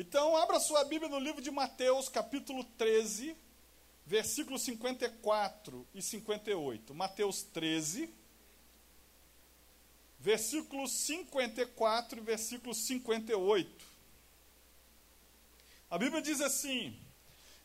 Então, 0.00 0.34
abra 0.34 0.58
sua 0.58 0.82
Bíblia 0.82 1.10
no 1.10 1.18
livro 1.18 1.42
de 1.42 1.50
Mateus, 1.50 2.08
capítulo 2.08 2.64
13, 2.64 3.36
versículos 4.06 4.62
54 4.62 5.86
e 5.94 6.00
58. 6.00 6.94
Mateus 6.94 7.42
13, 7.42 8.08
versículos 10.18 10.90
54 10.90 12.18
e 12.18 12.22
versículo 12.22 12.74
58. 12.74 13.84
A 15.90 15.98
Bíblia 15.98 16.22
diz 16.22 16.40
assim: 16.40 16.98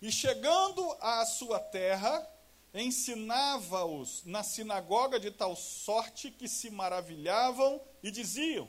E 0.02 0.12
chegando 0.12 0.92
à 1.00 1.26
sua 1.26 1.58
terra, 1.58 2.30
ensinava-os 2.74 4.26
na 4.26 4.44
sinagoga 4.44 5.22
de 5.22 5.32
tal 5.32 5.56
sorte 5.56 6.30
que 6.32 6.50
se 6.50 6.70
maravilhavam 6.70 7.82
e 8.04 8.12
diziam: 8.12 8.68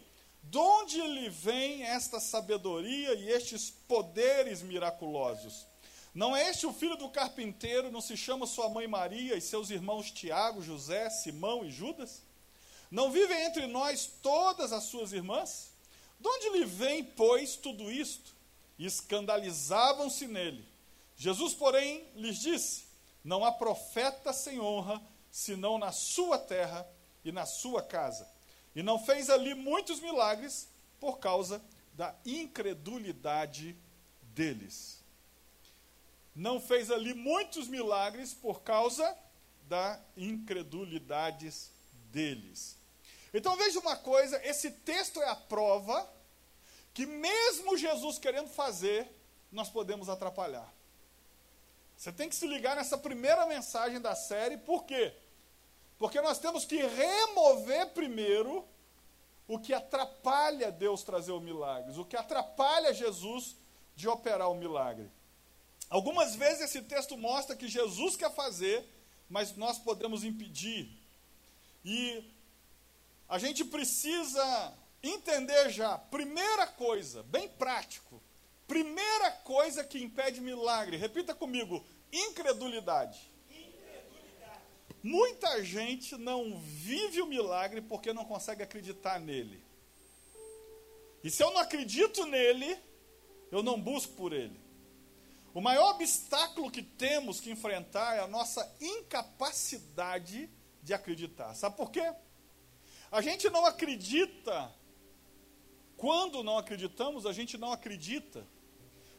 De 0.48 0.58
onde 0.58 1.00
lhe 1.00 1.28
vem 1.28 1.82
esta 1.82 2.20
sabedoria 2.20 3.14
e 3.14 3.28
estes 3.30 3.68
poderes 3.68 4.62
miraculosos? 4.62 5.66
Não 6.14 6.36
é 6.36 6.48
este 6.48 6.66
o 6.66 6.72
filho 6.72 6.96
do 6.96 7.08
carpinteiro? 7.08 7.90
Não 7.90 8.00
se 8.00 8.16
chama 8.16 8.46
sua 8.46 8.68
mãe 8.68 8.86
Maria 8.86 9.36
e 9.36 9.40
seus 9.40 9.70
irmãos 9.70 10.10
Tiago, 10.10 10.62
José, 10.62 11.10
Simão 11.10 11.64
e 11.64 11.70
Judas? 11.70 12.22
Não 12.90 13.10
vivem 13.10 13.44
entre 13.44 13.66
nós 13.66 14.08
todas 14.22 14.72
as 14.72 14.84
suas 14.84 15.12
irmãs? 15.12 15.72
De 16.20 16.28
onde 16.28 16.50
lhe 16.50 16.64
vem, 16.64 17.02
pois, 17.02 17.56
tudo 17.56 17.90
isto? 17.90 18.32
E 18.78 18.86
escandalizavam-se 18.86 20.28
nele. 20.28 20.64
Jesus, 21.16 21.54
porém, 21.54 22.06
lhes 22.14 22.38
disse: 22.38 22.84
Não 23.24 23.44
há 23.44 23.50
profeta 23.50 24.32
sem 24.32 24.60
honra, 24.60 25.02
senão 25.28 25.76
na 25.76 25.90
sua 25.90 26.38
terra 26.38 26.88
e 27.24 27.32
na 27.32 27.44
sua 27.44 27.82
casa. 27.82 28.35
E 28.76 28.82
não 28.82 28.98
fez 28.98 29.30
ali 29.30 29.54
muitos 29.54 30.00
milagres 30.00 30.68
por 31.00 31.18
causa 31.18 31.64
da 31.94 32.14
incredulidade 32.26 33.74
deles. 34.34 35.02
Não 36.34 36.60
fez 36.60 36.90
ali 36.90 37.14
muitos 37.14 37.68
milagres 37.68 38.34
por 38.34 38.60
causa 38.60 39.16
da 39.62 39.98
incredulidade 40.14 41.50
deles. 42.12 42.76
Então 43.32 43.56
veja 43.56 43.80
uma 43.80 43.96
coisa: 43.96 44.38
esse 44.46 44.70
texto 44.70 45.22
é 45.22 45.28
a 45.30 45.34
prova 45.34 46.06
que, 46.92 47.06
mesmo 47.06 47.78
Jesus 47.78 48.18
querendo 48.18 48.48
fazer, 48.48 49.10
nós 49.50 49.70
podemos 49.70 50.10
atrapalhar. 50.10 50.70
Você 51.96 52.12
tem 52.12 52.28
que 52.28 52.36
se 52.36 52.46
ligar 52.46 52.76
nessa 52.76 52.98
primeira 52.98 53.46
mensagem 53.46 54.02
da 54.02 54.14
série, 54.14 54.58
por 54.58 54.84
quê? 54.84 55.14
Porque 55.98 56.20
nós 56.20 56.38
temos 56.38 56.64
que 56.64 56.76
remover 56.76 57.88
primeiro 57.90 58.66
o 59.48 59.58
que 59.58 59.72
atrapalha 59.72 60.70
Deus 60.70 61.02
trazer 61.02 61.32
o 61.32 61.40
milagre, 61.40 61.98
o 61.98 62.04
que 62.04 62.16
atrapalha 62.16 62.92
Jesus 62.92 63.56
de 63.94 64.08
operar 64.08 64.50
o 64.50 64.54
milagre. 64.54 65.10
Algumas 65.88 66.34
vezes 66.34 66.62
esse 66.62 66.82
texto 66.82 67.16
mostra 67.16 67.56
que 67.56 67.68
Jesus 67.68 68.16
quer 68.16 68.34
fazer, 68.34 68.84
mas 69.30 69.56
nós 69.56 69.78
podemos 69.78 70.24
impedir. 70.24 70.90
E 71.84 72.24
a 73.28 73.38
gente 73.38 73.64
precisa 73.64 74.74
entender 75.02 75.70
já, 75.70 75.96
primeira 75.96 76.66
coisa, 76.66 77.22
bem 77.22 77.48
prático, 77.48 78.20
primeira 78.66 79.30
coisa 79.30 79.84
que 79.84 80.02
impede 80.02 80.40
milagre, 80.40 80.96
repita 80.96 81.34
comigo: 81.34 81.84
incredulidade. 82.12 83.30
Muita 85.06 85.62
gente 85.62 86.16
não 86.16 86.58
vive 86.58 87.22
o 87.22 87.28
milagre 87.28 87.80
porque 87.80 88.12
não 88.12 88.24
consegue 88.24 88.64
acreditar 88.64 89.20
nele. 89.20 89.64
E 91.22 91.30
se 91.30 91.44
eu 91.44 91.52
não 91.52 91.60
acredito 91.60 92.26
nele, 92.26 92.76
eu 93.52 93.62
não 93.62 93.80
busco 93.80 94.14
por 94.14 94.32
ele. 94.32 94.58
O 95.54 95.60
maior 95.60 95.94
obstáculo 95.94 96.72
que 96.72 96.82
temos 96.82 97.38
que 97.38 97.52
enfrentar 97.52 98.16
é 98.16 98.18
a 98.18 98.26
nossa 98.26 98.68
incapacidade 98.80 100.50
de 100.82 100.92
acreditar. 100.92 101.54
Sabe 101.54 101.76
por 101.76 101.92
quê? 101.92 102.12
A 103.08 103.22
gente 103.22 103.48
não 103.48 103.64
acredita. 103.64 104.74
Quando 105.96 106.42
não 106.42 106.58
acreditamos, 106.58 107.26
a 107.26 107.32
gente 107.32 107.56
não 107.56 107.70
acredita. 107.70 108.44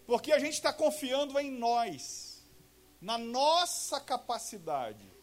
Porque 0.05 0.33
a 0.33 0.39
gente 0.39 0.55
está 0.55 0.73
confiando 0.73 1.39
em 1.39 1.49
nós, 1.49 2.45
na 2.99 3.17
nossa 3.17 4.01
capacidade. 4.01 5.15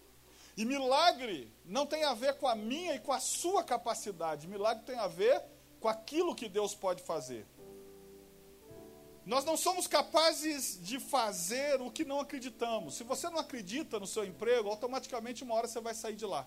E 0.56 0.64
milagre 0.64 1.52
não 1.64 1.86
tem 1.86 2.04
a 2.04 2.14
ver 2.14 2.34
com 2.34 2.46
a 2.46 2.54
minha 2.54 2.94
e 2.94 3.00
com 3.00 3.12
a 3.12 3.20
sua 3.20 3.64
capacidade. 3.64 4.46
Milagre 4.46 4.84
tem 4.84 4.96
a 4.96 5.08
ver 5.08 5.42
com 5.80 5.88
aquilo 5.88 6.34
que 6.34 6.48
Deus 6.48 6.74
pode 6.74 7.02
fazer. 7.02 7.46
Nós 9.26 9.44
não 9.44 9.56
somos 9.56 9.86
capazes 9.86 10.78
de 10.82 11.00
fazer 11.00 11.80
o 11.80 11.90
que 11.90 12.04
não 12.04 12.20
acreditamos. 12.20 12.94
Se 12.94 13.02
você 13.02 13.28
não 13.30 13.38
acredita 13.38 13.98
no 13.98 14.06
seu 14.06 14.24
emprego, 14.24 14.68
automaticamente 14.68 15.42
uma 15.42 15.54
hora 15.54 15.66
você 15.66 15.80
vai 15.80 15.94
sair 15.94 16.14
de 16.14 16.26
lá. 16.26 16.46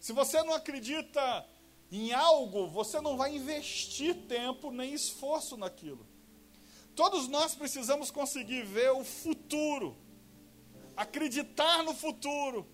Se 0.00 0.12
você 0.12 0.42
não 0.42 0.52
acredita 0.52 1.46
em 1.90 2.12
algo, 2.12 2.68
você 2.68 3.00
não 3.00 3.16
vai 3.16 3.36
investir 3.36 4.14
tempo 4.26 4.70
nem 4.70 4.92
esforço 4.92 5.56
naquilo. 5.56 6.06
Todos 6.94 7.28
nós 7.28 7.54
precisamos 7.54 8.10
conseguir 8.10 8.64
ver 8.64 8.90
o 8.90 9.04
futuro, 9.04 9.96
acreditar 10.96 11.82
no 11.84 11.94
futuro 11.94 12.66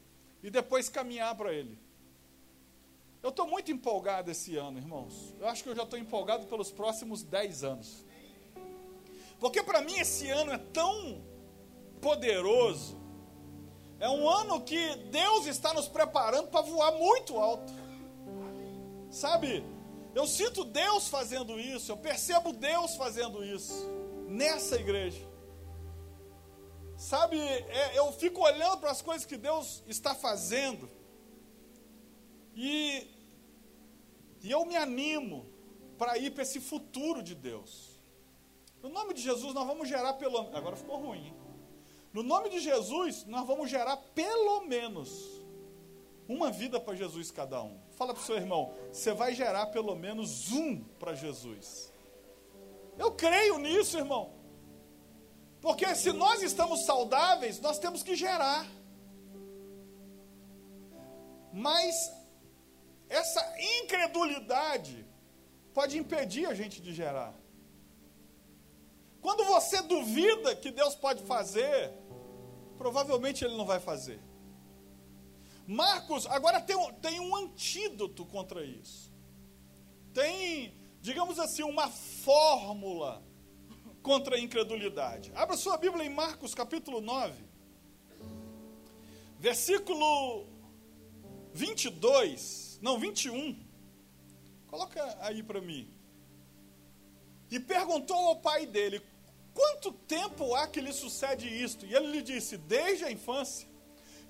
e 0.46 0.50
depois 0.50 0.88
caminhar 0.88 1.34
para 1.34 1.52
ele. 1.52 1.76
Eu 3.20 3.30
estou 3.30 3.48
muito 3.48 3.72
empolgado 3.72 4.30
esse 4.30 4.56
ano, 4.56 4.78
irmãos. 4.78 5.34
Eu 5.40 5.48
acho 5.48 5.64
que 5.64 5.68
eu 5.68 5.74
já 5.74 5.82
estou 5.82 5.98
empolgado 5.98 6.46
pelos 6.46 6.70
próximos 6.70 7.24
10 7.24 7.64
anos. 7.64 8.04
Porque 9.40 9.60
para 9.60 9.80
mim 9.80 9.98
esse 9.98 10.30
ano 10.30 10.52
é 10.52 10.58
tão 10.58 11.20
poderoso 12.00 12.96
é 13.98 14.08
um 14.08 14.28
ano 14.28 14.60
que 14.60 14.94
Deus 15.10 15.46
está 15.46 15.72
nos 15.74 15.88
preparando 15.88 16.48
para 16.48 16.60
voar 16.60 16.92
muito 16.92 17.38
alto. 17.38 17.72
Sabe? 19.10 19.64
Eu 20.14 20.26
sinto 20.26 20.64
Deus 20.64 21.08
fazendo 21.08 21.58
isso, 21.58 21.90
eu 21.90 21.96
percebo 21.96 22.52
Deus 22.52 22.94
fazendo 22.94 23.44
isso 23.44 23.74
nessa 24.28 24.76
igreja. 24.76 25.26
Sabe, 26.96 27.38
é, 27.38 27.98
eu 27.98 28.10
fico 28.12 28.40
olhando 28.40 28.78
para 28.78 28.90
as 28.90 29.02
coisas 29.02 29.26
que 29.26 29.36
Deus 29.36 29.82
está 29.86 30.14
fazendo 30.14 30.90
e, 32.54 33.06
e 34.40 34.50
eu 34.50 34.64
me 34.64 34.76
animo 34.76 35.46
para 35.98 36.16
ir 36.16 36.30
para 36.30 36.42
esse 36.42 36.58
futuro 36.58 37.22
de 37.22 37.34
Deus. 37.34 38.00
No 38.82 38.88
nome 38.88 39.12
de 39.12 39.20
Jesus, 39.20 39.52
nós 39.52 39.66
vamos 39.66 39.88
gerar 39.88 40.14
pelo. 40.14 40.38
Agora 40.56 40.74
ficou 40.74 40.96
ruim, 40.96 41.26
hein? 41.26 41.36
No 42.14 42.22
nome 42.22 42.48
de 42.48 42.60
Jesus, 42.60 43.26
nós 43.26 43.46
vamos 43.46 43.68
gerar 43.68 43.98
pelo 44.14 44.62
menos 44.62 45.42
uma 46.26 46.50
vida 46.50 46.80
para 46.80 46.94
Jesus 46.94 47.30
cada 47.30 47.62
um. 47.62 47.78
Fala 47.90 48.14
para 48.14 48.22
o 48.22 48.24
seu 48.24 48.36
irmão, 48.36 48.74
você 48.90 49.12
vai 49.12 49.34
gerar 49.34 49.66
pelo 49.66 49.94
menos 49.94 50.50
um 50.50 50.82
para 50.98 51.14
Jesus. 51.14 51.92
Eu 52.98 53.12
creio 53.12 53.58
nisso, 53.58 53.98
irmão. 53.98 54.35
Porque 55.66 55.96
se 55.96 56.12
nós 56.12 56.44
estamos 56.44 56.84
saudáveis, 56.86 57.58
nós 57.60 57.76
temos 57.76 58.00
que 58.00 58.14
gerar. 58.14 58.64
Mas 61.52 61.92
essa 63.08 63.42
incredulidade 63.80 65.04
pode 65.74 65.98
impedir 65.98 66.46
a 66.46 66.54
gente 66.54 66.80
de 66.80 66.94
gerar. 66.94 67.34
Quando 69.20 69.44
você 69.44 69.82
duvida 69.82 70.54
que 70.54 70.70
Deus 70.70 70.94
pode 70.94 71.24
fazer, 71.24 71.92
provavelmente 72.78 73.44
ele 73.44 73.56
não 73.56 73.66
vai 73.66 73.80
fazer. 73.80 74.20
Marcos, 75.66 76.26
agora 76.26 76.60
tem, 76.60 76.76
tem 77.02 77.18
um 77.18 77.34
antídoto 77.34 78.24
contra 78.24 78.64
isso. 78.64 79.12
Tem, 80.14 80.76
digamos 81.00 81.40
assim, 81.40 81.64
uma 81.64 81.88
fórmula 81.90 83.25
contra 84.06 84.36
a 84.36 84.38
incredulidade. 84.38 85.32
Abra 85.34 85.56
sua 85.56 85.76
Bíblia 85.76 86.06
em 86.06 86.08
Marcos 86.08 86.54
capítulo 86.54 87.00
9, 87.00 87.42
versículo 89.40 90.46
22, 91.52 92.78
não, 92.80 93.00
21. 93.00 93.58
Coloca 94.68 95.18
aí 95.20 95.42
para 95.42 95.60
mim. 95.60 95.92
E 97.50 97.58
perguntou 97.58 98.16
ao 98.16 98.36
pai 98.36 98.64
dele: 98.64 99.02
Quanto 99.52 99.90
tempo 99.90 100.54
há 100.54 100.68
que 100.68 100.80
lhe 100.80 100.92
sucede 100.92 101.48
isto? 101.48 101.84
E 101.84 101.92
ele 101.92 102.06
lhe 102.06 102.22
disse: 102.22 102.56
Desde 102.56 103.04
a 103.06 103.10
infância. 103.10 103.68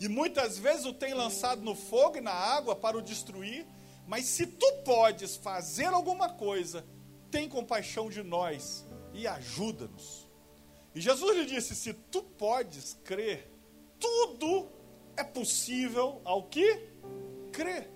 E 0.00 0.08
muitas 0.08 0.56
vezes 0.56 0.87
o 0.87 0.94
tem 0.94 1.12
lançado 1.12 1.61
no 1.61 1.75
fogo 1.75 2.17
e 2.17 2.23
na 2.23 2.32
água 2.32 2.75
para 2.75 2.96
o 2.96 3.02
destruir. 3.02 3.67
Mas 4.06 4.25
se 4.25 4.46
tu 4.46 4.73
podes 4.87 5.37
fazer 5.37 5.88
alguma 5.88 6.31
coisa, 6.31 6.82
tem 7.31 7.46
compaixão 7.46 8.08
de 8.08 8.23
nós 8.23 8.86
e 9.16 9.26
ajuda-nos. 9.26 10.28
E 10.94 11.00
Jesus 11.00 11.36
lhe 11.36 11.46
disse: 11.46 11.74
Se 11.74 11.92
tu 11.92 12.22
podes 12.22 12.96
crer, 13.02 13.50
tudo 13.98 14.70
é 15.16 15.24
possível 15.24 16.20
ao 16.24 16.48
que 16.48 16.88
crer. 17.52 17.90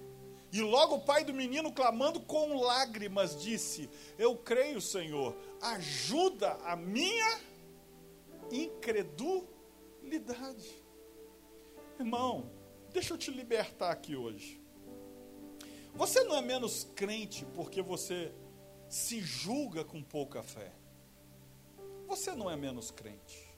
E 0.52 0.60
logo 0.60 0.96
o 0.96 1.04
pai 1.04 1.24
do 1.24 1.32
menino, 1.32 1.72
clamando 1.72 2.20
com 2.20 2.60
lágrimas, 2.60 3.40
disse: 3.40 3.88
Eu 4.18 4.36
creio, 4.36 4.80
Senhor, 4.80 5.36
ajuda 5.60 6.54
a 6.64 6.74
minha 6.74 7.40
incredulidade. 8.50 10.82
Irmão, 11.98 12.50
deixa 12.92 13.14
eu 13.14 13.18
te 13.18 13.30
libertar 13.30 13.90
aqui 13.90 14.16
hoje. 14.16 14.60
Você 15.94 16.24
não 16.24 16.36
é 16.36 16.42
menos 16.42 16.84
crente 16.94 17.44
porque 17.54 17.82
você 17.82 18.32
se 18.88 19.20
julga 19.20 19.84
com 19.84 20.02
pouca 20.02 20.42
fé. 20.42 20.72
Você 22.10 22.32
não 22.32 22.50
é 22.50 22.56
menos 22.56 22.90
crente. 22.90 23.48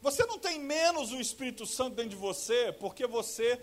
Você 0.00 0.24
não 0.26 0.38
tem 0.38 0.60
menos 0.60 1.10
o 1.10 1.20
Espírito 1.20 1.66
Santo 1.66 1.96
dentro 1.96 2.10
de 2.10 2.16
você 2.16 2.72
porque 2.72 3.04
você 3.04 3.60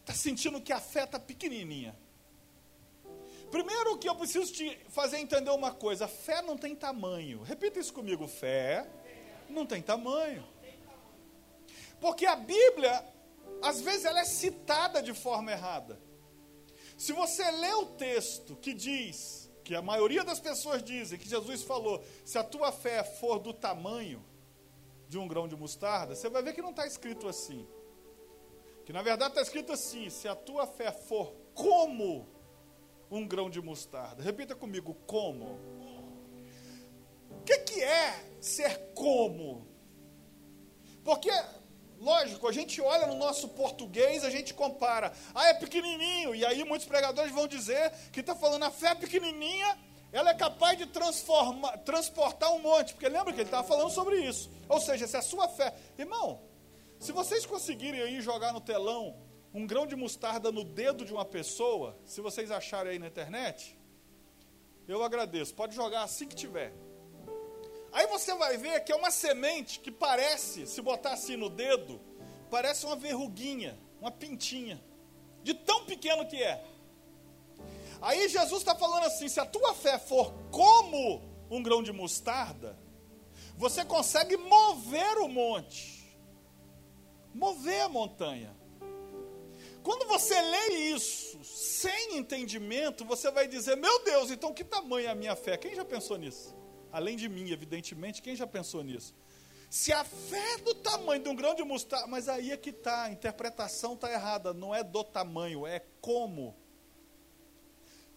está 0.00 0.14
sentindo 0.14 0.60
que 0.60 0.72
a 0.72 0.78
fé 0.78 1.02
está 1.02 1.18
pequenininha. 1.18 1.98
Primeiro 3.50 3.98
que 3.98 4.08
eu 4.08 4.14
preciso 4.14 4.52
te 4.52 4.78
fazer 4.88 5.18
entender 5.18 5.50
uma 5.50 5.72
coisa: 5.72 6.06
fé 6.06 6.40
não 6.40 6.56
tem 6.56 6.76
tamanho. 6.76 7.42
Repita 7.42 7.80
isso 7.80 7.92
comigo: 7.92 8.28
fé 8.28 8.88
não 9.50 9.66
tem 9.66 9.82
tamanho. 9.82 10.46
Porque 12.00 12.24
a 12.24 12.36
Bíblia, 12.36 13.04
às 13.62 13.80
vezes, 13.80 14.04
ela 14.04 14.20
é 14.20 14.24
citada 14.24 15.02
de 15.02 15.12
forma 15.12 15.50
errada. 15.50 16.00
Se 16.96 17.12
você 17.12 17.50
lê 17.50 17.74
o 17.74 17.86
texto 17.86 18.54
que 18.54 18.72
diz, 18.72 19.45
que 19.66 19.74
a 19.74 19.82
maioria 19.82 20.22
das 20.22 20.38
pessoas 20.38 20.80
dizem, 20.80 21.18
que 21.18 21.28
Jesus 21.28 21.64
falou: 21.64 22.00
se 22.24 22.38
a 22.38 22.44
tua 22.44 22.70
fé 22.70 23.02
for 23.02 23.40
do 23.40 23.52
tamanho 23.52 24.24
de 25.08 25.18
um 25.18 25.26
grão 25.26 25.48
de 25.48 25.56
mostarda, 25.56 26.14
você 26.14 26.30
vai 26.30 26.40
ver 26.40 26.54
que 26.54 26.62
não 26.62 26.70
está 26.70 26.86
escrito 26.86 27.26
assim. 27.26 27.66
Que 28.84 28.92
na 28.92 29.02
verdade 29.02 29.30
está 29.30 29.42
escrito 29.42 29.72
assim: 29.72 30.08
se 30.08 30.28
a 30.28 30.36
tua 30.36 30.68
fé 30.68 30.92
for 30.92 31.34
como 31.52 32.28
um 33.10 33.26
grão 33.26 33.50
de 33.50 33.60
mostarda. 33.60 34.22
Repita 34.22 34.54
comigo: 34.54 34.94
como. 35.04 35.58
O 37.28 37.42
que, 37.44 37.58
que 37.58 37.82
é 37.82 38.24
ser 38.40 38.92
como? 38.94 39.66
Porque, 41.02 41.30
lógico, 41.98 42.48
a 42.48 42.52
gente 42.52 42.80
olha 42.80 43.06
no 43.06 43.14
nosso 43.14 43.48
português, 43.48 44.24
a 44.24 44.30
gente 44.30 44.54
compara. 44.54 45.12
Ah, 45.34 45.48
é 45.48 45.54
pequenininho. 45.54 46.34
E 46.34 46.44
aí 46.44 46.64
muitos 46.64 46.86
pregadores 46.86 47.32
vão 47.32 47.46
dizer 47.46 47.92
que 48.12 48.20
está 48.20 48.34
falando 48.34 48.64
a 48.64 48.70
fé 48.70 48.94
pequenininha 48.94 49.78
ela 50.12 50.30
é 50.30 50.34
capaz 50.34 50.78
de 50.78 50.86
transformar, 50.86 51.76
transportar 51.78 52.50
um 52.52 52.60
monte, 52.60 52.94
porque 52.94 53.08
lembra 53.08 53.32
que 53.32 53.40
ele 53.40 53.48
estava 53.48 53.66
falando 53.66 53.90
sobre 53.90 54.16
isso. 54.20 54.50
Ou 54.68 54.80
seja, 54.80 55.06
se 55.06 55.16
a 55.16 55.20
sua 55.20 55.48
fé. 55.48 55.74
Irmão, 55.98 56.40
se 56.98 57.12
vocês 57.12 57.44
conseguirem 57.44 58.00
aí 58.00 58.20
jogar 58.22 58.52
no 58.52 58.60
telão 58.60 59.16
um 59.52 59.66
grão 59.66 59.86
de 59.86 59.96
mostarda 59.96 60.52
no 60.52 60.64
dedo 60.64 61.04
de 61.04 61.12
uma 61.12 61.24
pessoa, 61.24 61.98
se 62.04 62.20
vocês 62.20 62.50
acharem 62.50 62.92
aí 62.92 62.98
na 62.98 63.08
internet, 63.08 63.78
eu 64.86 65.02
agradeço. 65.02 65.54
Pode 65.54 65.74
jogar 65.74 66.02
assim 66.02 66.26
que 66.26 66.34
tiver. 66.34 66.72
Aí 67.96 68.06
você 68.08 68.34
vai 68.34 68.58
ver 68.58 68.84
que 68.84 68.92
é 68.92 68.94
uma 68.94 69.10
semente 69.10 69.80
que 69.80 69.90
parece, 69.90 70.66
se 70.66 70.82
botar 70.82 71.14
assim 71.14 71.34
no 71.34 71.48
dedo, 71.48 71.98
parece 72.50 72.84
uma 72.84 72.94
verruguinha, 72.94 73.74
uma 73.98 74.10
pintinha, 74.10 74.78
de 75.42 75.54
tão 75.54 75.86
pequeno 75.86 76.26
que 76.26 76.36
é. 76.36 76.62
Aí 78.02 78.28
Jesus 78.28 78.60
está 78.60 78.74
falando 78.74 79.04
assim: 79.04 79.30
se 79.30 79.40
a 79.40 79.46
tua 79.46 79.72
fé 79.72 79.98
for 79.98 80.30
como 80.50 81.22
um 81.50 81.62
grão 81.62 81.82
de 81.82 81.90
mostarda, 81.90 82.78
você 83.56 83.82
consegue 83.82 84.36
mover 84.36 85.16
o 85.16 85.26
monte, 85.26 86.14
mover 87.32 87.80
a 87.80 87.88
montanha. 87.88 88.54
Quando 89.82 90.06
você 90.06 90.38
lê 90.38 90.68
isso 90.90 91.42
sem 91.42 92.18
entendimento, 92.18 93.06
você 93.06 93.30
vai 93.30 93.48
dizer: 93.48 93.74
Meu 93.74 94.04
Deus, 94.04 94.30
então 94.30 94.52
que 94.52 94.64
tamanho 94.64 95.06
é 95.06 95.10
a 95.10 95.14
minha 95.14 95.34
fé? 95.34 95.56
Quem 95.56 95.74
já 95.74 95.82
pensou 95.82 96.18
nisso? 96.18 96.54
Além 96.96 97.14
de 97.14 97.28
mim, 97.28 97.50
evidentemente, 97.50 98.22
quem 98.22 98.34
já 98.34 98.46
pensou 98.46 98.82
nisso? 98.82 99.14
Se 99.68 99.92
a 99.92 100.02
fé 100.02 100.54
é 100.54 100.56
do 100.56 100.74
tamanho 100.76 101.22
de 101.22 101.28
um 101.28 101.36
grão 101.36 101.54
de 101.54 101.62
mostarda, 101.62 102.06
mas 102.06 102.26
aí 102.26 102.50
é 102.50 102.56
que 102.56 102.70
está, 102.70 103.02
a 103.02 103.12
interpretação 103.12 103.92
está 103.92 104.10
errada, 104.10 104.54
não 104.54 104.74
é 104.74 104.82
do 104.82 105.04
tamanho, 105.04 105.66
é 105.66 105.82
como. 106.00 106.56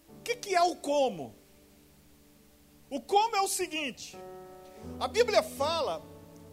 O 0.08 0.22
que, 0.24 0.34
que 0.34 0.56
é 0.56 0.62
o 0.62 0.78
como? 0.78 1.36
O 2.90 3.02
como 3.02 3.36
é 3.36 3.42
o 3.42 3.50
seguinte: 3.50 4.18
a 4.98 5.10
Bíblia 5.10 5.44
fala, 5.44 6.02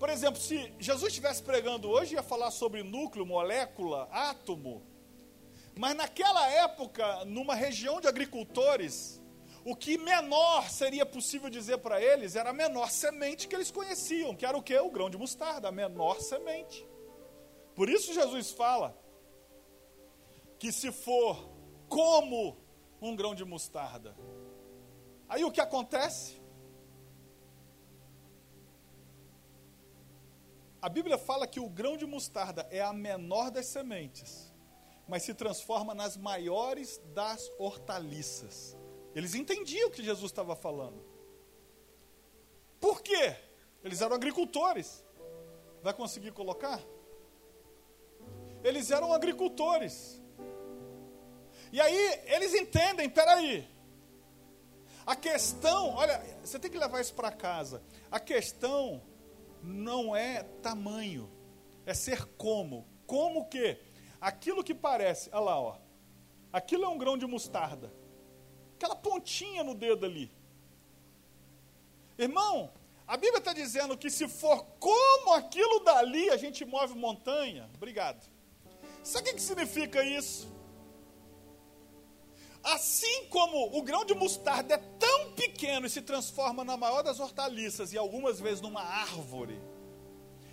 por 0.00 0.08
exemplo, 0.08 0.40
se 0.40 0.74
Jesus 0.80 1.10
estivesse 1.10 1.44
pregando 1.44 1.88
hoje, 1.88 2.16
ia 2.16 2.24
falar 2.24 2.50
sobre 2.50 2.82
núcleo, 2.82 3.24
molécula, 3.24 4.08
átomo. 4.10 4.84
Mas 5.76 5.94
naquela 5.94 6.44
época, 6.50 7.24
numa 7.24 7.54
região 7.54 8.00
de 8.00 8.08
agricultores, 8.08 9.22
o 9.68 9.74
que 9.74 9.98
menor 9.98 10.70
seria 10.70 11.04
possível 11.04 11.50
dizer 11.50 11.78
para 11.78 12.00
eles 12.00 12.36
era 12.36 12.50
a 12.50 12.52
menor 12.52 12.88
semente 12.88 13.48
que 13.48 13.54
eles 13.56 13.68
conheciam, 13.68 14.32
que 14.32 14.46
era 14.46 14.56
o 14.56 14.62
que? 14.62 14.78
O 14.78 14.92
grão 14.92 15.10
de 15.10 15.18
mostarda, 15.18 15.66
a 15.66 15.72
menor 15.72 16.20
semente. 16.20 16.88
Por 17.74 17.88
isso 17.88 18.14
Jesus 18.14 18.52
fala 18.52 18.96
que 20.56 20.70
se 20.70 20.92
for 20.92 21.50
como 21.88 22.56
um 23.02 23.16
grão 23.16 23.34
de 23.34 23.44
mostarda. 23.44 24.16
Aí 25.28 25.44
o 25.44 25.50
que 25.50 25.60
acontece? 25.60 26.40
A 30.80 30.88
Bíblia 30.88 31.18
fala 31.18 31.44
que 31.44 31.58
o 31.58 31.68
grão 31.68 31.96
de 31.96 32.06
mostarda 32.06 32.68
é 32.70 32.80
a 32.80 32.92
menor 32.92 33.50
das 33.50 33.66
sementes, 33.66 34.54
mas 35.08 35.24
se 35.24 35.34
transforma 35.34 35.92
nas 35.92 36.16
maiores 36.16 37.00
das 37.12 37.50
hortaliças. 37.58 38.76
Eles 39.16 39.34
entendiam 39.34 39.88
o 39.88 39.90
que 39.90 40.02
Jesus 40.02 40.30
estava 40.30 40.54
falando. 40.54 41.02
Por 42.78 43.00
quê? 43.00 43.34
Eles 43.82 44.02
eram 44.02 44.14
agricultores. 44.14 45.02
Vai 45.82 45.94
conseguir 45.94 46.32
colocar? 46.32 46.78
Eles 48.62 48.90
eram 48.90 49.14
agricultores. 49.14 50.22
E 51.72 51.80
aí 51.80 52.20
eles 52.26 52.52
entendem, 52.52 53.08
peraí. 53.08 53.66
A 55.06 55.16
questão, 55.16 55.94
olha, 55.94 56.18
você 56.44 56.58
tem 56.58 56.70
que 56.70 56.76
levar 56.76 57.00
isso 57.00 57.14
para 57.14 57.32
casa. 57.32 57.82
A 58.10 58.20
questão 58.20 59.02
não 59.62 60.14
é 60.14 60.42
tamanho, 60.60 61.32
é 61.86 61.94
ser 61.94 62.26
como. 62.36 62.86
Como 63.06 63.48
que? 63.48 63.80
Aquilo 64.20 64.62
que 64.62 64.74
parece, 64.74 65.30
olha 65.32 65.40
lá, 65.40 65.58
ó. 65.58 65.78
Aquilo 66.52 66.84
é 66.84 66.88
um 66.88 66.98
grão 66.98 67.16
de 67.16 67.26
mostarda. 67.26 67.90
Aquela 68.76 68.94
pontinha 68.94 69.64
no 69.64 69.74
dedo 69.74 70.04
ali. 70.04 70.30
Irmão, 72.18 72.70
a 73.06 73.16
Bíblia 73.16 73.38
está 73.38 73.52
dizendo 73.52 73.96
que 73.96 74.10
se 74.10 74.28
for 74.28 74.64
como 74.78 75.32
aquilo 75.32 75.80
dali, 75.80 76.28
a 76.28 76.36
gente 76.36 76.64
move 76.64 76.94
montanha. 76.94 77.70
Obrigado. 77.74 78.22
Sabe 79.02 79.30
o 79.30 79.34
que 79.34 79.40
significa 79.40 80.04
isso? 80.04 80.54
Assim 82.62 83.26
como 83.26 83.78
o 83.78 83.82
grão 83.82 84.04
de 84.04 84.12
mostarda 84.12 84.74
é 84.74 84.78
tão 84.98 85.32
pequeno 85.32 85.86
e 85.86 85.90
se 85.90 86.02
transforma 86.02 86.64
na 86.64 86.76
maior 86.76 87.02
das 87.02 87.18
hortaliças 87.20 87.92
e 87.92 87.98
algumas 87.98 88.40
vezes 88.40 88.60
numa 88.60 88.82
árvore, 88.82 89.58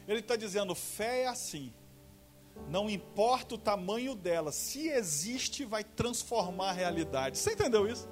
ele 0.07 0.19
está 0.19 0.35
dizendo: 0.35 0.73
fé 0.75 1.23
é 1.23 1.27
assim. 1.27 1.73
Não 2.69 2.89
importa 2.89 3.55
o 3.55 3.57
tamanho 3.57 4.15
dela, 4.15 4.51
se 4.51 4.87
existe, 4.87 5.65
vai 5.65 5.83
transformar 5.83 6.69
a 6.69 6.73
realidade. 6.73 7.37
Você 7.37 7.53
entendeu 7.53 7.87
isso? 7.87 8.07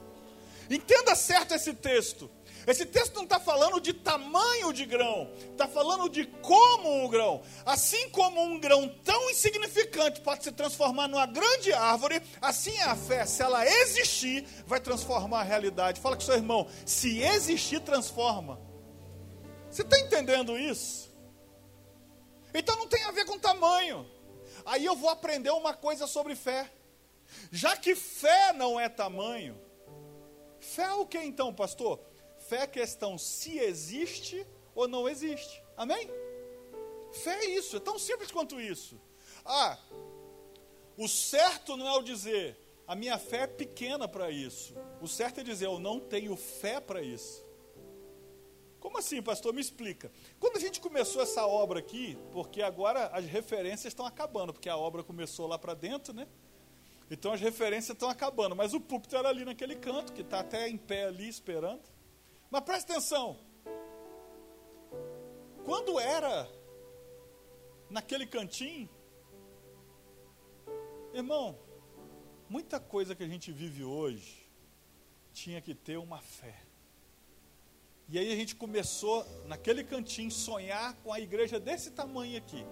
Entenda 0.70 1.16
certo 1.16 1.54
esse 1.54 1.74
texto. 1.74 2.30
Esse 2.66 2.86
texto 2.86 3.16
não 3.16 3.24
está 3.24 3.40
falando 3.40 3.82
de 3.82 3.92
tamanho 3.92 4.72
de 4.72 4.86
grão, 4.86 5.30
está 5.52 5.68
falando 5.68 6.08
de 6.08 6.26
como 6.26 7.04
um 7.04 7.10
grão. 7.10 7.42
Assim 7.66 8.10
como 8.10 8.42
um 8.42 8.60
grão 8.60 8.88
tão 9.04 9.30
insignificante 9.32 10.22
pode 10.22 10.44
se 10.44 10.52
transformar 10.52 11.08
numa 11.08 11.26
grande 11.26 11.74
árvore, 11.74 12.22
assim 12.40 12.76
é 12.78 12.84
a 12.84 12.96
fé, 12.96 13.26
se 13.26 13.42
ela 13.42 13.66
existir, 13.66 14.46
vai 14.66 14.80
transformar 14.80 15.42
a 15.42 15.44
realidade. 15.44 16.00
Fala 16.00 16.16
com 16.16 16.22
seu 16.22 16.36
irmão, 16.36 16.68
se 16.86 17.22
existir, 17.22 17.82
transforma. 17.82 18.60
Você 19.70 19.82
está 19.82 20.00
entendendo 20.00 20.58
isso? 20.58 21.10
Então 22.54 22.78
não 22.78 22.88
tem 22.88 23.04
a 23.06 23.12
ver 23.12 23.26
com 23.26 23.40
tamanho. 23.40 24.06
Aí 24.66 24.86
eu 24.86 24.96
vou 24.96 25.10
aprender 25.10 25.52
uma 25.52 25.74
coisa 25.74 26.08
sobre 26.08 26.36
fé. 26.36 26.72
Já 27.52 27.78
que 27.78 27.96
fé 27.96 28.54
não 28.54 28.80
é 28.80 28.90
tamanho, 28.90 29.60
fé 30.60 30.84
é 30.84 30.94
o 30.94 31.06
que 31.06 31.18
então, 31.18 31.54
pastor? 31.54 32.00
Fé 32.38 32.64
é 32.64 32.68
questão 32.68 33.18
se 33.18 33.58
existe 33.58 34.46
ou 34.76 34.88
não 34.88 35.08
existe. 35.08 35.64
Amém? 35.78 36.10
Fé 37.12 37.46
é 37.46 37.46
isso, 37.52 37.78
é 37.78 37.80
tão 37.80 37.98
simples 38.00 38.32
quanto 38.32 38.60
isso. 38.60 39.00
Ah, 39.46 39.78
o 40.98 41.08
certo 41.08 41.76
não 41.76 41.88
é 41.88 41.98
o 41.98 42.02
dizer, 42.02 42.58
a 42.88 42.96
minha 42.96 43.18
fé 43.18 43.44
é 43.44 43.48
pequena 43.48 44.08
para 44.08 44.30
isso. 44.30 44.76
O 45.02 45.08
certo 45.08 45.40
é 45.40 45.44
dizer, 45.44 45.66
eu 45.66 45.80
não 45.80 46.00
tenho 46.00 46.36
fé 46.36 46.80
para 46.80 47.02
isso. 47.02 47.46
Como 48.82 48.98
assim, 48.98 49.22
pastor? 49.22 49.54
Me 49.54 49.62
explica. 49.62 50.12
Quando 50.40 50.58
a 50.58 50.60
gente 50.60 50.82
começou 50.82 51.22
essa 51.22 51.46
obra 51.46 51.78
aqui, 51.80 52.18
porque 52.32 52.64
agora 52.64 53.06
as 53.14 53.26
referências 53.26 53.86
estão 53.86 54.08
acabando, 54.08 54.52
porque 54.52 54.68
a 54.68 54.76
obra 54.76 55.04
começou 55.04 55.46
lá 55.48 55.58
para 55.58 55.76
dentro, 55.76 56.14
né? 56.14 56.28
Então 57.10 57.32
as 57.32 57.40
referências 57.40 57.96
estão 57.96 58.10
acabando, 58.10 58.56
mas 58.56 58.74
o 58.74 58.82
púlpito 58.82 59.16
era 59.16 59.30
ali 59.30 59.46
naquele 59.46 59.76
canto, 59.76 60.12
que 60.12 60.22
está 60.22 60.40
até 60.40 60.68
em 60.68 60.78
pé 60.78 61.06
ali 61.06 61.30
esperando. 61.30 61.84
Mas 62.50 62.64
presta 62.64 62.94
atenção. 62.94 63.38
Quando 65.64 66.00
era 66.00 66.50
naquele 67.88 68.26
cantinho, 68.26 68.90
irmão, 71.14 71.56
muita 72.50 72.80
coisa 72.80 73.14
que 73.14 73.22
a 73.22 73.28
gente 73.28 73.52
vive 73.52 73.84
hoje 73.84 74.50
tinha 75.32 75.62
que 75.62 75.76
ter 75.76 75.98
uma 75.98 76.20
fé. 76.20 76.71
E 78.12 78.20
aí 78.20 78.30
a 78.30 78.36
gente 78.36 78.58
começou, 78.58 79.26
naquele 79.48 79.86
cantinho, 79.86 80.30
sonhar 80.30 80.96
com 80.96 81.14
a 81.14 81.20
igreja 81.22 81.58
desse 81.58 81.92
tamanho 81.92 82.38
aqui. 82.38 82.66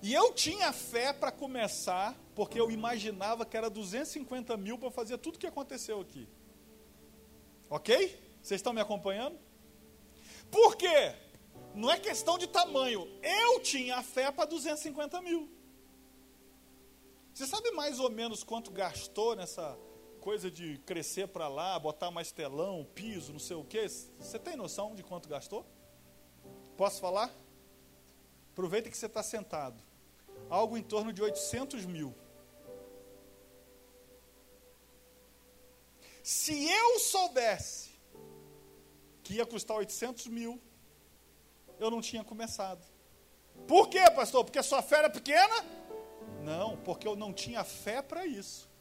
E 0.00 0.14
eu 0.14 0.32
tinha 0.32 0.72
fé 0.72 1.12
para 1.12 1.30
começar, 1.30 2.18
porque 2.34 2.58
eu 2.58 2.70
imaginava 2.70 3.44
que 3.44 3.54
era 3.54 3.68
250 3.68 4.56
mil 4.56 4.78
para 4.78 4.90
fazer 4.90 5.18
tudo 5.18 5.36
o 5.36 5.38
que 5.38 5.46
aconteceu 5.46 6.00
aqui. 6.00 6.26
Ok? 7.68 8.18
Vocês 8.42 8.60
estão 8.60 8.72
me 8.72 8.80
acompanhando? 8.80 9.38
Por 10.50 10.74
quê? 10.74 11.14
Não 11.74 11.90
é 11.90 11.98
questão 11.98 12.38
de 12.38 12.46
tamanho. 12.46 13.06
Eu 13.22 13.60
tinha 13.60 14.02
fé 14.02 14.32
para 14.32 14.46
250 14.46 15.20
mil. 15.20 15.50
Você 17.34 17.46
sabe 17.46 17.70
mais 17.72 18.00
ou 18.00 18.10
menos 18.10 18.42
quanto 18.42 18.70
gastou 18.70 19.36
nessa 19.36 19.78
coisa 20.22 20.48
de 20.48 20.78
crescer 20.86 21.26
para 21.26 21.48
lá, 21.48 21.76
botar 21.80 22.10
mais 22.12 22.30
telão, 22.30 22.86
piso, 22.94 23.32
não 23.32 23.40
sei 23.40 23.56
o 23.56 23.64
quê? 23.64 23.88
Você 23.88 24.38
tem 24.38 24.56
noção 24.56 24.94
de 24.94 25.02
quanto 25.02 25.28
gastou? 25.28 25.66
Posso 26.76 27.00
falar? 27.00 27.28
Aproveita 28.52 28.88
que 28.88 28.96
você 28.96 29.06
está 29.06 29.22
sentado 29.22 29.82
algo 30.48 30.76
em 30.76 30.82
torno 30.82 31.12
de 31.12 31.20
800 31.20 31.84
mil. 31.86 32.14
Se 36.22 36.70
eu 36.70 37.00
soubesse 37.00 37.90
que 39.24 39.34
ia 39.34 39.44
custar 39.44 39.76
800 39.76 40.28
mil, 40.28 40.60
eu 41.80 41.90
não 41.90 42.00
tinha 42.00 42.22
começado. 42.22 42.86
Por 43.66 43.88
quê, 43.88 44.08
pastor? 44.14 44.44
Porque 44.44 44.60
a 44.60 44.62
sua 44.62 44.82
fé 44.82 44.98
era 44.98 45.10
pequena? 45.10 45.64
Não, 46.44 46.76
porque 46.76 47.08
eu 47.08 47.16
não 47.16 47.32
tinha 47.32 47.64
fé 47.64 48.00
para 48.00 48.24
isso. 48.24 48.71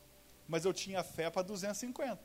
Mas 0.51 0.65
eu 0.65 0.73
tinha 0.73 1.01
fé 1.01 1.29
para 1.29 1.43
250. 1.43 2.19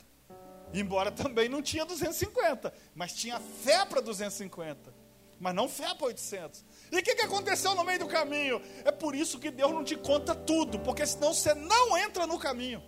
Embora 0.74 1.12
também 1.12 1.48
não 1.48 1.62
tinha 1.62 1.86
250, 1.86 2.74
mas 2.92 3.12
tinha 3.12 3.38
fé 3.38 3.84
para 3.84 4.00
250. 4.00 4.92
Mas 5.38 5.54
não 5.54 5.68
fé 5.68 5.94
para 5.94 6.08
800. 6.08 6.64
E 6.90 6.98
o 6.98 7.02
que, 7.04 7.14
que 7.14 7.22
aconteceu 7.22 7.72
no 7.76 7.84
meio 7.84 8.00
do 8.00 8.08
caminho? 8.08 8.60
É 8.84 8.90
por 8.90 9.14
isso 9.14 9.38
que 9.38 9.48
Deus 9.48 9.70
não 9.70 9.84
te 9.84 9.94
conta 9.94 10.34
tudo, 10.34 10.80
porque 10.80 11.06
senão 11.06 11.32
você 11.32 11.54
não 11.54 11.96
entra 11.96 12.26
no 12.26 12.36
caminho. 12.36 12.82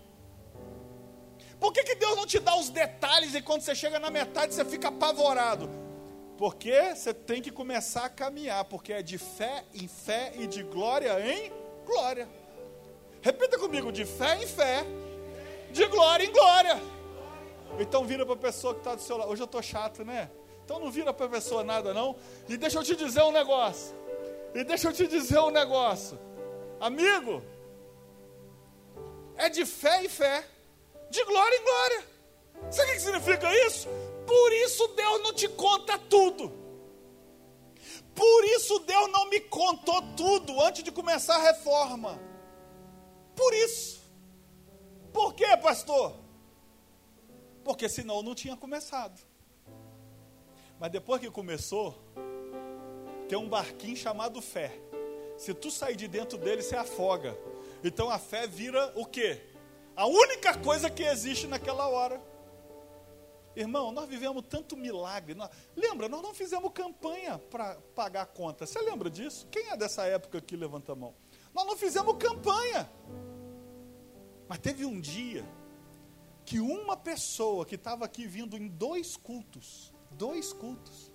Por 1.61 1.73
que, 1.73 1.85
que 1.85 1.95
Deus 1.95 2.16
não 2.16 2.26
te 2.26 2.40
dá 2.40 2.57
os 2.57 2.68
detalhes 2.68 3.33
e 3.33 3.40
quando 3.40 3.61
você 3.61 3.76
chega 3.76 4.00
na 4.00 4.11
metade 4.11 4.52
você 4.52 4.64
fica 4.64 4.88
apavorado? 4.88 5.71
Porque 6.37 6.97
você 6.97 7.14
tem 7.14 7.40
que 7.40 7.52
começar 7.52 8.07
a 8.07 8.11
caminhar, 8.11 8.64
porque 8.64 8.92
é 8.92 9.02
de 9.02 9.18
fé 9.18 9.64
em 9.73 9.87
fé 9.87 10.33
e 10.35 10.49
de 10.49 10.64
glória 10.64 11.16
em 11.21 11.52
glória. 11.87 12.28
Repita 13.23 13.57
comigo: 13.57 13.92
de 13.92 14.04
fé 14.04 14.42
em 14.42 14.47
fé, 14.47 14.85
de 15.70 15.87
glória 15.87 16.25
em 16.25 16.32
glória. 16.32 16.80
Então 17.78 18.04
vira 18.04 18.25
para 18.25 18.34
a 18.34 18.38
pessoa 18.38 18.75
que 18.75 18.80
está 18.80 18.94
do 18.94 19.02
seu 19.02 19.16
lado. 19.16 19.30
Hoje 19.30 19.42
eu 19.42 19.46
estou 19.46 19.62
chato, 19.62 20.04
né? 20.04 20.30
Então 20.64 20.78
não 20.78 20.90
vira 20.90 21.12
para 21.12 21.26
a 21.26 21.28
pessoa 21.28 21.62
nada 21.64 21.94
não. 21.94 22.16
E 22.48 22.56
deixa 22.56 22.78
eu 22.78 22.82
te 22.82 22.96
dizer 22.96 23.22
um 23.22 23.32
negócio. 23.32 23.94
E 24.54 24.64
deixa 24.64 24.88
eu 24.88 24.92
te 24.92 25.06
dizer 25.06 25.38
um 25.38 25.50
negócio. 25.50 26.18
Amigo, 26.80 27.42
é 29.37 29.48
de 29.48 29.64
fé 29.64 30.04
em 30.04 30.08
fé, 30.08 30.44
de 31.10 31.25
glória 31.25 31.56
em 31.56 31.64
glória. 31.64 32.04
Sabe 32.70 32.90
o 32.90 32.94
que 32.94 33.00
significa 33.00 33.66
isso? 33.66 33.88
Por 34.26 34.52
isso 34.52 34.88
Deus 34.88 35.22
não 35.22 35.32
te 35.32 35.48
conta 35.48 35.98
tudo. 35.98 36.52
Por 38.14 38.44
isso 38.46 38.80
Deus 38.80 39.10
não 39.10 39.30
me 39.30 39.40
contou 39.40 40.02
tudo 40.16 40.60
antes 40.60 40.82
de 40.82 40.90
começar 40.90 41.37
a 41.37 41.42
reforma. 41.42 42.20
Por 43.37 43.54
isso. 43.54 43.98
Por 45.18 45.34
quê, 45.34 45.56
pastor? 45.56 46.14
Porque 47.64 47.88
senão 47.88 48.22
não 48.22 48.37
tinha 48.37 48.56
começado. 48.56 49.20
Mas 50.78 50.92
depois 50.92 51.20
que 51.20 51.28
começou, 51.28 51.92
tem 53.28 53.37
um 53.37 53.48
barquinho 53.48 53.96
chamado 53.96 54.40
fé. 54.40 54.70
Se 55.37 55.52
tu 55.52 55.72
sair 55.72 55.96
de 55.96 56.06
dentro 56.06 56.38
dele, 56.38 56.62
você 56.62 56.76
afoga. 56.76 57.37
Então 57.82 58.08
a 58.08 58.16
fé 58.16 58.46
vira 58.46 58.92
o 58.94 59.04
quê? 59.04 59.42
A 59.96 60.06
única 60.06 60.56
coisa 60.56 60.88
que 60.88 61.02
existe 61.02 61.48
naquela 61.48 61.88
hora. 61.88 62.22
Irmão, 63.56 63.90
nós 63.90 64.08
vivemos 64.08 64.44
tanto 64.48 64.76
milagre. 64.76 65.34
Nós, 65.34 65.50
lembra, 65.75 66.08
nós 66.08 66.22
não 66.22 66.32
fizemos 66.32 66.70
campanha 66.72 67.40
para 67.50 67.75
pagar 67.92 68.22
a 68.22 68.26
conta. 68.26 68.66
Você 68.66 68.80
lembra 68.82 69.10
disso? 69.10 69.48
Quem 69.50 69.68
é 69.68 69.76
dessa 69.76 70.04
época 70.06 70.38
aqui? 70.38 70.54
Levanta 70.54 70.92
a 70.92 70.94
mão. 70.94 71.12
Nós 71.52 71.66
não 71.66 71.76
fizemos 71.76 72.16
campanha. 72.18 72.88
Mas 74.49 74.59
teve 74.59 74.85
um 74.85 75.00
dia 75.00 75.45
que 76.45 76.61
uma 76.61 76.97
pessoa 76.97 77.67
que 77.67 77.75
estava 77.75 78.05
aqui 78.05 78.26
vindo 78.26 78.57
em 78.57 78.69
dois 78.69 79.17
cultos, 79.17 79.93
Dois 80.11 80.52
cultos. 80.52 81.12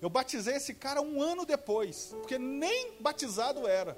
Eu 0.00 0.10
batizei 0.10 0.56
esse 0.56 0.74
cara 0.74 1.00
um 1.00 1.22
ano 1.22 1.46
depois, 1.46 2.14
porque 2.20 2.38
nem 2.38 3.00
batizado 3.00 3.66
era. 3.66 3.96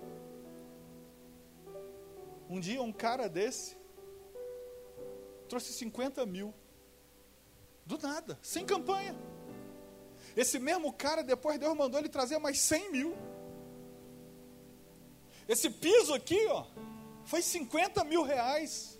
Um 2.48 2.60
dia 2.60 2.82
um 2.82 2.92
cara 2.92 3.28
desse 3.28 3.76
trouxe 5.48 5.72
50 5.72 6.24
mil. 6.26 6.52
Do 7.86 7.98
nada, 7.98 8.38
sem 8.42 8.64
campanha. 8.64 9.16
Esse 10.36 10.58
mesmo 10.58 10.92
cara, 10.92 11.22
depois 11.22 11.58
Deus 11.58 11.76
mandou 11.76 12.00
ele 12.00 12.08
trazer 12.08 12.38
mais 12.38 12.58
100 12.60 12.92
mil. 12.92 13.16
Esse 15.46 15.68
piso 15.68 16.14
aqui, 16.14 16.46
ó, 16.46 16.66
foi 17.24 17.42
50 17.42 18.04
mil 18.04 18.22
reais. 18.22 18.94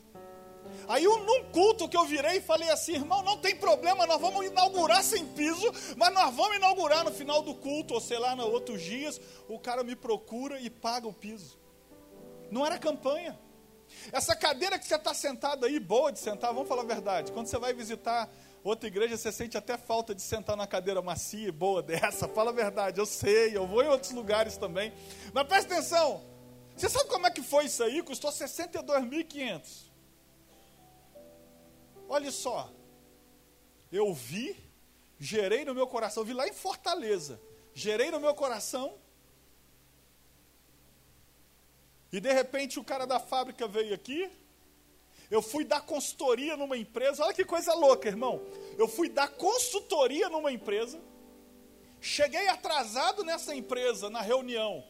Aí 0.89 1.05
num 1.05 1.45
culto 1.51 1.89
que 1.89 1.97
eu 1.97 2.05
virei 2.05 2.39
e 2.39 2.41
falei 2.41 2.71
assim, 2.71 2.95
irmão, 2.95 3.23
não 3.23 3.39
tem 3.39 3.57
problema, 3.57 4.07
nós 4.07 4.21
vamos 4.21 4.47
inaugurar 4.47 5.03
sem 5.03 5.27
piso, 5.27 5.71
mas 5.97 6.13
nós 6.13 6.35
vamos 6.35 6.57
inaugurar 6.57 7.05
no 7.05 7.13
final 7.13 7.43
do 7.43 7.55
culto, 7.55 7.95
ou 7.95 8.01
sei 8.01 8.19
lá, 8.19 8.35
nos 8.35 8.47
outros 8.47 8.83
dias, 8.83 9.21
o 9.49 9.59
cara 9.59 9.83
me 9.83 9.95
procura 9.95 10.61
e 10.61 10.69
paga 10.71 11.07
o 11.07 11.13
piso. 11.13 11.59
Não 12.51 12.65
era 12.65 12.79
campanha. 12.79 13.39
Essa 14.13 14.35
cadeira 14.35 14.79
que 14.79 14.87
você 14.87 14.97
está 14.97 15.15
sentado 15.15 15.65
aí, 15.67 15.79
boa 15.79 16.13
de 16.13 16.19
sentar, 16.19 16.53
vamos 16.53 16.69
falar 16.69 16.83
a 16.83 16.87
verdade. 16.87 17.33
Quando 17.33 17.47
você 17.47 17.59
vai 17.59 17.73
visitar 17.73 18.31
outra 18.63 18.89
igreja, 18.89 19.17
você 19.17 19.31
sente 19.31 19.57
até 19.57 19.77
falta 19.77 20.15
de 20.15 20.23
sentar 20.23 20.57
na 20.57 20.67
cadeira 20.67 21.01
macia 21.03 21.49
e 21.49 21.53
boa 21.53 21.83
dessa. 21.83 22.27
Fala 22.29 22.51
a 22.51 22.55
verdade, 22.55 23.01
eu 23.01 23.07
sei, 23.07 23.57
eu 23.57 23.67
vou 23.67 23.83
em 23.83 23.89
outros 23.89 24.13
lugares 24.13 24.57
também. 24.57 24.93
Mas 25.33 25.47
presta 25.47 25.75
atenção, 25.75 26.23
você 26.77 26.89
sabe 26.89 27.09
como 27.09 27.27
é 27.27 27.31
que 27.31 27.43
foi 27.43 27.67
isso 27.67 27.83
aí? 27.83 28.03
Custou 28.03 28.31
62.500. 28.31 29.93
Olha 32.09 32.31
só, 32.31 32.71
eu 33.91 34.13
vi, 34.13 34.57
gerei 35.19 35.65
no 35.65 35.75
meu 35.75 35.87
coração, 35.87 36.25
vi 36.25 36.33
lá 36.33 36.47
em 36.47 36.53
Fortaleza, 36.53 37.41
gerei 37.73 38.11
no 38.11 38.21
meu 38.21 38.35
coração, 38.35 38.99
e 42.13 42.21
de 42.21 42.33
repente 42.33 42.79
o 42.79 42.85
cara 42.85 43.07
da 43.07 43.19
fábrica 43.19 43.67
veio 43.67 43.95
aqui, 43.95 44.31
eu 45.31 45.41
fui 45.41 45.65
dar 45.65 45.81
consultoria 45.81 46.57
numa 46.57 46.77
empresa, 46.77 47.25
olha 47.25 47.35
que 47.35 47.45
coisa 47.45 47.75
louca, 47.75 48.09
irmão. 48.09 48.41
Eu 48.79 48.87
fui 48.87 49.09
dar 49.09 49.29
consultoria 49.29 50.29
numa 50.29 50.53
empresa, 50.53 51.01
cheguei 52.01 52.47
atrasado 52.49 53.25
nessa 53.25 53.55
empresa, 53.55 54.11
na 54.11 54.21
reunião, 54.21 54.85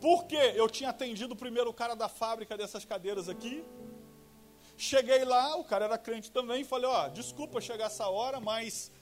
porque 0.00 0.36
eu 0.36 0.68
tinha 0.68 0.90
atendido 0.90 1.34
primeiro 1.34 1.70
o 1.70 1.74
cara 1.74 1.94
da 1.94 2.08
fábrica 2.08 2.56
dessas 2.56 2.84
cadeiras 2.84 3.28
aqui, 3.28 3.64
Cheguei 4.76 5.24
lá, 5.24 5.56
o 5.56 5.64
cara 5.64 5.86
era 5.86 5.96
crente 5.96 6.30
também, 6.30 6.62
falei, 6.62 6.86
ó, 6.86 7.08
desculpa 7.08 7.62
chegar 7.62 7.86
essa 7.86 8.08
hora, 8.08 8.38
mas 8.40 8.92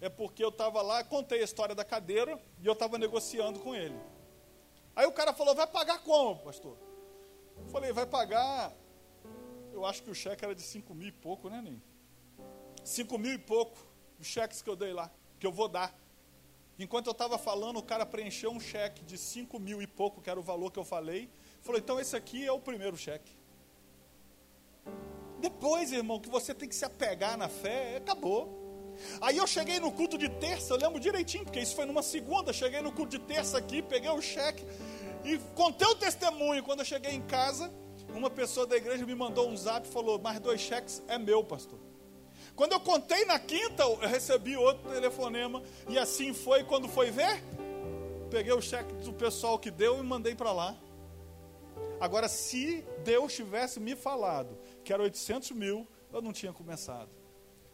é 0.00 0.08
porque 0.08 0.42
eu 0.42 0.48
estava 0.48 0.80
lá, 0.80 1.04
contei 1.04 1.42
a 1.42 1.44
história 1.44 1.74
da 1.74 1.84
cadeira 1.84 2.40
e 2.62 2.66
eu 2.66 2.72
estava 2.72 2.96
negociando 2.96 3.60
com 3.60 3.74
ele. 3.74 3.98
Aí 4.96 5.06
o 5.06 5.12
cara 5.12 5.34
falou, 5.34 5.54
vai 5.54 5.66
pagar 5.66 5.98
como, 5.98 6.36
pastor? 6.40 6.78
Eu 7.58 7.66
falei, 7.66 7.92
vai 7.92 8.06
pagar, 8.06 8.72
eu 9.70 9.84
acho 9.84 10.02
que 10.02 10.10
o 10.10 10.14
cheque 10.14 10.44
era 10.44 10.54
de 10.54 10.62
5 10.62 10.94
mil 10.94 11.08
e 11.08 11.12
pouco, 11.12 11.50
né, 11.50 11.60
Ninho? 11.60 11.82
5 12.82 13.18
mil 13.18 13.34
e 13.34 13.38
pouco, 13.38 13.76
os 14.18 14.26
cheques 14.26 14.62
que 14.62 14.70
eu 14.70 14.76
dei 14.76 14.94
lá, 14.94 15.10
que 15.38 15.46
eu 15.46 15.52
vou 15.52 15.68
dar. 15.68 15.94
Enquanto 16.78 17.06
eu 17.06 17.12
estava 17.12 17.36
falando, 17.36 17.78
o 17.78 17.82
cara 17.82 18.06
preencheu 18.06 18.52
um 18.52 18.60
cheque 18.60 19.04
de 19.04 19.18
5 19.18 19.58
mil 19.58 19.82
e 19.82 19.86
pouco, 19.86 20.20
que 20.20 20.30
era 20.30 20.38
o 20.38 20.42
valor 20.42 20.70
que 20.70 20.78
eu 20.78 20.84
falei. 20.84 21.28
Falou, 21.60 21.78
então 21.78 21.98
esse 21.98 22.16
aqui 22.16 22.46
é 22.46 22.52
o 22.52 22.60
primeiro 22.60 22.96
cheque. 22.96 23.32
Depois, 25.40 25.92
irmão, 25.92 26.20
que 26.20 26.28
você 26.28 26.54
tem 26.54 26.68
que 26.68 26.74
se 26.74 26.84
apegar 26.84 27.36
na 27.36 27.48
fé, 27.48 27.96
acabou. 27.96 28.68
Aí 29.20 29.36
eu 29.36 29.46
cheguei 29.46 29.80
no 29.80 29.90
culto 29.92 30.16
de 30.16 30.28
terça, 30.28 30.74
eu 30.74 30.78
lembro 30.78 31.00
direitinho, 31.00 31.44
porque 31.44 31.60
isso 31.60 31.74
foi 31.74 31.84
numa 31.84 32.02
segunda. 32.02 32.52
Cheguei 32.52 32.80
no 32.80 32.92
culto 32.92 33.18
de 33.18 33.24
terça 33.24 33.58
aqui, 33.58 33.82
peguei 33.82 34.10
o 34.10 34.20
cheque 34.20 34.64
e 35.24 35.38
contei 35.54 35.86
o 35.86 35.94
testemunho. 35.96 36.62
Quando 36.62 36.80
eu 36.80 36.84
cheguei 36.84 37.12
em 37.12 37.22
casa, 37.22 37.72
uma 38.14 38.30
pessoa 38.30 38.66
da 38.66 38.76
igreja 38.76 39.04
me 39.04 39.14
mandou 39.14 39.48
um 39.48 39.56
zap 39.56 39.86
e 39.86 39.90
falou: 39.90 40.18
mais 40.18 40.38
dois 40.40 40.60
cheques 40.60 41.02
é 41.08 41.18
meu, 41.18 41.42
pastor. 41.44 41.87
Quando 42.58 42.72
eu 42.72 42.80
contei 42.80 43.24
na 43.24 43.38
quinta, 43.38 43.84
eu 43.84 43.94
recebi 43.98 44.56
outro 44.56 44.90
telefonema 44.90 45.62
e 45.88 45.96
assim 45.96 46.34
foi. 46.34 46.64
Quando 46.64 46.88
foi 46.88 47.08
ver, 47.08 47.40
peguei 48.32 48.52
o 48.52 48.60
cheque 48.60 48.92
do 48.94 49.12
pessoal 49.12 49.60
que 49.60 49.70
deu 49.70 50.00
e 50.00 50.02
mandei 50.02 50.34
para 50.34 50.50
lá. 50.50 50.76
Agora, 52.00 52.26
se 52.26 52.84
Deus 53.04 53.32
tivesse 53.32 53.78
me 53.78 53.94
falado 53.94 54.58
que 54.82 54.92
era 54.92 55.00
800 55.04 55.52
mil, 55.52 55.86
eu 56.12 56.20
não 56.20 56.32
tinha 56.32 56.52
começado. 56.52 57.08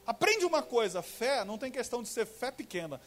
Aprende 0.06 0.44
uma 0.44 0.60
coisa: 0.60 1.00
fé 1.00 1.46
não 1.46 1.56
tem 1.56 1.72
questão 1.72 2.02
de 2.02 2.10
ser 2.10 2.26
fé 2.26 2.50
pequena. 2.50 3.00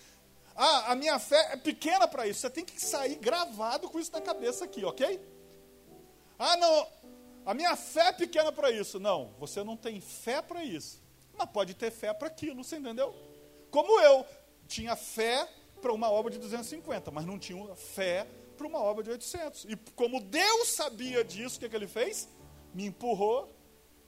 Ah, 0.55 0.93
a 0.93 0.95
minha 0.95 1.19
fé 1.19 1.49
é 1.53 1.57
pequena 1.57 2.07
para 2.07 2.25
isso. 2.25 2.39
Você 2.39 2.49
tem 2.49 2.65
que 2.65 2.81
sair 2.81 3.17
gravado 3.17 3.87
com 3.87 3.99
isso 3.99 4.11
na 4.11 4.19
cabeça 4.19 4.65
aqui, 4.65 4.83
ok? 4.83 5.21
Ah, 6.39 6.57
não, 6.57 6.87
a 7.45 7.53
minha 7.53 7.75
fé 7.75 8.07
é 8.07 8.13
pequena 8.13 8.51
para 8.51 8.71
isso. 8.71 8.99
Não, 8.99 9.29
você 9.37 9.63
não 9.63 9.77
tem 9.77 10.01
fé 10.01 10.41
para 10.41 10.63
isso 10.63 11.05
mas 11.37 11.49
pode 11.49 11.73
ter 11.73 11.91
fé 11.91 12.13
para 12.13 12.27
aquilo, 12.27 12.63
você 12.63 12.77
entendeu? 12.77 13.13
Como 13.69 13.99
eu 14.01 14.25
tinha 14.67 14.95
fé 14.95 15.47
para 15.81 15.93
uma 15.93 16.09
obra 16.09 16.31
de 16.31 16.39
250, 16.39 17.11
mas 17.11 17.25
não 17.25 17.37
tinha 17.37 17.75
fé 17.75 18.27
para 18.57 18.67
uma 18.67 18.79
obra 18.79 19.03
de 19.03 19.11
800. 19.11 19.65
E 19.65 19.75
como 19.95 20.19
Deus 20.19 20.69
sabia 20.69 21.23
disso, 21.23 21.57
o 21.57 21.59
que, 21.59 21.69
que 21.69 21.75
ele 21.75 21.87
fez? 21.87 22.27
Me 22.73 22.85
empurrou 22.85 23.53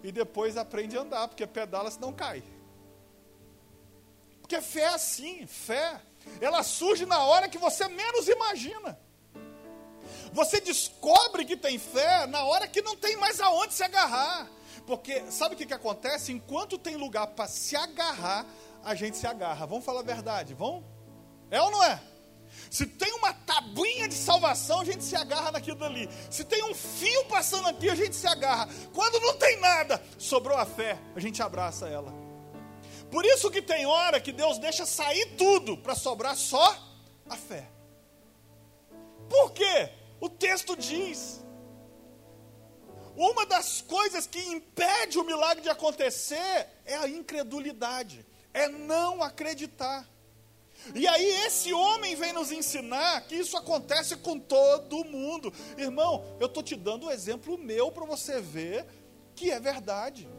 e 0.04 0.12
depois 0.12 0.58
aprende 0.58 0.98
a 0.98 1.02
andar, 1.02 1.28
porque 1.28 1.46
pedala 1.46 1.92
se 1.92 2.00
não 2.00 2.12
cai. 2.12 2.44
Porque 4.42 4.62
fé 4.62 4.82
é 4.82 4.88
assim, 4.88 5.46
fé, 5.46 6.02
ela 6.42 6.64
surge 6.64 7.06
na 7.06 7.24
hora 7.24 7.48
que 7.48 7.58
você 7.58 7.88
menos 7.88 8.28
imagina. 8.28 9.00
Você 10.34 10.60
descobre 10.60 11.46
que 11.46 11.58
tem 11.58 11.78
fé 11.78 12.26
na 12.28 12.44
hora 12.44 12.68
que 12.68 12.82
não 12.82 12.96
tem 12.96 13.16
mais 13.18 13.40
aonde 13.40 13.74
se 13.74 13.84
agarrar. 13.84 14.50
Porque 14.90 15.22
sabe 15.30 15.54
o 15.54 15.58
que, 15.58 15.68
que 15.68 15.74
acontece? 15.74 16.32
Enquanto 16.32 16.76
tem 16.76 16.96
lugar 16.96 17.28
para 17.28 17.48
se 17.48 17.76
agarrar, 17.76 18.44
a 18.84 18.96
gente 18.96 19.18
se 19.18 19.28
agarra. 19.28 19.68
Vamos 19.68 19.86
falar 19.86 20.00
a 20.00 20.04
verdade, 20.04 20.56
vamos? 20.56 20.84
É 21.52 21.62
ou 21.62 21.70
não 21.70 21.84
é? 21.84 22.02
Se 22.72 22.88
tem 22.88 23.14
uma 23.14 23.32
tabuinha 23.32 24.08
de 24.08 24.16
salvação, 24.16 24.82
a 24.82 24.84
gente 24.84 25.04
se 25.04 25.16
agarra 25.16 25.52
naquilo 25.52 25.78
dali. 25.78 26.10
Se 26.32 26.44
tem 26.44 26.64
um 26.64 26.74
fio 26.74 27.24
passando 27.26 27.68
aqui, 27.68 27.88
a 27.88 27.94
gente 27.94 28.16
se 28.16 28.26
agarra. 28.26 28.68
Quando 28.92 29.20
não 29.20 29.38
tem 29.38 29.60
nada, 29.60 30.02
sobrou 30.18 30.58
a 30.58 30.66
fé, 30.66 30.98
a 31.16 31.20
gente 31.20 31.40
abraça 31.40 31.88
ela. 31.88 32.12
Por 33.12 33.24
isso 33.26 33.52
que 33.52 33.62
tem 33.62 33.86
hora 33.86 34.20
que 34.20 34.32
Deus 34.32 34.58
deixa 34.58 34.88
sair 34.88 35.36
tudo 35.38 35.78
para 35.78 35.94
sobrar 35.94 36.36
só 36.36 36.76
a 37.30 37.36
fé. 37.36 37.70
Por 39.30 39.52
quê? 39.52 39.92
O 40.20 40.28
texto 40.28 40.76
diz: 40.76 41.46
uma 43.20 43.46
das 43.46 43.82
coisas 43.82 44.26
que 44.26 44.40
impede 44.40 45.20
o 45.20 45.26
milagre 45.26 45.62
de 45.62 45.70
acontecer 45.70 46.68
é 46.86 46.96
a 46.96 47.06
incredulidade, 47.06 48.26
é 48.54 48.70
não 48.70 49.22
acreditar. 49.22 50.08
E 50.96 51.06
aí 51.06 51.28
esse 51.46 51.74
homem 51.74 52.16
vem 52.16 52.32
nos 52.32 52.50
ensinar 52.50 53.28
que 53.28 53.36
isso 53.36 53.58
acontece 53.58 54.16
com 54.16 54.40
todo 54.40 55.04
mundo. 55.04 55.52
Irmão, 55.78 56.24
eu 56.40 56.48
estou 56.48 56.64
te 56.64 56.78
dando 56.78 57.08
um 57.08 57.12
exemplo 57.12 57.58
meu 57.58 57.92
para 57.92 58.06
você 58.06 58.40
ver 58.40 58.86
que 59.36 59.52
é 59.52 59.60
verdade. 59.60 60.30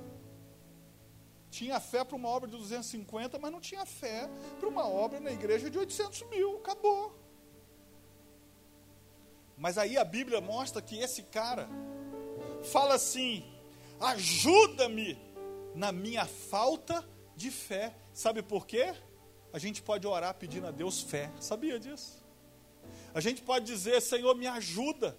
Tinha 1.50 1.78
fé 1.80 2.02
para 2.02 2.16
uma 2.16 2.30
obra 2.30 2.48
de 2.48 2.56
250, 2.56 3.38
mas 3.38 3.52
não 3.52 3.60
tinha 3.60 3.84
fé 3.84 4.26
para 4.58 4.66
uma 4.66 4.88
obra 4.88 5.20
na 5.20 5.30
igreja 5.30 5.68
de 5.68 5.78
800 5.78 6.22
mil. 6.30 6.56
Acabou. 6.56 7.14
Mas 9.54 9.76
aí 9.76 9.98
a 9.98 10.04
Bíblia 10.04 10.40
mostra 10.40 10.80
que 10.80 10.98
esse 10.98 11.24
cara, 11.24 11.68
fala 12.64 12.94
assim: 12.94 13.44
ajuda-me 14.00 15.18
na 15.74 15.92
minha 15.92 16.26
falta 16.26 17.06
de 17.36 17.50
fé. 17.50 17.94
Sabe 18.12 18.42
por 18.42 18.66
quê? 18.66 18.94
A 19.52 19.58
gente 19.58 19.82
pode 19.82 20.06
orar 20.06 20.34
pedindo 20.34 20.66
a 20.66 20.70
Deus 20.70 21.02
fé. 21.02 21.30
Sabia 21.40 21.78
disso? 21.78 22.22
A 23.14 23.20
gente 23.20 23.42
pode 23.42 23.66
dizer: 23.66 24.00
Senhor, 24.00 24.34
me 24.34 24.46
ajuda, 24.46 25.16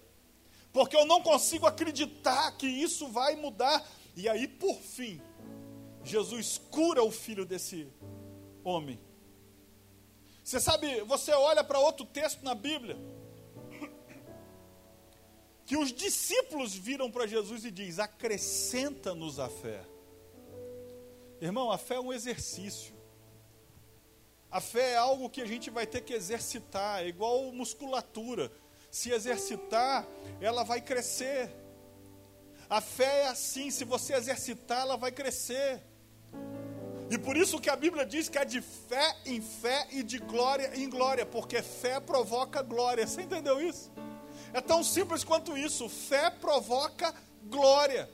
porque 0.71 0.95
eu 0.95 1.05
não 1.05 1.21
consigo 1.21 1.65
acreditar 1.65 2.51
que 2.57 2.67
isso 2.67 3.07
vai 3.07 3.35
mudar. 3.35 3.85
E 4.15 4.27
aí, 4.27 4.47
por 4.47 4.75
fim, 4.75 5.21
Jesus 6.03 6.59
cura 6.69 7.03
o 7.03 7.11
filho 7.11 7.45
desse 7.45 7.87
homem. 8.63 8.99
Você 10.43 10.59
sabe, 10.59 11.01
você 11.01 11.31
olha 11.31 11.63
para 11.63 11.79
outro 11.79 12.05
texto 12.05 12.43
na 12.43 12.55
Bíblia, 12.55 12.97
que 15.71 15.77
os 15.77 15.93
discípulos 15.93 16.75
viram 16.75 17.09
para 17.09 17.25
Jesus 17.25 17.63
e 17.63 17.71
diz: 17.71 17.97
acrescenta-nos 17.97 19.39
a 19.39 19.47
fé. 19.47 19.81
Irmão, 21.39 21.71
a 21.71 21.77
fé 21.77 21.95
é 21.95 21.99
um 22.01 22.11
exercício. 22.11 22.93
A 24.51 24.59
fé 24.59 24.91
é 24.91 24.97
algo 24.97 25.29
que 25.29 25.41
a 25.41 25.45
gente 25.45 25.69
vai 25.69 25.87
ter 25.87 26.01
que 26.01 26.13
exercitar, 26.13 27.01
é 27.01 27.07
igual 27.07 27.53
musculatura. 27.53 28.51
Se 28.91 29.11
exercitar, 29.11 30.05
ela 30.41 30.65
vai 30.65 30.81
crescer. 30.81 31.49
A 32.69 32.81
fé 32.81 33.21
é 33.21 33.27
assim, 33.27 33.71
se 33.71 33.85
você 33.85 34.13
exercitar, 34.13 34.81
ela 34.81 34.97
vai 34.97 35.13
crescer. 35.13 35.81
E 37.09 37.17
por 37.17 37.37
isso 37.37 37.61
que 37.61 37.69
a 37.69 37.77
Bíblia 37.77 38.05
diz 38.05 38.27
que 38.27 38.37
é 38.37 38.43
de 38.43 38.59
fé 38.59 39.15
em 39.25 39.39
fé 39.39 39.87
e 39.91 40.03
de 40.03 40.17
glória 40.17 40.69
em 40.75 40.89
glória, 40.89 41.25
porque 41.25 41.61
fé 41.61 42.01
provoca 42.01 42.61
glória. 42.61 43.07
Você 43.07 43.21
entendeu 43.21 43.61
isso? 43.61 43.89
É 44.53 44.61
tão 44.61 44.83
simples 44.83 45.23
quanto 45.23 45.57
isso. 45.57 45.87
Fé 45.87 46.29
provoca 46.29 47.13
glória. 47.43 48.09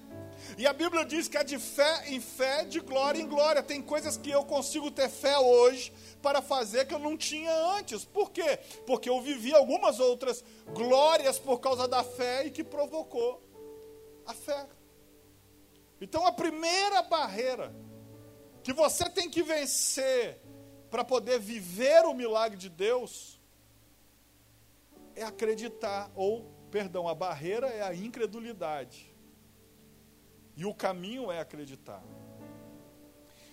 E 0.57 0.67
a 0.67 0.73
Bíblia 0.73 1.03
diz 1.03 1.27
que 1.27 1.37
é 1.37 1.43
de 1.43 1.57
fé 1.57 2.07
em 2.07 2.19
fé, 2.19 2.63
de 2.63 2.79
glória 2.79 3.19
em 3.19 3.27
glória. 3.27 3.63
Tem 3.63 3.81
coisas 3.81 4.17
que 4.17 4.29
eu 4.29 4.43
consigo 4.45 4.91
ter 4.91 5.09
fé 5.09 5.37
hoje 5.37 5.91
para 6.21 6.41
fazer 6.41 6.85
que 6.85 6.93
eu 6.93 6.99
não 6.99 7.17
tinha 7.17 7.53
antes. 7.77 8.05
Por 8.05 8.31
quê? 8.31 8.59
Porque 8.85 9.09
eu 9.09 9.19
vivi 9.21 9.53
algumas 9.53 9.99
outras 9.99 10.43
glórias 10.73 11.39
por 11.39 11.59
causa 11.59 11.87
da 11.87 12.03
fé 12.03 12.45
e 12.45 12.51
que 12.51 12.63
provocou 12.63 13.41
a 14.25 14.33
fé. 14.33 14.67
Então 15.99 16.25
a 16.25 16.31
primeira 16.31 17.01
barreira 17.01 17.75
que 18.63 18.73
você 18.73 19.09
tem 19.09 19.29
que 19.29 19.41
vencer 19.41 20.39
para 20.91 21.03
poder 21.03 21.39
viver 21.39 22.05
o 22.05 22.13
milagre 22.13 22.57
de 22.57 22.69
Deus 22.69 23.36
é 25.17 25.23
acreditar, 25.23 26.11
ou, 26.15 26.45
perdão, 26.69 27.07
a 27.07 27.15
barreira 27.15 27.67
é 27.67 27.81
a 27.81 27.93
incredulidade. 27.93 29.11
E 30.55 30.63
o 30.63 30.73
caminho 30.73 31.31
é 31.31 31.39
acreditar. 31.39 32.03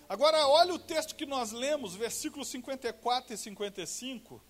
Agora, 0.07 0.47
olha 0.47 0.75
o 0.75 0.79
texto 0.79 1.15
que 1.15 1.25
nós 1.25 1.51
lemos, 1.51 1.95
versículos 1.95 2.47
54 2.49 3.33
e 3.33 3.37
55. 3.37 4.41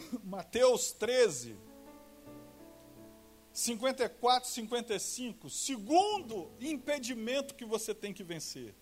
Mateus 0.22 0.92
13, 0.92 1.58
54 3.52 4.48
e 4.48 4.52
55. 4.52 5.50
Segundo 5.50 6.52
impedimento 6.60 7.56
que 7.56 7.64
você 7.64 7.92
tem 7.92 8.14
que 8.14 8.22
vencer. 8.22 8.76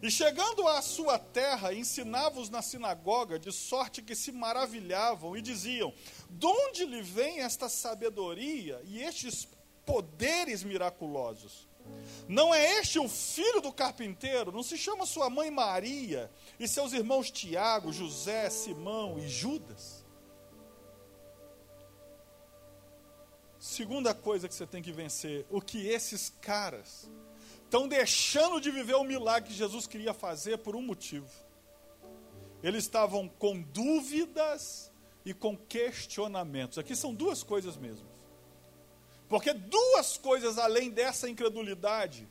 E 0.00 0.10
chegando 0.10 0.66
à 0.68 0.80
sua 0.80 1.18
terra, 1.18 1.74
ensinava-os 1.74 2.48
na 2.48 2.62
sinagoga, 2.62 3.38
de 3.38 3.50
sorte 3.50 4.00
que 4.00 4.14
se 4.14 4.30
maravilhavam 4.30 5.36
e 5.36 5.42
diziam: 5.42 5.92
De 6.30 6.46
onde 6.46 6.84
lhe 6.84 7.02
vem 7.02 7.40
esta 7.40 7.68
sabedoria 7.68 8.80
e 8.84 9.02
estes 9.02 9.48
poderes 9.84 10.62
miraculosos? 10.62 11.66
Não 12.28 12.54
é 12.54 12.78
este 12.78 12.98
o 12.98 13.08
filho 13.08 13.60
do 13.60 13.72
carpinteiro? 13.72 14.52
Não 14.52 14.62
se 14.62 14.76
chama 14.76 15.06
sua 15.06 15.30
mãe 15.30 15.50
Maria 15.50 16.30
e 16.60 16.68
seus 16.68 16.92
irmãos 16.92 17.30
Tiago, 17.30 17.92
José, 17.92 18.50
Simão 18.50 19.18
e 19.18 19.26
Judas? 19.28 20.04
Segunda 23.58 24.14
coisa 24.14 24.46
que 24.46 24.54
você 24.54 24.66
tem 24.66 24.82
que 24.82 24.92
vencer: 24.92 25.44
o 25.50 25.60
que 25.60 25.88
esses 25.88 26.32
caras 26.40 27.10
estão 27.68 27.86
deixando 27.86 28.62
de 28.62 28.70
viver 28.70 28.94
o 28.94 29.04
milagre 29.04 29.50
que 29.50 29.54
Jesus 29.54 29.86
queria 29.86 30.14
fazer 30.14 30.56
por 30.56 30.74
um 30.74 30.80
motivo. 30.80 31.28
Eles 32.62 32.84
estavam 32.84 33.28
com 33.28 33.60
dúvidas 33.60 34.90
e 35.22 35.34
com 35.34 35.54
questionamentos. 35.54 36.78
Aqui 36.78 36.96
são 36.96 37.14
duas 37.14 37.42
coisas 37.42 37.76
mesmo. 37.76 38.08
Porque 39.28 39.52
duas 39.52 40.16
coisas 40.16 40.56
além 40.56 40.90
dessa 40.90 41.28
incredulidade 41.28 42.26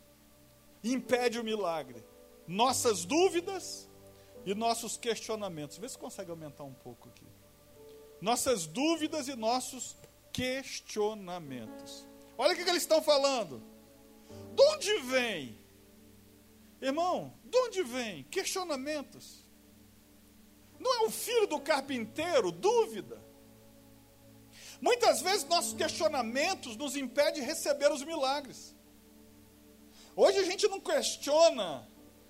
impede 0.84 1.40
o 1.40 1.44
milagre: 1.44 2.04
nossas 2.48 3.06
dúvidas 3.06 3.88
e 4.44 4.56
nossos 4.56 4.98
questionamentos. 4.98 5.78
Vê 5.78 5.88
se 5.88 6.00
consegue 6.00 6.32
aumentar 6.32 6.64
um 6.64 6.74
pouco 6.74 7.10
aqui. 7.10 7.28
Nossas 8.20 8.66
dúvidas 8.66 9.28
e 9.28 9.36
nossos 9.36 9.96
questionamentos. 10.34 12.08
Olha 12.36 12.54
o 12.54 12.56
que, 12.56 12.64
que 12.64 12.70
eles 12.72 12.82
estão 12.82 13.04
falando. 13.04 13.77
De 14.58 14.64
onde 14.64 15.00
vem? 15.02 15.56
Irmão, 16.82 17.32
de 17.44 17.56
onde 17.60 17.84
vem? 17.84 18.24
Questionamentos. 18.24 19.46
Não 20.80 20.92
é 20.96 21.06
o 21.06 21.12
filho 21.12 21.46
do 21.46 21.60
carpinteiro? 21.60 22.52
Dúvida. 22.52 23.22
Muitas 24.82 25.22
vezes 25.22 25.48
nossos 25.48 25.76
questionamentos 25.76 26.76
nos 26.76 26.96
impedem 26.96 27.36
de 27.36 27.42
receber 27.42 27.92
os 27.92 28.04
milagres. 28.04 28.76
Hoje 30.16 30.40
a 30.40 30.44
gente 30.44 30.68
não 30.68 30.80
questiona 30.80 31.88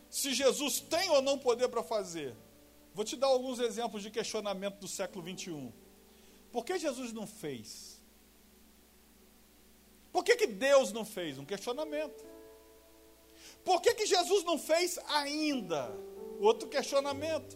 se 0.09 0.33
Jesus 0.33 0.81
tem 0.81 1.09
ou 1.09 1.21
não 1.21 1.39
poder 1.39 1.69
para 1.69 1.81
fazer. 1.81 2.35
Vou 2.93 3.05
te 3.05 3.15
dar 3.15 3.27
alguns 3.27 3.59
exemplos 3.59 4.03
de 4.03 4.11
questionamento 4.11 4.79
do 4.79 4.87
século 4.87 5.23
21. 5.23 5.71
Por 6.51 6.65
que 6.65 6.77
Jesus 6.77 7.13
não 7.13 7.25
fez? 7.25 7.96
Por 10.17 10.23
que, 10.23 10.35
que 10.35 10.47
Deus 10.47 10.91
não 10.91 11.05
fez? 11.05 11.37
Um 11.37 11.45
questionamento. 11.45 12.25
Por 13.63 13.79
que, 13.79 13.93
que 13.93 14.07
Jesus 14.07 14.43
não 14.43 14.57
fez 14.57 14.97
ainda? 15.09 15.95
Outro 16.39 16.67
questionamento. 16.67 17.55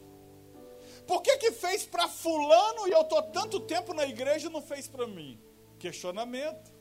Por 1.08 1.24
que, 1.24 1.38
que 1.38 1.52
fez 1.54 1.86
para 1.86 2.08
fulano 2.08 2.88
e 2.88 2.91
eu 2.91 3.02
estou 3.02 3.24
tanto 3.24 3.62
tempo 3.62 3.95
na 3.95 4.06
igreja 4.06 4.47
e 4.47 4.52
não 4.52 4.62
fez 4.62 4.88
para 4.88 5.08
mim? 5.08 5.41
Questionamento. 5.80 6.71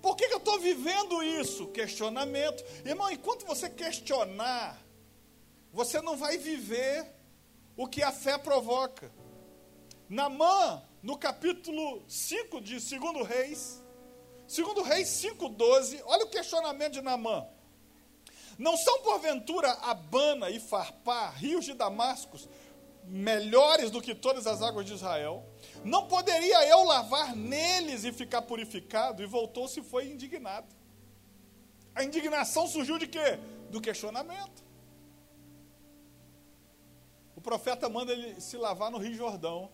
Por 0.00 0.16
que, 0.16 0.26
que 0.26 0.32
eu 0.32 0.38
estou 0.38 0.58
vivendo 0.58 1.22
isso? 1.22 1.66
Questionamento. 1.66 2.64
Irmão, 2.86 3.10
enquanto 3.10 3.44
você 3.44 3.68
questionar, 3.68 4.82
você 5.70 6.00
não 6.00 6.16
vai 6.16 6.38
viver 6.38 7.06
o 7.76 7.86
que 7.86 8.02
a 8.02 8.12
fé 8.12 8.38
provoca. 8.38 9.12
Namã, 10.08 10.82
no 11.02 11.18
capítulo 11.18 12.02
5 12.08 12.62
de 12.62 12.78
2 12.78 13.28
Reis, 13.28 13.86
2 14.48 14.86
Reis 14.86 15.08
5,12, 15.08 16.00
olha 16.06 16.24
o 16.24 16.30
questionamento 16.30 16.94
de 16.94 17.02
Namã. 17.02 17.46
Não 18.58 18.76
são 18.76 19.02
porventura 19.02 19.70
Abana 19.72 20.50
e 20.50 20.58
Farpá, 20.58 21.28
rios 21.30 21.66
de 21.66 21.74
Damascus, 21.74 22.48
melhores 23.04 23.90
do 23.90 24.00
que 24.00 24.14
todas 24.14 24.46
as 24.46 24.62
águas 24.62 24.86
de 24.86 24.94
Israel? 24.94 25.44
Não 25.84 26.08
poderia 26.08 26.66
eu 26.66 26.82
lavar 26.82 27.36
neles 27.36 28.04
e 28.04 28.12
ficar 28.12 28.42
purificado? 28.42 29.22
E 29.22 29.26
voltou-se 29.26 29.80
e 29.80 29.84
foi 29.84 30.10
indignado. 30.10 30.66
A 31.94 32.02
indignação 32.02 32.66
surgiu 32.66 32.98
de 32.98 33.06
quê? 33.06 33.38
Do 33.70 33.80
questionamento. 33.80 34.64
O 37.36 37.40
profeta 37.40 37.88
manda 37.88 38.12
ele 38.12 38.40
se 38.40 38.56
lavar 38.56 38.90
no 38.90 38.98
Rio 38.98 39.14
Jordão. 39.14 39.70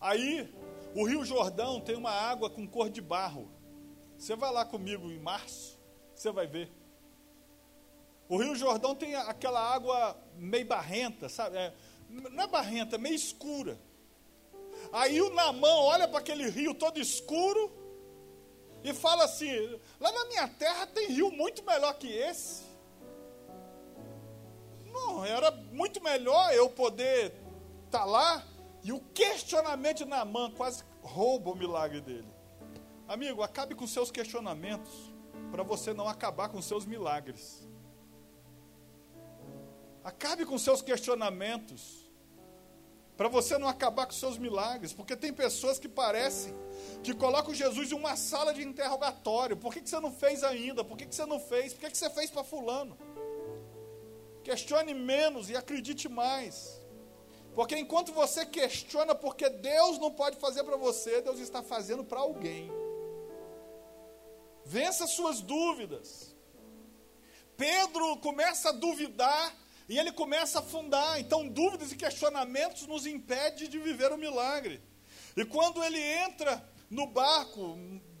Aí, 0.00 0.50
o 0.94 1.04
Rio 1.04 1.24
Jordão 1.24 1.80
tem 1.80 1.96
uma 1.96 2.10
água 2.10 2.50
com 2.50 2.66
cor 2.66 2.90
de 2.90 3.00
barro. 3.00 3.50
Você 4.18 4.36
vai 4.36 4.52
lá 4.52 4.64
comigo 4.64 5.10
em 5.10 5.18
março, 5.18 5.78
você 6.14 6.30
vai 6.30 6.46
ver. 6.46 6.70
O 8.28 8.36
Rio 8.36 8.54
Jordão 8.54 8.94
tem 8.94 9.14
aquela 9.14 9.60
água 9.60 10.16
meio 10.36 10.66
barrenta, 10.66 11.28
sabe? 11.28 11.56
É, 11.56 11.74
não 12.08 12.44
é 12.44 12.46
barrenta, 12.46 12.96
é 12.96 12.98
meio 12.98 13.14
escura. 13.14 13.78
Aí 14.92 15.20
o 15.20 15.30
Namã 15.30 15.68
olha 15.68 16.08
para 16.08 16.20
aquele 16.20 16.48
rio 16.48 16.74
todo 16.74 17.00
escuro 17.00 17.72
e 18.82 18.92
fala 18.92 19.24
assim: 19.24 19.50
lá 19.98 20.12
na 20.12 20.24
minha 20.26 20.48
terra 20.48 20.86
tem 20.86 21.08
rio 21.08 21.30
muito 21.30 21.64
melhor 21.64 21.94
que 21.94 22.08
esse. 22.08 22.62
Não, 24.86 25.24
era 25.24 25.50
muito 25.50 26.02
melhor 26.02 26.52
eu 26.52 26.68
poder 26.68 27.32
estar 27.86 28.00
tá 28.00 28.04
lá. 28.04 28.46
E 28.82 28.92
o 28.92 29.00
questionamento 29.00 29.98
de 29.98 30.04
Namã 30.04 30.50
quase 30.50 30.84
rouba 31.02 31.50
o 31.50 31.56
milagre 31.56 32.00
dele. 32.00 32.28
Amigo, 33.06 33.42
acabe 33.42 33.74
com 33.74 33.86
seus 33.86 34.10
questionamentos 34.10 35.12
para 35.50 35.62
você 35.62 35.92
não 35.92 36.08
acabar 36.08 36.48
com 36.48 36.62
seus 36.62 36.86
milagres. 36.86 37.68
Acabe 40.02 40.46
com 40.46 40.56
seus 40.56 40.80
questionamentos 40.80 42.10
para 43.16 43.28
você 43.28 43.58
não 43.58 43.68
acabar 43.68 44.06
com 44.06 44.12
seus 44.12 44.38
milagres, 44.38 44.94
porque 44.94 45.14
tem 45.14 45.30
pessoas 45.30 45.78
que 45.78 45.86
parecem 45.86 46.54
que 47.02 47.12
colocam 47.12 47.52
Jesus 47.52 47.92
em 47.92 47.94
uma 47.94 48.16
sala 48.16 48.54
de 48.54 48.62
interrogatório. 48.62 49.58
Por 49.58 49.74
que, 49.74 49.82
que 49.82 49.90
você 49.90 50.00
não 50.00 50.10
fez 50.10 50.42
ainda? 50.42 50.82
Por 50.82 50.96
que, 50.96 51.04
que 51.04 51.14
você 51.14 51.26
não 51.26 51.38
fez? 51.38 51.74
Por 51.74 51.80
que, 51.80 51.90
que 51.90 51.98
você 51.98 52.08
fez 52.08 52.30
para 52.30 52.42
fulano? 52.42 52.96
Questione 54.42 54.94
menos 54.94 55.50
e 55.50 55.56
acredite 55.56 56.08
mais. 56.08 56.79
Porque 57.54 57.76
enquanto 57.76 58.12
você 58.12 58.46
questiona 58.46 59.14
porque 59.14 59.48
Deus 59.48 59.98
não 59.98 60.10
pode 60.12 60.36
fazer 60.38 60.64
para 60.64 60.76
você, 60.76 61.20
Deus 61.20 61.40
está 61.40 61.62
fazendo 61.62 62.04
para 62.04 62.20
alguém. 62.20 62.70
Vença 64.64 65.06
suas 65.06 65.40
dúvidas. 65.40 66.34
Pedro 67.56 68.16
começa 68.18 68.68
a 68.68 68.72
duvidar 68.72 69.54
e 69.88 69.98
ele 69.98 70.12
começa 70.12 70.58
a 70.58 70.62
afundar. 70.62 71.18
Então, 71.18 71.48
dúvidas 71.48 71.90
e 71.90 71.96
questionamentos 71.96 72.86
nos 72.86 73.04
impedem 73.04 73.68
de 73.68 73.78
viver 73.78 74.12
o 74.12 74.16
milagre. 74.16 74.80
E 75.36 75.44
quando 75.44 75.82
ele 75.82 76.00
entra 76.00 76.64
no 76.88 77.06
barco, 77.06 77.76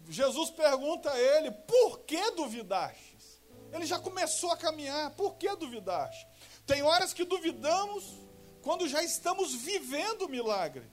Jesus 0.08 0.50
pergunta 0.50 1.10
a 1.10 1.18
ele: 1.18 1.52
Por 1.52 2.00
que 2.00 2.32
duvidastes? 2.32 3.40
Ele 3.72 3.86
já 3.86 3.98
começou 3.98 4.50
a 4.50 4.56
caminhar, 4.56 5.14
por 5.14 5.36
que 5.36 5.54
duvidaste? 5.54 6.26
Tem 6.66 6.82
horas 6.82 7.12
que 7.12 7.24
duvidamos 7.24 8.18
quando 8.62 8.88
já 8.88 9.02
estamos 9.02 9.54
vivendo 9.54 10.22
o 10.22 10.28
milagre. 10.28 10.84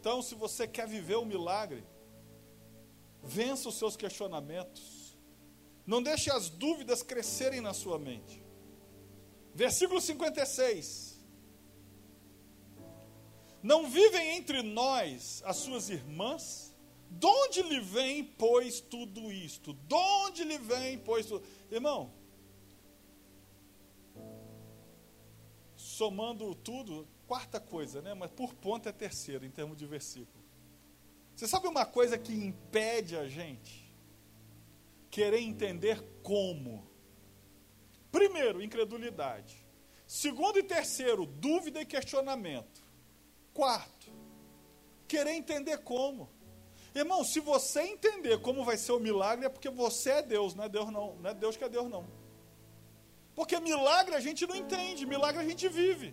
Então, 0.00 0.22
se 0.22 0.34
você 0.34 0.66
quer 0.66 0.86
viver 0.86 1.16
o 1.16 1.24
milagre, 1.24 1.84
vença 3.22 3.68
os 3.68 3.76
seus 3.76 3.96
questionamentos. 3.96 5.16
Não 5.86 6.02
deixe 6.02 6.30
as 6.30 6.48
dúvidas 6.48 7.02
crescerem 7.02 7.60
na 7.60 7.74
sua 7.74 7.98
mente. 7.98 8.42
Versículo 9.54 10.00
56. 10.00 11.18
Não 13.62 13.90
vivem 13.90 14.36
entre 14.36 14.62
nós 14.62 15.42
as 15.44 15.56
suas 15.56 15.90
irmãs? 15.90 16.68
De 17.10 17.26
onde 17.26 17.62
lhe 17.62 17.80
vem, 17.80 18.22
pois, 18.22 18.80
tudo 18.80 19.32
isto? 19.32 19.72
De 19.72 19.94
onde 19.94 20.44
lhe 20.44 20.58
vem, 20.58 20.98
pois, 20.98 21.26
tudo? 21.26 21.44
Irmão, 21.70 22.12
somando 25.98 26.54
tudo, 26.54 27.06
quarta 27.26 27.58
coisa, 27.60 28.00
né? 28.00 28.14
Mas 28.14 28.30
por 28.30 28.54
ponto 28.54 28.88
é 28.88 28.92
terceiro, 28.92 29.44
em 29.44 29.50
termos 29.50 29.76
de 29.76 29.84
versículo. 29.84 30.44
Você 31.34 31.46
sabe 31.46 31.68
uma 31.68 31.84
coisa 31.84 32.16
que 32.16 32.32
impede 32.32 33.16
a 33.16 33.28
gente 33.28 33.92
querer 35.10 35.40
entender 35.40 36.02
como 36.22 36.88
Primeiro, 38.10 38.62
incredulidade. 38.62 39.56
Segundo 40.06 40.58
e 40.58 40.62
terceiro, 40.62 41.26
dúvida 41.26 41.80
e 41.80 41.86
questionamento. 41.86 42.82
Quarto, 43.52 44.10
querer 45.06 45.32
entender 45.32 45.78
como. 45.78 46.30
Irmão, 46.94 47.22
se 47.22 47.38
você 47.40 47.82
entender 47.82 48.40
como 48.40 48.64
vai 48.64 48.76
ser 48.78 48.92
o 48.92 48.98
milagre, 48.98 49.46
é 49.46 49.48
porque 49.48 49.68
você 49.68 50.10
é 50.10 50.22
Deus, 50.22 50.54
não 50.54 50.64
é 50.64 50.68
Deus 50.68 50.90
não, 50.90 51.16
não 51.16 51.30
é 51.30 51.34
Deus 51.34 51.56
que 51.56 51.64
é 51.64 51.68
Deus 51.68 51.88
não. 51.90 52.06
Porque 53.38 53.60
milagre 53.60 54.16
a 54.16 54.20
gente 54.26 54.44
não 54.48 54.56
entende, 54.56 55.06
milagre 55.06 55.40
a 55.40 55.48
gente 55.48 55.68
vive. 55.68 56.12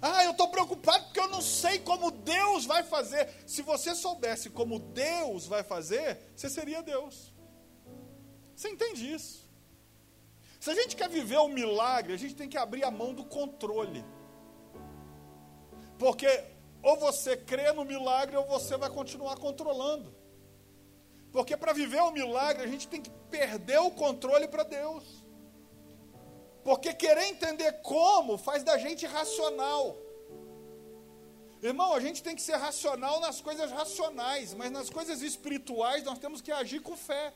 Ah, 0.00 0.24
eu 0.24 0.30
estou 0.30 0.48
preocupado 0.48 1.04
porque 1.04 1.20
eu 1.20 1.28
não 1.28 1.42
sei 1.42 1.80
como 1.80 2.10
Deus 2.10 2.64
vai 2.64 2.82
fazer. 2.82 3.28
Se 3.46 3.60
você 3.60 3.94
soubesse 3.94 4.48
como 4.48 4.78
Deus 4.78 5.46
vai 5.46 5.62
fazer, 5.62 6.18
você 6.34 6.48
seria 6.48 6.82
Deus. 6.82 7.30
Você 8.56 8.70
entende 8.70 9.12
isso? 9.12 9.46
Se 10.58 10.70
a 10.70 10.74
gente 10.74 10.96
quer 10.96 11.10
viver 11.10 11.36
o 11.36 11.48
milagre, 11.48 12.14
a 12.14 12.16
gente 12.16 12.34
tem 12.34 12.48
que 12.48 12.56
abrir 12.56 12.84
a 12.84 12.90
mão 12.90 13.12
do 13.12 13.26
controle. 13.26 14.02
Porque 15.98 16.42
ou 16.82 16.96
você 16.96 17.36
crê 17.36 17.70
no 17.72 17.84
milagre 17.84 18.34
ou 18.34 18.46
você 18.46 18.78
vai 18.78 18.88
continuar 18.88 19.36
controlando. 19.36 20.16
Porque 21.30 21.54
para 21.54 21.74
viver 21.74 22.00
o 22.00 22.10
milagre, 22.12 22.62
a 22.64 22.66
gente 22.66 22.88
tem 22.88 23.02
que 23.02 23.10
perder 23.30 23.80
o 23.80 23.90
controle 23.90 24.48
para 24.48 24.62
Deus. 24.62 25.17
Porque 26.68 26.92
querer 26.92 27.28
entender 27.28 27.72
como 27.80 28.36
faz 28.36 28.62
da 28.62 28.76
gente 28.76 29.06
racional. 29.06 29.96
Irmão, 31.62 31.94
a 31.94 32.00
gente 32.04 32.22
tem 32.22 32.36
que 32.36 32.42
ser 32.42 32.56
racional 32.56 33.18
nas 33.20 33.40
coisas 33.40 33.70
racionais, 33.70 34.52
mas 34.52 34.70
nas 34.70 34.90
coisas 34.90 35.22
espirituais 35.22 36.04
nós 36.04 36.18
temos 36.18 36.42
que 36.42 36.52
agir 36.52 36.80
com 36.80 36.94
fé. 36.94 37.32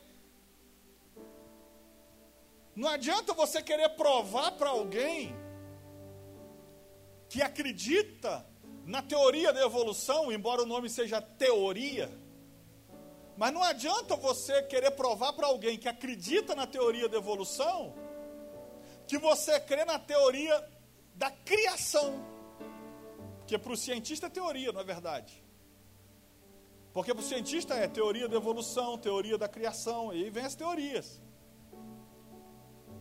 Não 2.75 2.87
adianta 2.87 3.33
você 3.33 3.59
querer 3.63 3.89
provar 4.03 4.51
para 4.51 4.69
alguém 4.69 5.35
que 7.27 7.41
acredita 7.41 8.45
na 8.85 9.01
teoria 9.01 9.51
da 9.51 9.65
evolução, 9.65 10.31
embora 10.31 10.61
o 10.61 10.67
nome 10.67 10.91
seja 10.91 11.19
teoria. 11.19 12.07
Mas 13.35 13.51
não 13.51 13.63
adianta 13.63 14.15
você 14.15 14.61
querer 14.61 14.91
provar 14.91 15.33
para 15.33 15.47
alguém 15.47 15.75
que 15.75 15.89
acredita 15.89 16.53
na 16.53 16.67
teoria 16.67 17.09
da 17.09 17.17
evolução 17.17 17.95
que 19.07 19.17
você 19.17 19.59
crê 19.59 19.85
na 19.85 19.99
teoria 19.99 20.63
da 21.15 21.31
criação. 21.31 22.13
Porque 23.39 23.57
para 23.57 23.73
o 23.73 23.77
cientista 23.77 24.27
é 24.27 24.29
teoria, 24.29 24.71
não 24.71 24.81
é 24.81 24.83
verdade? 24.83 25.43
Porque 26.93 27.13
para 27.13 27.21
o 27.21 27.25
cientista 27.25 27.73
é 27.73 27.87
teoria 27.87 28.27
da 28.27 28.35
evolução, 28.35 28.97
teoria 28.97 29.37
da 29.37 29.47
criação, 29.47 30.13
e 30.13 30.23
aí 30.23 30.29
vem 30.29 30.45
as 30.45 30.55
teorias. 30.55 31.21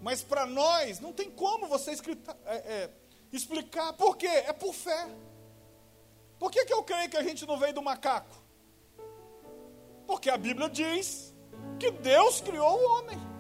Mas 0.01 0.23
para 0.23 0.47
nós, 0.47 0.99
não 0.99 1.13
tem 1.13 1.31
como 1.31 1.69
você 1.69 1.93
é, 2.45 2.55
é, 2.55 2.91
explicar. 3.33 3.93
Por 3.93 4.17
quê? 4.17 4.27
É 4.27 4.53
por 4.53 4.75
fé. 4.75 5.09
Por 6.39 6.51
que, 6.51 6.65
que 6.65 6.73
eu 6.73 6.83
creio 6.83 7.09
que 7.09 7.17
a 7.17 7.23
gente 7.23 7.47
não 7.47 7.57
veio 7.57 7.73
do 7.73 7.83
macaco? 7.83 8.35
Porque 10.07 10.29
a 10.29 10.37
Bíblia 10.37 10.69
diz 10.69 11.33
que 11.79 11.91
Deus 11.91 12.41
criou 12.41 12.81
o 12.81 12.99
homem. 12.99 13.32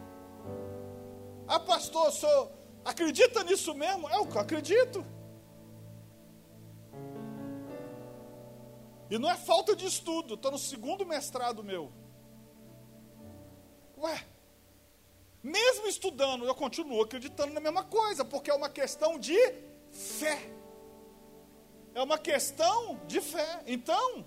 Ah, 1.46 1.60
pastor, 1.60 2.08
o 2.08 2.12
senhor 2.12 2.50
acredita 2.84 3.44
nisso 3.44 3.74
mesmo? 3.74 4.08
É 4.08 4.16
eu 4.16 4.28
acredito. 4.38 5.04
E 9.10 9.18
não 9.18 9.30
é 9.30 9.36
falta 9.36 9.76
de 9.76 9.84
estudo, 9.84 10.34
estou 10.34 10.52
no 10.52 10.58
segundo 10.58 11.04
mestrado 11.04 11.62
meu. 11.62 11.92
Ué, 13.98 14.26
mesmo 15.42 15.86
estudando, 15.86 16.44
eu 16.44 16.54
continuo 16.54 17.02
acreditando 17.02 17.52
na 17.52 17.60
mesma 17.60 17.84
coisa, 17.84 18.24
porque 18.24 18.50
é 18.50 18.54
uma 18.54 18.70
questão 18.70 19.18
de 19.18 19.36
fé. 19.90 20.38
É 21.94 22.02
uma 22.02 22.16
questão 22.16 23.00
de 23.06 23.20
fé. 23.20 23.62
Então, 23.66 24.26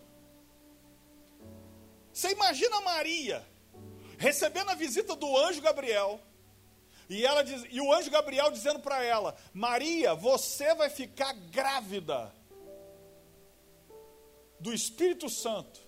você 2.13 2.32
imagina 2.32 2.80
Maria 2.82 3.45
recebendo 4.17 4.69
a 4.69 4.75
visita 4.75 5.15
do 5.15 5.36
anjo 5.38 5.62
Gabriel. 5.62 6.19
E, 7.10 7.26
ela 7.26 7.44
diz, 7.44 7.63
e 7.70 7.80
o 7.80 7.94
anjo 7.94 8.10
Gabriel 8.10 8.52
dizendo 8.52 8.80
para 8.80 9.04
ela: 9.04 9.36
Maria, 9.54 10.15
você 10.15 10.74
vai 10.74 10.89
ficar 10.89 11.34
grávida 11.34 12.34
do 14.60 14.74
Espírito 14.74 15.30
Santo. 15.30 15.80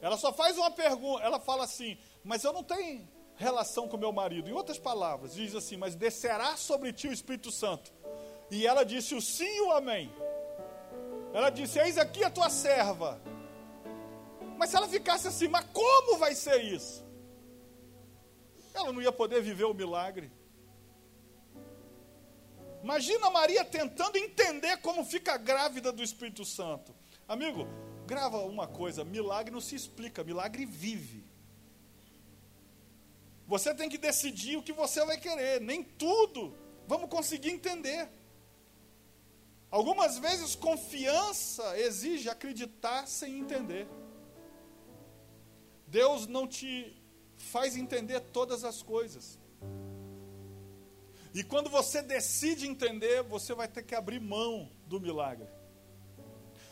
Ela 0.00 0.16
só 0.16 0.32
faz 0.32 0.56
uma 0.56 0.70
pergunta, 0.70 1.22
ela 1.22 1.38
fala 1.38 1.64
assim: 1.64 1.98
Mas 2.24 2.42
eu 2.42 2.52
não 2.52 2.64
tenho 2.64 3.08
relação 3.36 3.88
com 3.88 3.96
meu 3.96 4.12
marido. 4.12 4.48
Em 4.48 4.52
outras 4.52 4.78
palavras, 4.78 5.34
diz 5.34 5.54
assim: 5.54 5.76
Mas 5.76 5.94
descerá 5.94 6.56
sobre 6.56 6.92
ti 6.92 7.08
o 7.08 7.12
Espírito 7.12 7.50
Santo. 7.50 7.92
E 8.50 8.66
ela 8.66 8.84
disse 8.84 9.14
o 9.14 9.20
sim 9.20 9.44
e 9.44 9.60
o 9.62 9.72
amém. 9.72 10.10
Ela 11.32 11.50
disse: 11.50 11.78
Eis 11.78 11.98
aqui 11.98 12.24
a 12.24 12.30
tua 12.30 12.50
serva. 12.50 13.20
Mas 14.56 14.70
se 14.70 14.76
ela 14.76 14.88
ficasse 14.88 15.26
assim, 15.26 15.48
mas 15.48 15.66
como 15.72 16.18
vai 16.18 16.34
ser 16.34 16.62
isso? 16.62 17.01
Ela 18.74 18.92
não 18.92 19.02
ia 19.02 19.12
poder 19.12 19.42
viver 19.42 19.64
o 19.64 19.74
milagre. 19.74 20.30
Imagina 22.82 23.30
Maria 23.30 23.64
tentando 23.64 24.16
entender 24.16 24.76
como 24.78 25.04
fica 25.04 25.36
grávida 25.36 25.92
do 25.92 26.02
Espírito 26.02 26.44
Santo. 26.44 26.94
Amigo, 27.28 27.66
grava 28.06 28.38
uma 28.38 28.66
coisa: 28.66 29.04
milagre 29.04 29.52
não 29.52 29.60
se 29.60 29.76
explica, 29.76 30.24
milagre 30.24 30.64
vive. 30.64 31.24
Você 33.46 33.74
tem 33.74 33.88
que 33.88 33.98
decidir 33.98 34.56
o 34.56 34.62
que 34.62 34.72
você 34.72 35.04
vai 35.04 35.18
querer, 35.18 35.60
nem 35.60 35.82
tudo 35.82 36.56
vamos 36.86 37.08
conseguir 37.08 37.50
entender. 37.50 38.08
Algumas 39.70 40.18
vezes 40.18 40.54
confiança 40.54 41.78
exige 41.78 42.28
acreditar 42.28 43.06
sem 43.06 43.38
entender. 43.38 43.88
Deus 45.86 46.26
não 46.26 46.46
te 46.46 47.01
faz 47.42 47.76
entender 47.76 48.20
todas 48.20 48.64
as 48.64 48.82
coisas. 48.82 49.38
E 51.34 51.42
quando 51.42 51.70
você 51.70 52.02
decide 52.02 52.66
entender, 52.66 53.22
você 53.22 53.54
vai 53.54 53.66
ter 53.66 53.82
que 53.82 53.94
abrir 53.94 54.20
mão 54.20 54.70
do 54.86 55.00
milagre. 55.00 55.48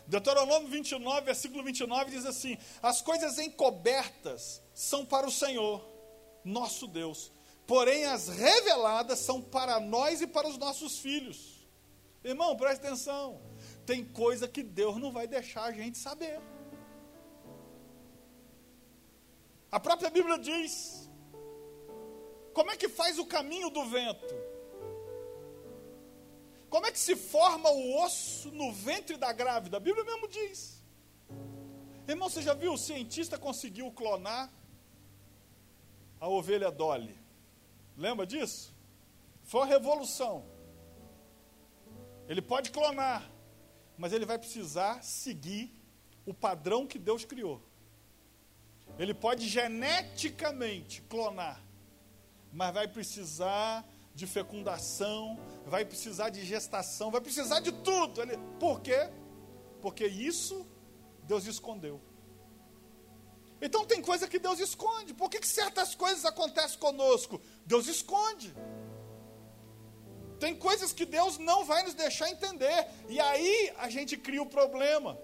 Deuteronômio 0.07 0.69
29, 0.69 1.21
versículo 1.23 1.63
29 1.63 2.11
diz 2.11 2.27
assim: 2.27 2.59
As 2.83 3.01
coisas 3.01 3.39
encobertas 3.39 4.61
são 4.75 5.07
para 5.07 5.27
o 5.27 5.31
Senhor, 5.31 5.83
nosso 6.45 6.87
Deus, 6.87 7.33
porém 7.67 8.05
as 8.05 8.29
reveladas 8.29 9.21
são 9.21 9.41
para 9.41 9.81
nós 9.81 10.21
e 10.21 10.27
para 10.27 10.49
os 10.49 10.59
nossos 10.59 10.99
filhos. 10.99 11.67
Irmão, 12.23 12.57
preste 12.57 12.85
atenção. 12.85 13.41
Tem 13.87 14.05
coisa 14.05 14.47
que 14.47 14.63
Deus 14.63 14.99
não 14.99 15.11
vai 15.11 15.27
deixar 15.27 15.65
a 15.65 15.73
gente 15.73 15.97
saber. 15.97 16.41
A 19.71 19.79
própria 19.79 20.11
Bíblia 20.11 20.39
diz: 20.39 21.09
Como 22.53 22.71
é 22.71 22.77
que 22.77 22.89
faz 22.89 23.19
o 23.19 23.27
caminho 23.27 23.71
do 23.71 23.85
vento? 23.87 24.35
Como 26.69 26.87
é 26.87 26.93
que 26.93 26.99
se 26.99 27.17
forma 27.17 27.69
o 27.71 28.03
osso 28.05 28.51
no 28.53 28.73
ventre 28.73 29.17
da 29.17 29.33
grávida? 29.33 29.77
A 29.77 29.81
Bíblia 29.81 30.05
mesmo 30.05 30.29
diz. 30.29 30.81
Irmão, 32.07 32.29
você 32.29 32.43
já 32.43 32.55
viu? 32.55 32.73
O 32.73 32.79
cientista 32.79 33.39
conseguiu 33.39 33.91
clonar 33.93 34.53
a 36.21 36.29
ovelha 36.29 36.71
Dolly. 36.71 37.19
Lembra 37.97 38.27
disso? 38.27 38.75
Foi 39.45 39.61
uma 39.61 39.67
revolução. 39.67 40.45
Ele 42.29 42.41
pode 42.41 42.71
clonar, 42.71 43.29
mas 43.99 44.13
ele 44.13 44.25
vai 44.25 44.39
precisar 44.39 45.03
seguir 45.03 45.75
o 46.25 46.33
padrão 46.33 46.87
que 46.87 46.99
Deus 46.99 47.25
criou. 47.25 47.61
Ele 48.99 49.15
pode 49.15 49.49
geneticamente 49.49 51.03
clonar, 51.03 51.63
mas 52.53 52.75
vai 52.75 52.87
precisar 52.87 53.87
de 54.15 54.27
fecundação, 54.27 55.39
vai 55.67 55.85
precisar 55.85 56.29
de 56.31 56.45
gestação, 56.45 57.11
vai 57.11 57.21
precisar 57.21 57.61
de 57.61 57.73
tudo. 57.73 58.21
Ele, 58.21 58.37
por 58.59 58.81
quê? 58.81 59.09
Porque 59.81 60.07
isso 60.07 60.67
Deus 61.23 61.47
escondeu. 61.47 62.01
Então 63.63 63.85
tem 63.85 64.01
coisa 64.01 64.27
que 64.27 64.39
Deus 64.39 64.59
esconde. 64.59 65.15
Por 65.15 65.29
que, 65.31 65.39
que 65.39 65.47
certas 65.47 65.95
coisas 65.95 66.25
acontecem 66.25 66.79
conosco? 66.79 67.41
Deus 67.67 67.87
esconde. 67.87 68.55
Tem 70.39 70.57
coisas 70.57 70.93
que 70.93 71.05
Deus 71.05 71.37
não 71.37 71.65
vai 71.65 71.83
nos 71.83 71.95
deixar 71.95 72.31
entender. 72.31 72.87
E 73.09 73.21
aí 73.21 73.73
a 73.79 73.91
gente 73.91 74.17
cria 74.17 74.43
o 74.43 74.47
problema. 74.47 75.19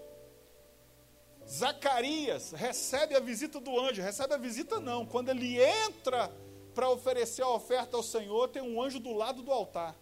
Zacarias 1.48 2.52
recebe 2.52 3.14
a 3.14 3.20
visita 3.20 3.61
do 3.61 3.78
anjo. 3.78 4.02
Recebe 4.02 4.35
a 4.35 4.38
visita 4.38 4.80
não. 4.80 5.06
Quando 5.06 5.28
ele 5.28 5.62
entra 5.62 6.32
para 6.74 6.90
oferecer 6.90 7.42
a 7.42 7.48
oferta 7.48 7.96
ao 7.96 8.02
Senhor, 8.02 8.48
tem 8.48 8.62
um 8.62 8.82
anjo 8.82 8.98
do 8.98 9.12
lado 9.12 9.42
do 9.42 9.52
altar. 9.52 9.94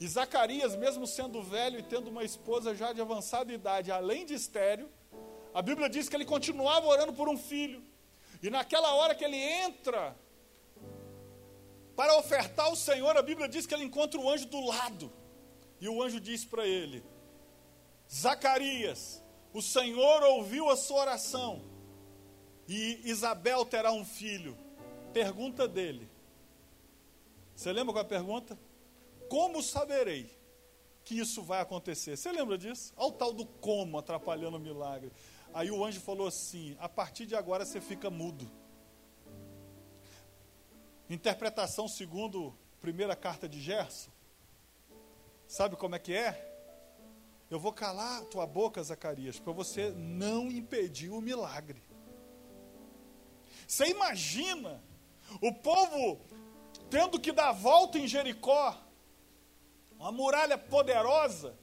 E 0.00 0.08
Zacarias, 0.08 0.74
mesmo 0.74 1.06
sendo 1.06 1.42
velho 1.42 1.78
e 1.78 1.82
tendo 1.82 2.08
uma 2.08 2.24
esposa 2.24 2.74
já 2.74 2.92
de 2.92 3.00
avançada 3.00 3.52
idade, 3.52 3.92
além 3.92 4.26
de 4.26 4.34
estéreo, 4.34 4.90
a 5.54 5.62
Bíblia 5.62 5.88
diz 5.88 6.08
que 6.08 6.16
ele 6.16 6.24
continuava 6.24 6.86
orando 6.86 7.12
por 7.12 7.28
um 7.28 7.38
filho. 7.38 7.84
E 8.42 8.50
naquela 8.50 8.94
hora 8.94 9.14
que 9.14 9.24
ele 9.24 9.36
entra 9.36 10.16
para 11.94 12.16
ofertar 12.18 12.66
ao 12.66 12.74
Senhor, 12.74 13.16
a 13.16 13.22
Bíblia 13.22 13.48
diz 13.48 13.66
que 13.66 13.74
ele 13.74 13.84
encontra 13.84 14.18
o 14.18 14.28
anjo 14.28 14.46
do 14.46 14.60
lado. 14.64 15.12
E 15.80 15.88
o 15.88 16.02
anjo 16.02 16.18
diz 16.18 16.44
para 16.44 16.66
ele: 16.66 17.04
Zacarias, 18.10 19.21
o 19.52 19.60
Senhor 19.60 20.22
ouviu 20.22 20.68
a 20.70 20.76
sua 20.76 21.00
oração, 21.00 21.62
e 22.68 23.00
Isabel 23.04 23.64
terá 23.64 23.92
um 23.92 24.04
filho, 24.04 24.56
Pergunta 25.12 25.68
dele. 25.68 26.08
Você 27.54 27.72
lembra 27.72 27.92
qual 27.92 28.02
é 28.02 28.06
a 28.06 28.08
pergunta? 28.08 28.58
Como 29.28 29.62
saberei 29.62 30.30
que 31.04 31.18
isso 31.18 31.42
vai 31.42 31.60
acontecer? 31.60 32.16
Você 32.16 32.32
lembra 32.32 32.56
disso? 32.56 32.92
Olha 32.96 33.08
o 33.08 33.12
tal 33.12 33.32
do 33.32 33.44
como 33.44 33.98
atrapalhando 33.98 34.56
o 34.56 34.60
milagre. 34.60 35.12
Aí 35.52 35.70
o 35.70 35.84
anjo 35.84 36.00
falou 36.00 36.26
assim: 36.26 36.76
a 36.80 36.88
partir 36.88 37.26
de 37.26 37.36
agora 37.36 37.64
você 37.64 37.80
fica 37.80 38.10
mudo. 38.10 38.50
Interpretação 41.10 41.86
segundo 41.86 42.54
primeira 42.80 43.14
carta 43.14 43.46
de 43.48 43.60
Gerson. 43.60 44.10
Sabe 45.46 45.76
como 45.76 45.94
é 45.94 45.98
que 45.98 46.14
é? 46.14 46.51
Eu 47.52 47.60
vou 47.60 47.70
calar 47.70 48.24
tua 48.24 48.46
boca, 48.46 48.82
Zacarias, 48.82 49.38
para 49.38 49.52
você 49.52 49.90
não 49.90 50.50
impedir 50.50 51.10
o 51.10 51.20
milagre. 51.20 51.82
Você 53.68 53.88
imagina 53.88 54.82
o 55.38 55.52
povo 55.52 56.18
tendo 56.88 57.20
que 57.20 57.30
dar 57.30 57.52
volta 57.52 57.98
em 57.98 58.08
Jericó, 58.08 58.82
uma 59.98 60.10
muralha 60.10 60.56
poderosa, 60.56 61.54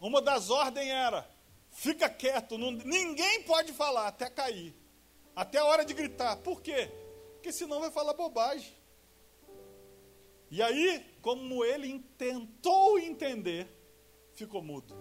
uma 0.00 0.22
das 0.22 0.50
ordens 0.50 0.86
era: 0.86 1.28
fica 1.72 2.08
quieto, 2.08 2.56
não, 2.56 2.70
ninguém 2.70 3.42
pode 3.42 3.72
falar 3.72 4.06
até 4.06 4.30
cair, 4.30 4.72
até 5.34 5.58
a 5.58 5.64
hora 5.64 5.84
de 5.84 5.94
gritar. 5.94 6.36
Por 6.36 6.62
quê? 6.62 6.92
Porque 7.32 7.50
senão 7.50 7.80
vai 7.80 7.90
falar 7.90 8.14
bobagem. 8.14 8.72
E 10.48 10.62
aí, 10.62 11.04
como 11.20 11.64
ele 11.64 11.98
tentou 12.16 13.00
entender, 13.00 13.79
ficou 14.44 14.62
mudo. 14.62 14.94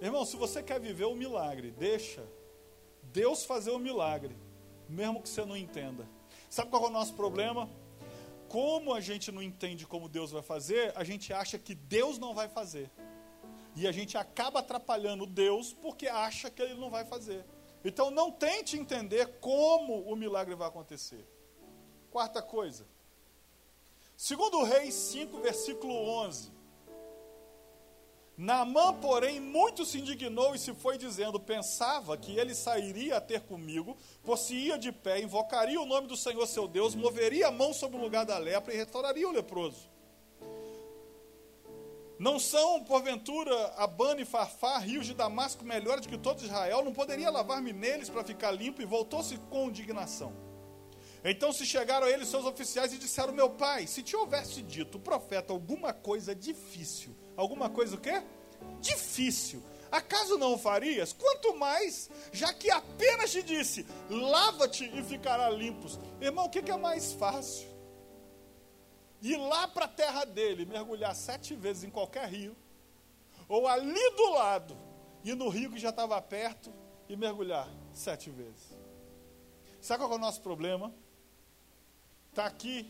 Irmão, 0.00 0.24
se 0.24 0.36
você 0.36 0.62
quer 0.62 0.80
viver 0.80 1.04
o 1.04 1.14
milagre, 1.14 1.70
deixa 1.70 2.24
Deus 3.02 3.44
fazer 3.44 3.70
o 3.70 3.78
milagre 3.78 4.36
mesmo 4.88 5.20
que 5.20 5.28
você 5.28 5.44
não 5.44 5.56
entenda. 5.56 6.08
Sabe 6.48 6.70
qual 6.70 6.84
é 6.84 6.86
o 6.86 6.90
nosso 6.90 7.12
problema? 7.14 7.68
Como 8.48 8.94
a 8.94 9.00
gente 9.00 9.30
não 9.30 9.42
entende 9.42 9.86
como 9.86 10.08
Deus 10.08 10.30
vai 10.30 10.42
fazer, 10.42 10.92
a 10.96 11.04
gente 11.04 11.32
acha 11.32 11.58
que 11.58 11.74
Deus 11.74 12.18
não 12.18 12.34
vai 12.34 12.48
fazer. 12.48 12.90
E 13.76 13.86
a 13.86 13.92
gente 13.92 14.16
acaba 14.16 14.60
atrapalhando 14.60 15.26
Deus 15.26 15.72
porque 15.72 16.08
acha 16.08 16.50
que 16.50 16.62
ele 16.62 16.74
não 16.74 16.88
vai 16.88 17.04
fazer. 17.04 17.44
Então 17.84 18.10
não 18.10 18.32
tente 18.32 18.76
entender 18.76 19.38
como 19.40 20.00
o 20.10 20.16
milagre 20.16 20.54
vai 20.54 20.66
acontecer. 20.66 21.24
Quarta 22.10 22.40
coisa. 22.40 22.86
Segundo 24.16 24.64
Reis 24.64 24.94
5, 24.94 25.40
versículo 25.40 25.94
11. 25.94 26.50
Naamã, 28.38 28.94
porém, 28.94 29.40
muito 29.40 29.84
se 29.84 29.98
indignou 29.98 30.54
e 30.54 30.60
se 30.60 30.72
foi 30.72 30.96
dizendo: 30.96 31.40
Pensava 31.40 32.16
que 32.16 32.38
ele 32.38 32.54
sairia 32.54 33.16
a 33.16 33.20
ter 33.20 33.40
comigo, 33.40 33.96
possuía 34.22 34.78
de 34.78 34.92
pé, 34.92 35.20
invocaria 35.20 35.80
o 35.80 35.84
nome 35.84 36.06
do 36.06 36.16
Senhor 36.16 36.46
seu 36.46 36.68
Deus, 36.68 36.94
moveria 36.94 37.48
a 37.48 37.50
mão 37.50 37.74
sobre 37.74 37.98
o 37.98 38.00
lugar 38.00 38.24
da 38.24 38.38
lepra 38.38 38.72
e 38.72 38.76
restauraria 38.76 39.28
o 39.28 39.32
leproso. 39.32 39.90
Não 42.16 42.38
são, 42.38 42.84
porventura, 42.84 43.74
Abana 43.76 44.20
e 44.20 44.24
Farfá, 44.24 44.78
rios 44.78 45.06
de 45.06 45.14
Damasco, 45.14 45.64
melhores 45.64 46.02
do 46.02 46.08
que 46.08 46.16
todo 46.16 46.44
Israel? 46.44 46.84
Não 46.84 46.92
poderia 46.92 47.30
lavar-me 47.30 47.72
neles 47.72 48.08
para 48.08 48.22
ficar 48.22 48.52
limpo? 48.52 48.80
E 48.80 48.84
voltou-se 48.84 49.36
com 49.50 49.68
indignação. 49.68 50.32
Então 51.24 51.52
se 51.52 51.66
chegaram 51.66 52.06
a 52.06 52.10
ele 52.10 52.24
seus 52.24 52.44
oficiais 52.44 52.92
e 52.92 52.98
disseram: 52.98 53.32
Meu 53.32 53.50
pai, 53.50 53.86
se 53.86 54.02
te 54.02 54.16
houvesse 54.16 54.62
dito 54.62 54.98
profeta 54.98 55.52
alguma 55.52 55.92
coisa 55.92 56.34
difícil, 56.34 57.14
Alguma 57.38 57.70
coisa 57.70 57.94
o 57.94 58.00
quê? 58.00 58.20
Difícil. 58.80 59.62
Acaso 59.92 60.36
não 60.36 60.54
o 60.54 60.58
farias? 60.58 61.12
Quanto 61.12 61.54
mais, 61.56 62.10
já 62.32 62.52
que 62.52 62.68
apenas 62.68 63.30
te 63.30 63.44
disse, 63.44 63.86
lava-te 64.10 64.84
e 64.84 65.04
ficará 65.04 65.48
limpos. 65.48 66.00
Irmão, 66.20 66.46
o 66.46 66.50
que 66.50 66.68
é 66.68 66.76
mais 66.76 67.12
fácil? 67.12 67.68
Ir 69.22 69.36
lá 69.36 69.68
para 69.68 69.84
a 69.84 69.88
terra 69.88 70.24
dele, 70.24 70.66
mergulhar 70.66 71.14
sete 71.14 71.54
vezes 71.54 71.84
em 71.84 71.90
qualquer 71.90 72.28
rio, 72.28 72.56
ou 73.48 73.68
ali 73.68 74.10
do 74.16 74.30
lado, 74.32 74.76
ir 75.22 75.36
no 75.36 75.48
rio 75.48 75.70
que 75.70 75.78
já 75.78 75.90
estava 75.90 76.20
perto 76.20 76.74
e 77.08 77.14
mergulhar 77.14 77.68
sete 77.92 78.30
vezes. 78.30 78.76
Sabe 79.80 80.02
qual 80.02 80.12
é 80.12 80.16
o 80.16 80.18
nosso 80.18 80.40
problema? 80.40 80.92
Está 82.38 82.46
aqui 82.46 82.88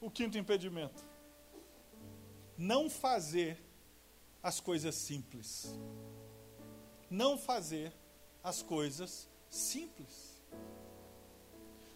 o 0.00 0.08
quinto 0.08 0.38
impedimento 0.38 1.04
não 2.56 2.88
fazer 2.88 3.60
as 4.40 4.60
coisas 4.60 4.94
simples. 4.94 5.76
Não 7.10 7.36
fazer 7.36 7.92
as 8.40 8.62
coisas 8.62 9.28
simples. 9.50 10.40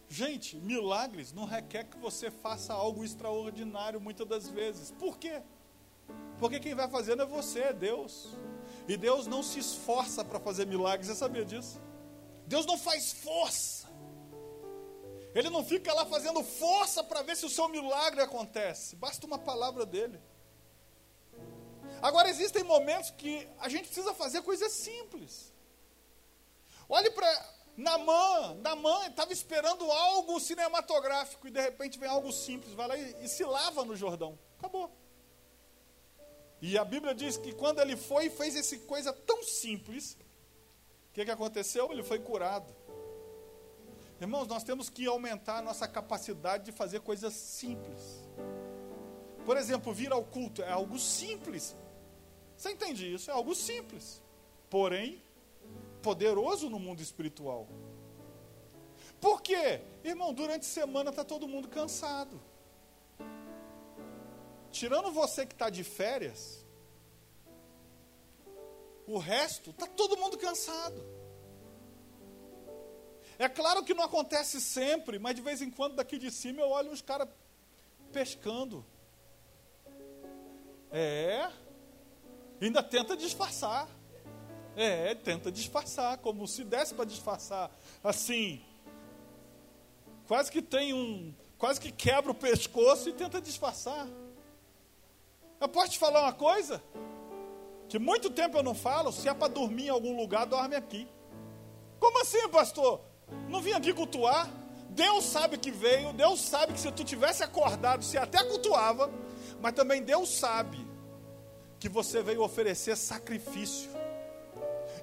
Gente, 0.09 0.57
milagres 0.57 1.31
não 1.31 1.45
requer 1.45 1.85
que 1.85 1.97
você 1.97 2.29
faça 2.29 2.73
algo 2.73 3.05
extraordinário 3.05 4.01
muitas 4.01 4.27
das 4.27 4.49
vezes. 4.49 4.91
Por 4.91 5.17
quê? 5.17 5.41
Porque 6.37 6.59
quem 6.59 6.75
vai 6.75 6.89
fazendo 6.89 7.21
é 7.21 7.25
você, 7.25 7.61
é 7.61 7.73
Deus. 7.73 8.27
E 8.89 8.97
Deus 8.97 9.25
não 9.25 9.41
se 9.41 9.59
esforça 9.59 10.25
para 10.25 10.41
fazer 10.41 10.67
milagres, 10.67 11.07
você 11.07 11.15
sabia 11.15 11.45
disso? 11.45 11.79
Deus 12.45 12.65
não 12.65 12.77
faz 12.77 13.13
força. 13.13 13.78
Ele 15.35 15.49
não 15.49 15.63
fica 15.63 15.93
lá 15.93 16.05
fazendo 16.05 16.43
força 16.43 17.03
para 17.03 17.21
ver 17.21 17.37
se 17.37 17.45
o 17.45 17.49
seu 17.49 17.67
milagre 17.67 18.21
acontece. 18.21 18.95
Basta 18.95 19.25
uma 19.27 19.37
palavra 19.37 19.85
dele. 19.85 20.19
Agora, 22.01 22.29
existem 22.29 22.63
momentos 22.63 23.11
que 23.11 23.47
a 23.59 23.69
gente 23.69 23.85
precisa 23.85 24.13
fazer 24.13 24.41
coisas 24.41 24.71
simples. 24.71 25.53
Olhe 26.87 27.11
para 27.11 27.59
Namã. 27.77 28.55
Namã 28.55 29.07
estava 29.07 29.31
esperando 29.31 29.89
algo 29.91 30.39
cinematográfico 30.39 31.47
e 31.47 31.51
de 31.51 31.61
repente 31.61 31.99
vem 31.99 32.09
algo 32.09 32.31
simples. 32.31 32.73
Vai 32.73 32.87
lá 32.87 32.97
e, 32.97 33.25
e 33.25 33.27
se 33.27 33.43
lava 33.43 33.85
no 33.85 33.95
Jordão. 33.95 34.37
Acabou. 34.57 34.91
E 36.61 36.77
a 36.77 36.83
Bíblia 36.83 37.13
diz 37.13 37.37
que 37.37 37.53
quando 37.53 37.79
ele 37.79 37.95
foi 37.95 38.25
e 38.25 38.29
fez 38.29 38.55
essa 38.55 38.77
coisa 38.79 39.13
tão 39.13 39.43
simples, 39.43 40.17
o 41.09 41.13
que, 41.13 41.23
que 41.23 41.31
aconteceu? 41.31 41.91
Ele 41.91 42.03
foi 42.03 42.19
curado. 42.19 42.78
Irmãos, 44.21 44.47
nós 44.47 44.63
temos 44.63 44.89
que 44.89 45.05
aumentar 45.05 45.59
a 45.59 45.61
nossa 45.61 45.87
capacidade 45.87 46.65
de 46.65 46.71
fazer 46.71 46.99
coisas 46.99 47.33
simples. 47.33 48.27
Por 49.45 49.55
exemplo, 49.55 49.93
vir 49.93 50.11
ao 50.11 50.23
culto 50.23 50.61
é 50.61 50.71
algo 50.71 50.99
simples. 50.99 51.75
Você 52.57 52.71
entende 52.71 53.13
isso? 53.13 53.31
É 53.31 53.33
algo 53.33 53.55
simples, 53.55 54.21
porém 54.69 55.21
poderoso 56.01 56.69
no 56.69 56.79
mundo 56.79 57.01
espiritual. 57.01 57.67
Por 59.21 59.41
quê? 59.41 59.81
Irmão, 60.03 60.33
durante 60.33 60.63
a 60.63 60.69
semana 60.69 61.09
está 61.09 61.23
todo 61.23 61.47
mundo 61.47 61.67
cansado. 61.67 62.39
Tirando 64.71 65.11
você 65.11 65.45
que 65.45 65.53
está 65.53 65.69
de 65.69 65.83
férias, 65.83 66.65
o 69.07 69.17
resto 69.17 69.71
está 69.71 69.87
todo 69.87 70.17
mundo 70.17 70.37
cansado. 70.37 71.18
É 73.39 73.47
claro 73.47 73.85
que 73.85 73.93
não 73.93 74.03
acontece 74.03 74.59
sempre, 74.59 75.17
mas 75.17 75.33
de 75.33 75.41
vez 75.41 75.61
em 75.61 75.71
quando 75.71 75.95
daqui 75.95 76.17
de 76.17 76.29
cima 76.29 76.59
eu 76.59 76.69
olho 76.71 76.91
uns 76.91 77.01
caras 77.01 77.29
pescando. 78.11 78.85
É, 80.91 81.49
ainda 82.61 82.83
tenta 82.83 83.15
disfarçar. 83.15 83.87
É, 84.75 85.15
tenta 85.15 85.49
disfarçar, 85.49 86.17
como 86.17 86.45
se 86.49 86.65
desse 86.65 86.93
para 86.93 87.05
disfarçar. 87.05 87.71
Assim, 88.03 88.61
quase 90.27 90.51
que 90.51 90.61
tem 90.61 90.93
um, 90.93 91.33
quase 91.57 91.79
que 91.79 91.93
quebra 91.93 92.31
o 92.31 92.35
pescoço 92.35 93.07
e 93.07 93.13
tenta 93.13 93.39
disfarçar. 93.39 94.05
Eu 95.61 95.69
posso 95.69 95.91
te 95.91 95.97
falar 95.97 96.23
uma 96.23 96.33
coisa? 96.33 96.83
Que 97.87 97.97
muito 97.97 98.29
tempo 98.29 98.57
eu 98.57 98.63
não 98.63 98.75
falo, 98.75 99.13
se 99.13 99.29
é 99.29 99.33
para 99.33 99.47
dormir 99.47 99.85
em 99.85 99.89
algum 99.89 100.17
lugar, 100.17 100.45
dorme 100.45 100.75
aqui. 100.75 101.07
Como 102.01 102.21
assim, 102.21 102.49
pastor? 102.49 103.08
Não 103.47 103.61
vim 103.61 103.73
aqui 103.73 103.93
cultuar? 103.93 104.49
Deus 104.89 105.25
sabe 105.25 105.57
que 105.57 105.71
veio, 105.71 106.11
Deus 106.13 106.41
sabe 106.41 106.73
que 106.73 106.79
se 106.79 106.91
tu 106.91 107.03
tivesse 107.03 107.43
acordado, 107.43 108.03
você 108.03 108.17
até 108.17 108.43
cultuava, 108.43 109.09
mas 109.61 109.73
também 109.73 110.01
Deus 110.01 110.29
sabe 110.37 110.85
que 111.79 111.87
você 111.87 112.21
veio 112.21 112.43
oferecer 112.43 112.97
sacrifício. 112.97 113.89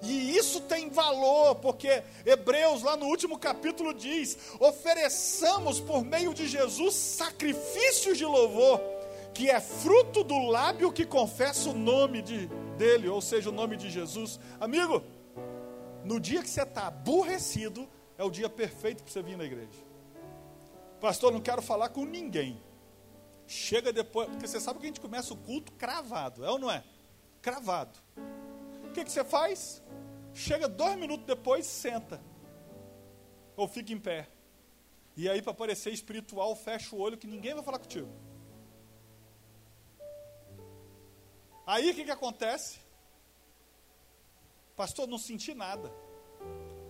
E 0.03 0.37
isso 0.37 0.61
tem 0.61 0.91
valor, 0.91 1.55
porque 1.57 2.03
Hebreus, 2.25 2.83
lá 2.83 2.97
no 2.97 3.07
último 3.07 3.39
capítulo, 3.39 3.95
diz: 3.95 4.37
ofereçamos 4.61 5.81
por 5.81 6.05
meio 6.05 6.35
de 6.35 6.47
Jesus 6.47 6.95
sacrifícios 6.95 8.19
de 8.19 8.25
louvor, 8.25 8.81
que 9.33 9.49
é 9.49 9.61
fruto 9.61 10.23
do 10.23 10.39
lábio 10.49 10.93
que 10.93 11.07
confessa 11.07 11.71
o 11.71 11.75
nome 11.75 12.21
de, 12.21 12.47
dele, 12.77 13.09
ou 13.09 13.21
seja, 13.21 13.49
o 13.49 13.53
nome 13.53 13.77
de 13.77 13.89
Jesus. 13.89 14.39
Amigo, 14.61 15.03
no 16.05 16.21
dia 16.21 16.43
que 16.43 16.51
você 16.51 16.63
está 16.63 16.89
aborrecido, 16.89 17.89
é 18.19 18.25
o 18.25 18.31
dia 18.31 18.49
perfeito 18.49 19.03
para 19.03 19.13
você 19.13 19.23
vir 19.23 19.37
na 19.37 19.45
igreja. 19.45 19.85
Pastor, 21.01 21.33
não 21.33 21.41
quero 21.41 21.61
falar 21.61 21.91
com 21.91 22.05
ninguém. 22.05 22.61
Chega 23.47 23.93
depois, 23.93 24.29
porque 24.29 24.47
você 24.47 24.59
sabe 24.59 24.81
que 24.81 24.87
a 24.87 24.89
gente 24.89 25.01
começa 25.01 25.33
o 25.33 25.37
culto 25.37 25.73
cravado, 25.73 26.45
é 26.45 26.51
ou 26.51 26.59
não 26.59 26.71
é? 26.71 26.83
Cravado. 27.41 27.99
O 28.85 28.93
que, 28.93 29.05
que 29.05 29.13
você 29.13 29.25
faz? 29.25 29.83
Chega 30.35 30.69
dois 30.69 30.97
minutos 30.97 31.27
depois, 31.27 31.67
senta. 31.67 32.21
Ou 33.57 33.69
fica 33.69 33.93
em 33.93 33.99
pé. 33.99 34.29
E 35.17 35.29
aí, 35.29 35.41
para 35.41 35.55
parecer 35.55 35.93
espiritual, 35.93 36.55
fecha 36.57 36.95
o 36.95 37.01
olho 37.01 37.17
que 37.17 37.27
ninguém 37.27 37.55
vai 37.55 37.63
falar 37.63 37.79
contigo. 37.79 38.11
Aí 41.67 41.91
o 41.91 41.95
que, 41.95 42.05
que 42.05 42.11
acontece? 42.11 42.79
Pastor, 44.77 45.07
não 45.07 45.19
senti 45.19 45.55
nada. 45.55 45.91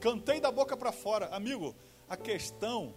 Cantei 0.00 0.40
da 0.40 0.50
boca 0.50 0.76
para 0.76 0.92
fora. 0.92 1.26
Amigo, 1.26 1.74
a 2.08 2.16
questão 2.16 2.94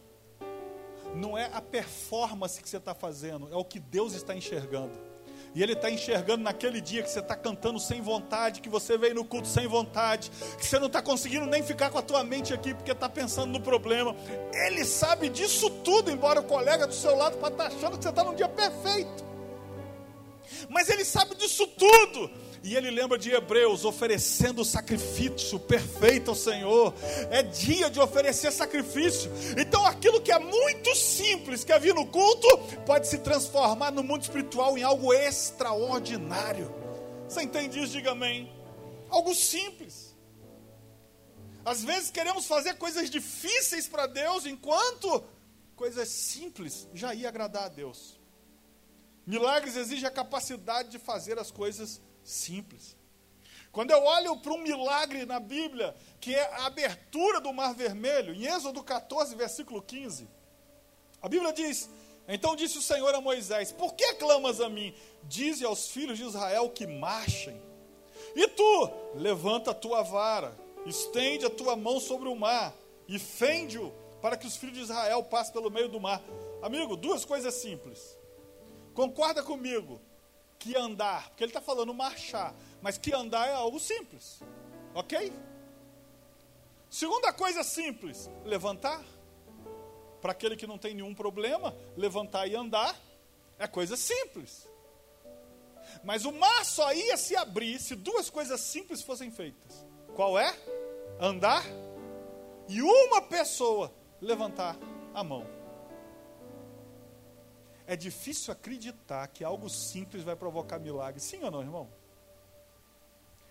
não 1.16 1.38
é 1.38 1.50
a 1.54 1.62
performance 1.62 2.62
que 2.62 2.70
você 2.70 2.78
está 2.78 2.94
fazendo, 2.94 3.52
é 3.52 3.56
o 3.56 3.66
que 3.66 3.80
Deus 3.80 4.14
está 4.14 4.36
enxergando. 4.36 5.10
E 5.56 5.64
Ele 5.64 5.74
está 5.74 5.90
enxergando 5.90 6.44
naquele 6.44 6.80
dia 6.80 7.02
que 7.02 7.10
você 7.10 7.20
está 7.20 7.36
cantando 7.36 7.80
sem 7.80 8.02
vontade, 8.02 8.62
que 8.62 8.70
você 8.70 8.98
veio 8.98 9.16
no 9.16 9.26
culto 9.26 9.48
sem 9.48 9.68
vontade, 9.68 10.30
que 10.58 10.66
você 10.66 10.78
não 10.78 10.88
está 10.88 11.02
conseguindo 11.02 11.46
nem 11.48 11.64
ficar 11.64 11.90
com 11.90 11.98
a 11.98 12.04
tua 12.04 12.24
mente 12.24 12.54
aqui 12.54 12.74
porque 12.74 12.92
está 12.92 13.10
pensando 13.10 13.52
no 13.52 13.60
problema. 13.60 14.16
Ele 14.54 14.86
sabe 14.86 15.28
disso 15.28 15.70
tudo, 15.84 16.12
embora 16.12 16.42
o 16.42 16.44
colega 16.44 16.86
do 16.86 16.94
seu 16.94 17.16
lado 17.16 17.38
pode 17.38 17.56
estar 17.56 17.70
tá 17.70 17.76
achando 17.76 17.98
que 17.98 18.04
você 18.04 18.10
está 18.10 18.24
num 18.24 18.36
dia 18.36 18.50
perfeito. 18.50 19.26
Mas 20.70 20.90
Ele 20.90 21.04
sabe 21.04 21.34
disso 21.36 21.66
tudo. 21.66 22.30
E 22.64 22.76
ele 22.76 22.92
lembra 22.92 23.18
de 23.18 23.32
Hebreus, 23.32 23.86
oferecendo 23.86 24.66
sacrifício 24.66 25.60
perfeito 25.60 26.30
ao 26.32 26.36
Senhor. 26.36 26.94
É 27.32 27.42
dia 27.42 27.90
de 27.90 28.00
oferecer 28.00 28.52
sacrifício. 28.52 29.32
Então 29.58 29.86
aquilo 29.86 30.22
que 30.22 30.32
é 30.32 30.40
muito 30.40 30.94
simples, 30.96 31.64
que 31.64 31.72
é 31.72 31.80
vir 31.80 31.94
no 31.94 32.06
culto, 32.06 32.48
pode 32.86 33.08
se 33.08 33.20
transformar 33.20 33.92
no 33.92 34.04
mundo 34.04 34.24
espiritual 34.24 34.78
em 34.78 34.84
algo 34.84 35.14
extraordinário. 35.14 36.74
Você 37.28 37.44
entende 37.44 37.80
isso? 37.80 37.94
Diga 37.94 38.12
amém. 38.12 38.52
Algo 39.10 39.34
simples. 39.34 40.16
Às 41.64 41.84
vezes 41.84 42.12
queremos 42.12 42.46
fazer 42.46 42.76
coisas 42.76 43.10
difíceis 43.10 43.88
para 43.88 44.08
Deus, 44.08 44.46
enquanto 44.46 45.24
coisas 45.76 46.10
simples 46.10 46.88
já 46.94 47.14
ia 47.14 47.30
agradar 47.30 47.64
a 47.64 47.70
Deus. 47.70 48.20
Milagres 49.26 49.76
exigem 49.76 50.08
a 50.08 50.12
capacidade 50.12 50.90
de 50.90 51.00
fazer 51.00 51.38
as 51.38 51.52
coisas 51.52 52.02
simples. 52.30 52.98
Quando 53.72 53.92
eu 53.92 54.04
olho 54.04 54.38
para 54.38 54.54
um 54.54 54.62
milagre 54.62 55.26
na 55.26 55.40
Bíblia, 55.40 55.96
que 56.20 56.34
é 56.34 56.44
a 56.56 56.66
abertura 56.66 57.40
do 57.40 57.54
Mar 57.54 57.74
Vermelho, 57.74 58.34
em 58.34 58.46
Êxodo 58.46 58.84
14, 58.84 59.36
versículo 59.36 59.82
15, 59.82 60.28
a 61.22 61.28
Bíblia 61.28 61.54
diz: 61.54 61.90
Então 62.28 62.56
disse 62.56 62.78
o 62.78 62.82
Senhor 62.82 63.14
a 63.14 63.22
Moisés: 63.22 63.72
Por 63.72 63.94
que 63.94 64.16
clamas 64.16 64.60
a 64.60 64.70
mim? 64.70 64.94
Dize 65.24 65.64
aos 65.66 65.90
filhos 65.90 66.18
de 66.18 66.24
Israel 66.24 66.70
que 66.70 66.88
marchem. 66.88 67.62
E 68.36 68.48
tu, 68.48 68.92
levanta 69.16 69.72
a 69.72 69.76
tua 69.76 70.02
vara, 70.02 70.58
estende 70.86 71.46
a 71.46 71.50
tua 71.50 71.76
mão 71.76 72.00
sobre 72.00 72.28
o 72.28 72.36
mar 72.36 72.74
e 73.08 73.20
fende-o 73.20 73.92
para 74.22 74.38
que 74.38 74.48
os 74.48 74.58
filhos 74.58 74.78
de 74.78 74.84
Israel 74.84 75.24
passem 75.24 75.54
pelo 75.54 75.72
meio 75.72 75.90
do 75.90 76.00
mar. 76.00 76.22
Amigo, 76.62 76.96
duas 76.96 77.24
coisas 77.24 77.54
simples. 77.54 78.18
Concorda 78.94 79.42
comigo 79.42 80.02
que 80.60 80.76
andar, 80.76 81.30
porque 81.30 81.44
ele 81.44 81.50
está 81.50 81.62
falando 81.62 81.94
marchar, 81.94 82.54
mas 82.82 82.98
que 82.98 83.14
andar 83.14 83.48
é 83.48 83.54
algo 83.54 83.80
simples, 83.80 84.42
ok? 84.94 85.34
Segunda 86.90 87.32
coisa 87.32 87.64
simples: 87.64 88.30
levantar. 88.44 89.04
Para 90.22 90.34
aquele 90.34 90.58
que 90.58 90.68
não 90.68 90.78
tem 90.78 90.94
nenhum 90.94 91.16
problema, 91.16 91.74
levantar 91.96 92.46
e 92.46 92.54
andar 92.54 92.94
é 93.58 93.68
coisa 93.68 93.96
simples. 93.96 94.68
Mas 96.04 96.26
o 96.26 96.32
mar 96.32 96.66
só 96.66 96.92
ia 96.94 97.16
se 97.16 97.36
abrir 97.36 97.80
se 97.80 97.96
duas 97.96 98.30
coisas 98.30 98.60
simples 98.60 99.02
fossem 99.02 99.32
feitas. 99.32 99.86
Qual 100.16 100.38
é? 100.38 100.54
Andar 101.20 101.64
e 102.68 102.82
uma 102.82 103.22
pessoa 103.22 103.94
levantar 104.22 104.78
a 105.14 105.24
mão. 105.24 105.59
É 107.90 107.96
difícil 107.96 108.54
acreditar 108.54 109.28
que 109.30 109.44
algo 109.44 109.68
simples 109.68 110.22
vai 110.22 110.36
provocar 110.36 110.78
milagre. 110.78 111.20
Sim 111.20 111.44
ou 111.44 111.50
não, 111.50 111.62
irmão? 111.62 111.90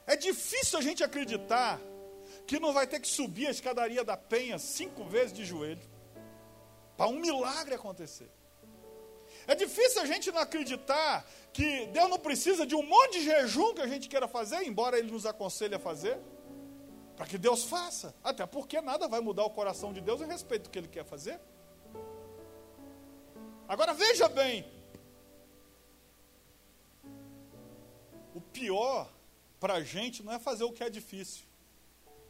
É 0.06 0.14
difícil 0.14 0.78
a 0.78 0.82
gente 0.82 1.02
acreditar 1.02 1.80
que 2.46 2.60
não 2.60 2.72
vai 2.72 2.86
ter 2.86 3.00
que 3.00 3.08
subir 3.08 3.48
a 3.48 3.50
escadaria 3.50 4.04
da 4.04 4.16
penha 4.16 4.56
cinco 4.56 5.02
vezes 5.04 5.32
de 5.32 5.44
joelho 5.44 5.82
para 6.96 7.08
um 7.08 7.18
milagre 7.18 7.74
acontecer. 7.74 8.30
É 9.44 9.56
difícil 9.56 10.02
a 10.02 10.06
gente 10.06 10.30
não 10.30 10.40
acreditar 10.40 11.28
que 11.52 11.86
Deus 11.86 12.08
não 12.08 12.18
precisa 12.20 12.64
de 12.64 12.76
um 12.76 12.82
monte 12.84 13.14
de 13.18 13.24
jejum 13.24 13.74
que 13.74 13.80
a 13.80 13.88
gente 13.88 14.08
queira 14.08 14.28
fazer, 14.28 14.62
embora 14.62 14.96
Ele 15.00 15.10
nos 15.10 15.26
aconselhe 15.26 15.74
a 15.74 15.80
fazer, 15.80 16.16
para 17.16 17.26
que 17.26 17.38
Deus 17.38 17.64
faça. 17.64 18.14
Até 18.22 18.46
porque 18.46 18.80
nada 18.80 19.08
vai 19.08 19.20
mudar 19.20 19.44
o 19.44 19.50
coração 19.50 19.92
de 19.92 20.00
Deus 20.00 20.22
a 20.22 20.26
respeito 20.26 20.62
do 20.64 20.70
que 20.70 20.78
Ele 20.78 20.86
quer 20.86 21.04
fazer. 21.04 21.40
Agora 23.68 23.92
veja 23.92 24.28
bem: 24.28 24.64
o 28.34 28.40
pior 28.40 29.12
para 29.60 29.74
a 29.74 29.82
gente 29.82 30.22
não 30.22 30.32
é 30.32 30.38
fazer 30.38 30.64
o 30.64 30.72
que 30.72 30.82
é 30.82 30.88
difícil. 30.88 31.44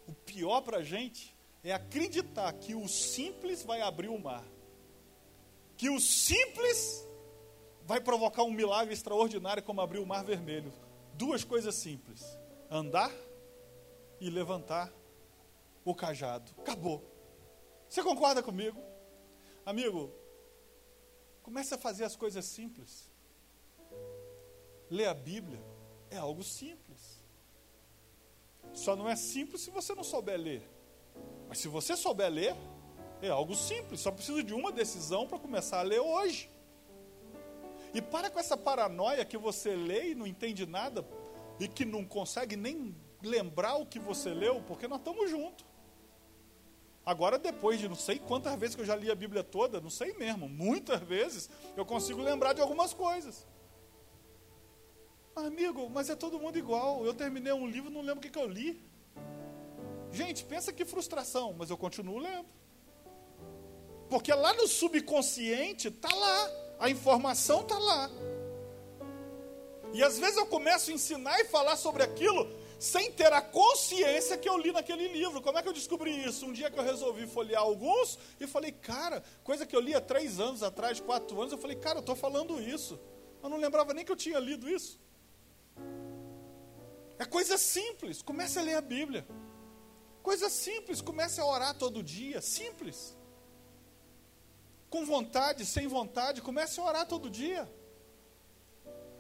O 0.07 0.13
pior 0.13 0.63
para 0.63 0.79
a 0.79 0.83
gente 0.83 1.37
é 1.63 1.73
acreditar 1.73 2.53
que 2.55 2.75
o 2.75 2.89
simples 2.89 3.63
vai 3.63 3.81
abrir 3.81 4.09
o 4.09 4.19
mar. 4.19 4.45
Que 5.77 5.89
o 5.89 6.01
simples 6.01 7.07
vai 7.85 8.01
provocar 8.01 8.43
um 8.43 8.51
milagre 8.51 8.93
extraordinário 8.93 9.63
como 9.63 9.81
abrir 9.81 9.99
o 9.99 10.07
mar 10.07 10.25
vermelho. 10.25 10.73
Duas 11.15 11.45
coisas 11.45 11.75
simples: 11.75 12.25
andar 12.69 13.13
e 14.21 14.29
levantar 14.29 14.93
o 15.85 15.95
cajado. 15.95 16.51
Acabou. 16.59 17.03
Você 17.89 18.03
concorda 18.03 18.43
comigo? 18.43 18.83
Amigo, 19.65 20.13
comece 21.49 21.73
a 21.75 21.79
fazer 21.79 22.05
as 22.05 22.15
coisas 22.15 22.45
simples. 22.45 23.11
Ler 24.91 25.07
a 25.07 25.15
Bíblia 25.15 25.59
é 26.11 26.19
algo 26.19 26.45
simples. 26.45 27.25
Só 28.75 28.95
não 28.95 29.09
é 29.09 29.17
simples 29.17 29.63
se 29.63 29.71
você 29.71 29.95
não 29.95 30.05
souber 30.05 30.39
ler. 30.39 30.63
Mas 31.49 31.59
se 31.59 31.67
você 31.67 31.97
souber 31.97 32.31
ler, 32.31 32.55
é 33.23 33.31
algo 33.31 33.55
simples. 33.55 34.01
Só 34.01 34.11
precisa 34.11 34.43
de 34.45 34.53
uma 34.53 34.71
decisão 34.71 35.27
para 35.27 35.39
começar 35.39 35.79
a 35.79 35.83
ler 35.83 36.01
hoje. 36.01 36.51
E 37.95 38.03
para 38.03 38.29
com 38.29 38.39
essa 38.39 38.57
paranoia 38.57 39.25
que 39.25 39.39
você 39.39 39.75
lê 39.75 40.11
e 40.11 40.15
não 40.15 40.27
entende 40.27 40.67
nada 40.67 41.03
e 41.59 41.67
que 41.67 41.87
não 41.87 42.05
consegue 42.05 42.57
nem 42.57 42.95
lembrar 43.23 43.77
o 43.77 43.87
que 43.87 43.99
você 43.99 44.35
leu, 44.35 44.63
porque 44.69 44.87
nós 44.87 44.99
estamos 44.99 45.31
juntos. 45.31 45.65
Agora, 47.09 47.39
depois 47.39 47.81
de 47.81 47.89
não 47.89 47.97
sei 47.97 48.19
quantas 48.19 48.55
vezes 48.61 48.77
que 48.77 48.83
eu 48.83 48.85
já 48.85 48.95
li 48.95 49.11
a 49.11 49.15
Bíblia 49.15 49.43
toda, 49.43 49.81
não 49.81 49.89
sei 49.89 50.13
mesmo, 50.13 50.47
muitas 50.47 51.01
vezes, 51.01 51.49
eu 51.75 51.87
consigo 51.87 52.21
lembrar 52.21 52.53
de 52.53 52.61
algumas 52.61 52.93
coisas. 52.93 53.47
Amigo, 55.35 55.89
mas 55.89 56.11
é 56.11 56.15
todo 56.15 56.39
mundo 56.39 56.59
igual. 56.59 57.07
Eu 57.07 57.15
terminei 57.15 57.51
um 57.51 57.67
livro, 57.67 57.89
não 57.89 58.03
lembro 58.03 58.19
o 58.19 58.21
que, 58.21 58.29
que 58.29 58.39
eu 58.39 58.47
li. 58.47 58.87
Gente, 60.13 60.45
pensa 60.45 60.71
que 60.71 60.85
frustração, 60.85 61.55
mas 61.57 61.71
eu 61.71 61.79
continuo 61.79 62.19
lendo. 62.19 62.51
Porque 64.11 64.35
lá 64.35 64.53
no 64.53 64.69
subconsciente 64.69 65.89
está 65.89 66.15
lá, 66.15 66.51
a 66.79 66.91
informação 66.91 67.63
está 67.63 67.79
lá. 67.79 68.11
E 69.95 70.03
às 70.03 70.19
vezes 70.19 70.37
eu 70.37 70.45
começo 70.45 70.91
a 70.91 70.93
ensinar 70.93 71.41
e 71.41 71.47
falar 71.47 71.77
sobre 71.77 72.03
aquilo 72.03 72.58
sem 72.79 73.11
ter 73.11 73.33
a 73.33 73.43
consciência 73.43 74.39
que 74.39 74.49
eu 74.49 74.57
li 74.57 74.71
naquele 74.71 75.09
livro. 75.09 75.43
Como 75.43 75.59
é 75.59 75.63
que 75.63 75.69
eu 75.69 75.73
descobri 75.73 76.25
isso? 76.25 76.47
Um 76.47 76.53
dia 76.53 76.71
que 76.71 76.79
eu 76.79 76.85
resolvi 76.85 77.27
folhear 77.27 77.63
alguns 77.63 78.19
e 78.39 78.47
falei, 78.47 78.71
cara, 78.71 79.23
coisa 79.43 79.67
que 79.67 79.75
eu 79.75 79.81
li 79.81 79.95
há 79.95 80.01
três 80.01 80.39
anos 80.39 80.63
atrás, 80.63 81.01
quatro 81.01 81.41
anos, 81.41 81.53
eu 81.53 81.59
falei, 81.59 81.77
cara, 81.77 81.99
eu 81.99 82.01
estou 82.01 82.15
falando 82.15 82.61
isso. 82.61 82.99
Eu 83.43 83.49
não 83.49 83.59
lembrava 83.59 83.93
nem 83.93 84.05
que 84.05 84.13
eu 84.13 84.17
tinha 84.17 84.39
lido 84.39 84.69
isso. 84.69 85.01
É 87.19 87.25
coisa 87.25 87.59
simples, 87.59 88.23
comece 88.23 88.59
a 88.59 88.63
ler 88.63 88.75
a 88.75 88.81
Bíblia. 88.81 89.27
Coisa 90.23 90.49
simples, 90.49 91.01
comece 91.01 91.41
a 91.41 91.45
orar 91.45 91.75
todo 91.75 92.03
dia, 92.03 92.41
simples. 92.41 93.17
Com 94.89 95.05
vontade, 95.05 95.67
sem 95.67 95.89
vontade, 95.89 96.41
comece 96.41 96.79
a 96.79 96.85
orar 96.85 97.07
todo 97.07 97.29
dia. 97.29 97.69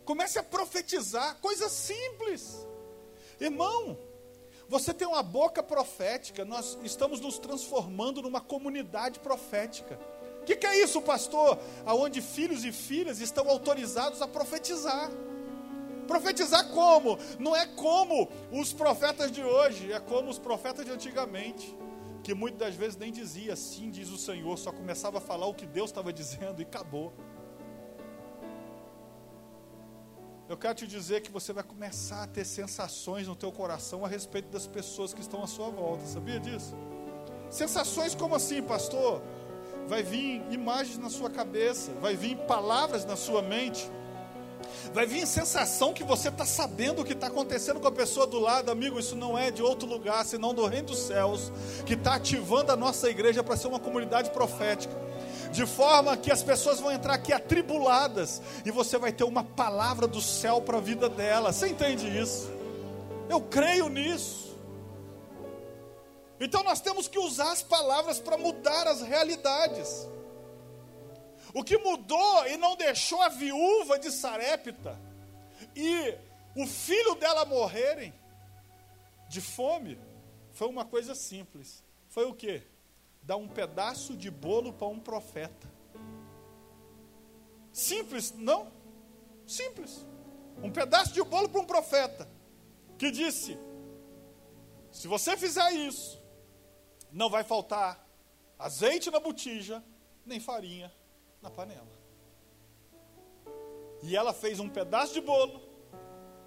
Comece 0.05 0.39
a 0.39 0.43
profetizar, 0.43 1.37
coisa 1.41 1.69
simples. 1.69 2.68
Irmão, 3.41 3.97
você 4.69 4.93
tem 4.93 5.09
uma 5.09 5.23
boca 5.23 5.63
profética, 5.63 6.45
nós 6.45 6.79
estamos 6.83 7.21
nos 7.21 7.39
transformando 7.39 8.21
numa 8.21 8.41
comunidade 8.41 9.19
profética. 9.21 9.99
O 10.43 10.45
que, 10.45 10.57
que, 10.57 10.67
é 10.67 10.83
isso, 10.83 11.01
pastor? 11.01 11.59
Aonde 11.87 12.21
filhos 12.21 12.65
e 12.65 12.73
filhas 12.73 13.21
estão 13.21 13.49
autorizados 13.49 14.21
a 14.21 14.29
profetizar. 14.29 15.11
Profetizar 16.07 16.69
como? 16.71 17.19
Não 17.39 17.55
é 17.55 17.67
como 17.67 18.29
os 18.51 18.73
profetas 18.73 19.31
de 19.31 19.43
hoje, 19.43 19.93
é 19.93 20.01
como 20.01 20.31
os 20.31 20.39
profetas 20.39 20.85
de 20.85 20.91
antigamente, 20.91 21.77
que 22.23 22.35
muitas 22.35 22.59
das 22.59 22.75
vezes 22.75 22.97
nem 22.97 23.13
dizia 23.13 23.53
assim, 23.55 23.91
diz 23.91 24.11
o 24.11 24.19
Senhor, 24.19 24.57
só 24.59 24.73
começava 24.73 25.19
a 25.19 25.21
falar 25.21 25.47
o 25.47 25.55
que 25.55 25.67
Deus 25.67 25.91
estava 25.91 26.13
dizendo 26.13 26.61
e 26.61 26.65
acabou. 26.65 27.13
Eu 30.49 30.57
quero 30.57 30.75
te 30.75 30.87
dizer 30.87 31.21
que 31.21 31.31
você 31.31 31.53
vai 31.53 31.63
começar 31.63 32.23
a 32.23 32.27
ter 32.27 32.43
sensações 32.43 33.27
no 33.29 33.37
teu 33.37 33.53
coração 33.53 34.03
a 34.03 34.09
respeito 34.09 34.49
das 34.49 34.67
pessoas 34.67 35.13
que 35.13 35.21
estão 35.21 35.45
à 35.45 35.47
sua 35.47 35.69
volta. 35.69 36.07
Sabia 36.07 36.41
disso? 36.41 36.75
Sensações 37.51 38.15
como 38.15 38.35
assim, 38.35 38.63
pastor? 38.63 39.21
Vai 39.87 40.03
vir 40.03 40.43
imagens 40.51 40.97
na 40.97 41.11
sua 41.11 41.29
cabeça, 41.29 41.93
vai 42.01 42.17
vir 42.17 42.35
palavras 42.47 43.05
na 43.05 43.15
sua 43.15 43.43
mente. 43.43 43.91
Vai 44.95 45.07
vir 45.07 45.27
sensação 45.27 45.93
que 45.93 46.03
você 46.03 46.31
está 46.31 46.47
sabendo 46.47 47.03
o 47.03 47.05
que 47.05 47.13
está 47.13 47.27
acontecendo 47.27 47.79
com 47.79 47.89
a 47.89 47.93
pessoa 47.93 48.27
do 48.27 48.39
lado, 48.39 48.71
amigo. 48.71 48.99
Isso 48.99 49.15
não 49.15 49.37
é 49.37 49.51
de 49.51 49.63
outro 49.63 49.87
lugar, 49.87 50.25
senão 50.25 50.55
do 50.55 50.65
reino 50.65 50.87
dos 50.87 51.01
céus, 51.01 51.53
que 51.85 51.93
está 51.93 52.15
ativando 52.15 52.73
a 52.73 52.77
nossa 52.77 53.11
igreja 53.11 53.45
para 53.45 53.55
ser 53.55 53.69
uma 53.69 53.79
comunidade 53.79 54.31
profética 54.31 55.08
de 55.53 55.67
forma 55.67 56.17
que 56.17 56.31
as 56.31 56.43
pessoas 56.43 56.81
vão 56.81 56.93
entrar 56.93 57.15
aqui 57.15 57.33
atribuladas 57.33 58.43
e 58.65 58.71
você 58.71 58.99
vai 58.99 59.13
ter 59.13 59.25
uma 59.25 59.43
palavra 59.43 60.07
do 60.07 60.21
céu 60.21 60.61
para 60.61 60.79
a 60.79 60.81
vida 60.81 61.09
dela. 61.09 61.53
Você 61.53 61.69
entende 61.69 62.07
isso? 62.07 62.51
Eu 63.29 63.41
creio 63.41 63.89
nisso. 63.89 64.57
Então 66.41 66.63
nós 66.63 66.81
temos 66.81 67.09
que 67.09 67.19
usar 67.19 67.53
as 67.53 67.63
palavras 67.63 68.21
para 68.21 68.39
mudar 68.39 68.87
as 68.87 69.03
realidades. 69.03 70.09
O 71.55 71.65
que 71.65 71.79
mudou 71.79 72.47
e 72.47 72.57
não 72.57 72.77
deixou 72.77 73.21
a 73.23 73.29
viúva 73.29 73.99
de 73.99 74.11
Sarepta 74.13 74.99
e 75.75 76.15
o 76.55 76.67
filho 76.67 77.15
dela 77.15 77.45
morrerem 77.45 78.13
de 79.29 79.41
fome 79.41 79.99
foi 80.53 80.69
uma 80.69 80.85
coisa 80.85 81.15
simples. 81.15 81.83
Foi 82.09 82.25
o 82.25 82.35
que? 82.35 82.63
Dar 83.29 83.37
um 83.37 83.47
pedaço 83.47 84.17
de 84.17 84.31
bolo 84.31 84.73
para 84.73 84.87
um 84.87 84.99
profeta. 84.99 85.69
Simples, 87.71 88.33
não? 88.33 88.73
Simples. 89.47 90.07
Um 90.63 90.73
pedaço 90.73 91.13
de 91.13 91.23
bolo 91.23 91.47
para 91.47 91.61
um 91.61 91.67
profeta 91.67 92.27
que 92.97 93.11
disse: 93.11 93.59
se 94.91 95.07
você 95.07 95.37
fizer 95.37 95.71
isso, 95.73 96.19
não 97.13 97.29
vai 97.29 97.45
faltar 97.45 98.03
azeite 98.59 99.11
na 99.11 99.21
botija, 99.21 99.85
nem 100.25 100.41
farinha 100.41 100.91
na 101.43 101.51
panela. 101.51 101.99
E 104.03 104.17
ela 104.17 104.33
fez 104.33 104.59
um 104.59 104.71
pedaço 104.71 105.13
de 105.13 105.21
bolo, 105.21 105.61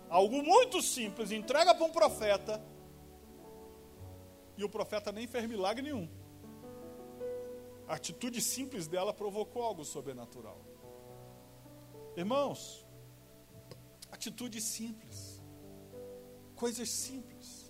algo 0.09 0.41
muito 0.41 0.81
simples, 0.81 1.29
entrega 1.29 1.75
para 1.75 1.85
um 1.85 1.91
profeta, 1.91 2.59
e 4.57 4.63
o 4.63 4.69
profeta 4.69 5.11
nem 5.11 5.27
fez 5.27 5.47
milagre 5.47 5.83
nenhum. 5.83 6.20
A 7.91 7.95
atitude 7.95 8.39
simples 8.39 8.87
dela 8.87 9.13
provocou 9.13 9.61
algo 9.61 9.83
sobrenatural. 9.83 10.65
Irmãos, 12.15 12.87
atitude 14.09 14.61
simples, 14.61 15.41
coisas 16.55 16.89
simples. 16.89 17.69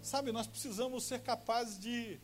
Sabe, 0.00 0.30
nós 0.30 0.46
precisamos 0.46 1.02
ser 1.02 1.20
capazes 1.20 1.80
de 1.80 2.20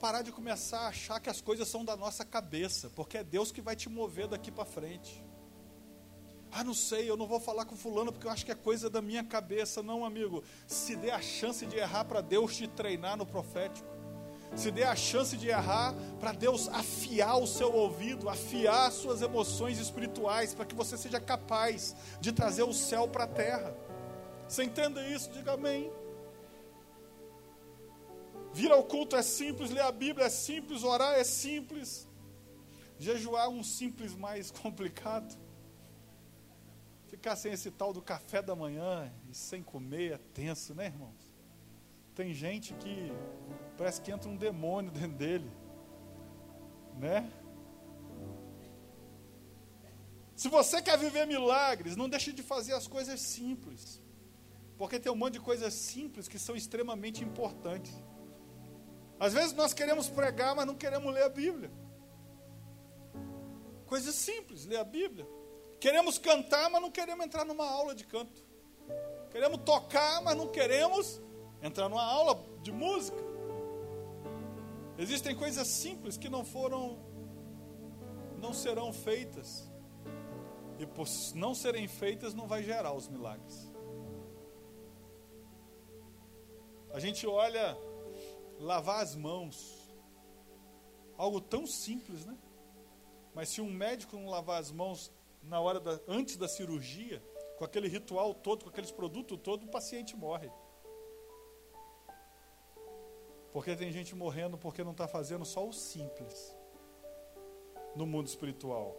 parar 0.00 0.22
de 0.22 0.32
começar 0.32 0.80
a 0.80 0.88
achar 0.88 1.20
que 1.20 1.28
as 1.28 1.42
coisas 1.42 1.68
são 1.68 1.84
da 1.84 1.94
nossa 1.94 2.24
cabeça, 2.24 2.88
porque 2.96 3.18
é 3.18 3.24
Deus 3.24 3.52
que 3.52 3.60
vai 3.60 3.76
te 3.76 3.90
mover 3.90 4.26
daqui 4.26 4.50
para 4.50 4.64
frente. 4.64 5.22
Ah, 6.56 6.62
não 6.62 6.72
sei, 6.72 7.10
eu 7.10 7.16
não 7.16 7.26
vou 7.26 7.40
falar 7.40 7.64
com 7.64 7.74
fulano 7.74 8.12
porque 8.12 8.28
eu 8.28 8.30
acho 8.30 8.46
que 8.46 8.52
é 8.52 8.54
coisa 8.54 8.88
da 8.88 9.02
minha 9.02 9.24
cabeça. 9.24 9.82
Não, 9.82 10.04
amigo. 10.04 10.44
Se 10.68 10.94
dê 10.94 11.10
a 11.10 11.20
chance 11.20 11.66
de 11.66 11.76
errar 11.76 12.04
para 12.04 12.20
Deus 12.20 12.56
te 12.56 12.68
treinar 12.68 13.16
no 13.16 13.26
profético. 13.26 13.88
Se 14.54 14.70
dê 14.70 14.84
a 14.84 14.94
chance 14.94 15.36
de 15.36 15.48
errar 15.48 15.92
para 16.20 16.30
Deus 16.30 16.68
afiar 16.68 17.38
o 17.40 17.46
seu 17.46 17.74
ouvido, 17.74 18.28
afiar 18.28 18.86
as 18.86 18.94
suas 18.94 19.20
emoções 19.20 19.80
espirituais, 19.80 20.54
para 20.54 20.64
que 20.64 20.76
você 20.76 20.96
seja 20.96 21.18
capaz 21.18 21.96
de 22.20 22.30
trazer 22.30 22.62
o 22.62 22.72
céu 22.72 23.08
para 23.08 23.24
a 23.24 23.26
terra. 23.26 23.76
Você 24.46 24.62
entenda 24.62 25.04
isso? 25.08 25.32
Diga 25.32 25.54
amém. 25.54 25.90
Vir 28.52 28.70
ao 28.70 28.84
culto 28.84 29.16
é 29.16 29.22
simples, 29.22 29.72
ler 29.72 29.82
a 29.82 29.90
Bíblia 29.90 30.26
é 30.26 30.30
simples, 30.30 30.84
orar 30.84 31.14
é 31.14 31.24
simples. 31.24 32.06
Jejuar 32.96 33.46
é 33.46 33.48
um 33.48 33.64
simples 33.64 34.14
mais 34.14 34.52
complicado. 34.62 35.42
Ficar 37.14 37.36
sem 37.36 37.52
esse 37.52 37.70
tal 37.70 37.92
do 37.92 38.02
café 38.02 38.42
da 38.42 38.56
manhã 38.56 39.08
e 39.30 39.34
sem 39.36 39.62
comer 39.62 40.14
é 40.14 40.18
tenso, 40.18 40.74
né, 40.74 40.86
irmãos? 40.86 41.32
Tem 42.12 42.34
gente 42.34 42.74
que 42.74 43.12
parece 43.78 44.00
que 44.00 44.10
entra 44.10 44.28
um 44.28 44.34
demônio 44.36 44.90
dentro 44.98 45.16
dele, 45.16 45.48
né? 46.98 47.30
Se 50.34 50.48
você 50.48 50.82
quer 50.82 50.98
viver 50.98 51.24
milagres, 51.24 51.94
não 51.94 52.08
deixe 52.08 52.32
de 52.32 52.42
fazer 52.42 52.72
as 52.72 52.88
coisas 52.88 53.20
simples. 53.20 54.02
Porque 54.76 54.98
tem 54.98 55.12
um 55.12 55.14
monte 55.14 55.34
de 55.34 55.40
coisas 55.40 55.72
simples 55.72 56.26
que 56.26 56.36
são 56.36 56.56
extremamente 56.56 57.22
importantes. 57.22 57.94
Às 59.20 59.32
vezes 59.32 59.52
nós 59.52 59.72
queremos 59.72 60.08
pregar, 60.08 60.56
mas 60.56 60.66
não 60.66 60.74
queremos 60.74 61.14
ler 61.14 61.22
a 61.22 61.28
Bíblia. 61.28 61.70
Coisas 63.86 64.16
simples, 64.16 64.66
ler 64.66 64.78
a 64.78 64.84
Bíblia. 64.84 65.24
Queremos 65.84 66.16
cantar, 66.16 66.70
mas 66.70 66.80
não 66.80 66.90
queremos 66.90 67.26
entrar 67.26 67.44
numa 67.44 67.68
aula 67.68 67.94
de 67.94 68.06
canto. 68.06 68.42
Queremos 69.30 69.60
tocar, 69.66 70.22
mas 70.22 70.34
não 70.34 70.48
queremos 70.48 71.20
entrar 71.62 71.90
numa 71.90 72.02
aula 72.02 72.42
de 72.62 72.72
música. 72.72 73.22
Existem 74.96 75.36
coisas 75.36 75.68
simples 75.68 76.16
que 76.16 76.30
não 76.30 76.42
foram, 76.42 76.98
não 78.40 78.54
serão 78.54 78.94
feitas. 78.94 79.70
E 80.78 80.86
por 80.86 81.06
não 81.34 81.54
serem 81.54 81.86
feitas, 81.86 82.32
não 82.32 82.46
vai 82.46 82.62
gerar 82.62 82.94
os 82.94 83.06
milagres. 83.06 83.70
A 86.94 86.98
gente 86.98 87.26
olha 87.26 87.76
lavar 88.58 89.02
as 89.02 89.14
mãos, 89.14 89.86
algo 91.18 91.42
tão 91.42 91.66
simples, 91.66 92.24
né? 92.24 92.38
Mas 93.34 93.50
se 93.50 93.60
um 93.60 93.70
médico 93.70 94.16
não 94.16 94.30
lavar 94.30 94.58
as 94.58 94.70
mãos 94.70 95.12
na 95.46 95.60
hora 95.60 95.80
da, 95.80 96.00
antes 96.08 96.36
da 96.36 96.48
cirurgia, 96.48 97.22
com 97.56 97.64
aquele 97.64 97.88
ritual 97.88 98.34
todo, 98.34 98.64
com 98.64 98.70
aqueles 98.70 98.90
produtos 98.90 99.38
todos, 99.42 99.66
o 99.66 99.70
paciente 99.70 100.16
morre. 100.16 100.50
Porque 103.52 103.76
tem 103.76 103.92
gente 103.92 104.14
morrendo 104.14 104.58
porque 104.58 104.82
não 104.82 104.92
está 104.92 105.06
fazendo 105.06 105.44
só 105.44 105.66
o 105.66 105.72
simples 105.72 106.56
no 107.94 108.06
mundo 108.06 108.26
espiritual. 108.26 108.96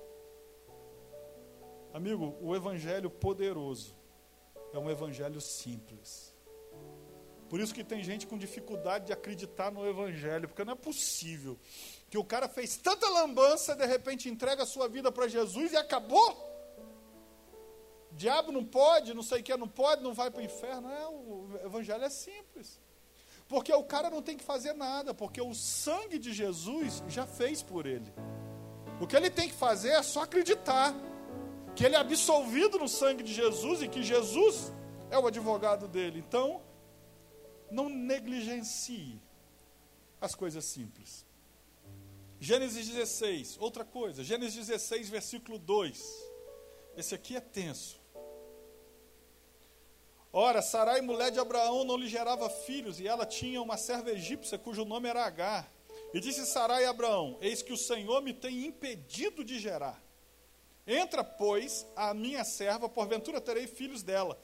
Amigo, 1.93 2.37
o 2.41 2.55
evangelho 2.55 3.09
poderoso 3.09 3.95
é 4.73 4.77
um 4.77 4.89
evangelho 4.89 5.39
simples. 5.39 6.34
Por 7.49 7.59
isso 7.59 7.73
que 7.73 7.83
tem 7.83 8.03
gente 8.03 8.25
com 8.25 8.37
dificuldade 8.37 9.05
de 9.05 9.13
acreditar 9.13 9.71
no 9.71 9.87
evangelho, 9.87 10.47
porque 10.47 10.63
não 10.63 10.73
é 10.73 10.75
possível 10.75 11.59
que 12.09 12.17
o 12.17 12.23
cara 12.23 12.47
fez 12.47 12.77
tanta 12.77 13.07
lambança, 13.09 13.75
de 13.75 13.85
repente 13.85 14.29
entrega 14.29 14.63
a 14.63 14.65
sua 14.65 14.87
vida 14.87 15.11
para 15.11 15.27
Jesus 15.27 15.71
e 15.71 15.77
acabou. 15.77 16.53
Diabo 18.11 18.51
não 18.51 18.63
pode, 18.63 19.13
não 19.13 19.21
sei 19.21 19.41
o 19.41 19.43
que, 19.43 19.55
não 19.57 19.67
pode, 19.67 20.01
não 20.01 20.13
vai 20.13 20.31
para 20.31 20.41
o 20.41 20.45
inferno. 20.45 20.89
É, 20.89 21.07
o 21.07 21.49
evangelho 21.65 22.03
é 22.03 22.09
simples. 22.09 22.79
Porque 23.47 23.71
o 23.73 23.83
cara 23.83 24.09
não 24.09 24.21
tem 24.21 24.37
que 24.37 24.43
fazer 24.43 24.73
nada, 24.73 25.13
porque 25.13 25.41
o 25.41 25.53
sangue 25.53 26.17
de 26.17 26.33
Jesus 26.33 27.03
já 27.07 27.27
fez 27.27 27.61
por 27.61 27.85
ele. 27.85 28.11
O 28.99 29.05
que 29.05 29.15
ele 29.15 29.29
tem 29.29 29.49
que 29.49 29.53
fazer 29.53 29.89
é 29.89 30.01
só 30.01 30.23
acreditar 30.23 30.95
que 31.75 31.83
ele 31.85 31.95
é 31.95 31.99
absolvido 31.99 32.79
no 32.79 32.87
sangue 32.87 33.21
de 33.21 33.33
Jesus 33.33 33.81
e 33.81 33.87
que 33.87 34.01
Jesus 34.01 34.71
é 35.11 35.19
o 35.19 35.27
advogado 35.27 35.87
dele. 35.87 36.23
Então, 36.25 36.61
não 37.71 37.89
negligencie 37.89 39.21
as 40.19 40.35
coisas 40.35 40.65
simples. 40.65 41.25
Gênesis 42.39 42.87
16, 42.87 43.57
outra 43.59 43.83
coisa, 43.85 44.23
Gênesis 44.23 44.67
16, 44.67 45.09
versículo 45.09 45.57
2. 45.57 46.03
Esse 46.97 47.15
aqui 47.15 47.35
é 47.35 47.41
tenso. 47.41 47.99
Ora, 50.31 50.61
Sarai, 50.61 50.99
mulher 50.99 51.31
de 51.31 51.39
Abraão, 51.39 51.85
não 51.85 51.95
lhe 51.95 52.09
gerava 52.09 52.49
filhos, 52.49 52.99
e 52.99 53.07
ela 53.07 53.25
tinha 53.25 53.61
uma 53.61 53.77
serva 53.77 54.11
egípcia 54.11 54.57
cujo 54.57 54.83
nome 54.83 55.07
era 55.07 55.25
Agar. 55.25 55.71
E 56.13 56.19
disse 56.19 56.45
Sarai 56.45 56.85
a 56.85 56.89
Abraão: 56.89 57.37
Eis 57.41 57.61
que 57.61 57.73
o 57.73 57.77
Senhor 57.77 58.21
me 58.21 58.33
tem 58.33 58.65
impedido 58.65 59.43
de 59.43 59.59
gerar. 59.59 60.01
Entra, 60.85 61.23
pois, 61.23 61.85
a 61.95 62.13
minha 62.13 62.43
serva, 62.43 62.87
porventura 62.87 63.41
terei 63.41 63.65
filhos 63.65 64.03
dela. 64.03 64.39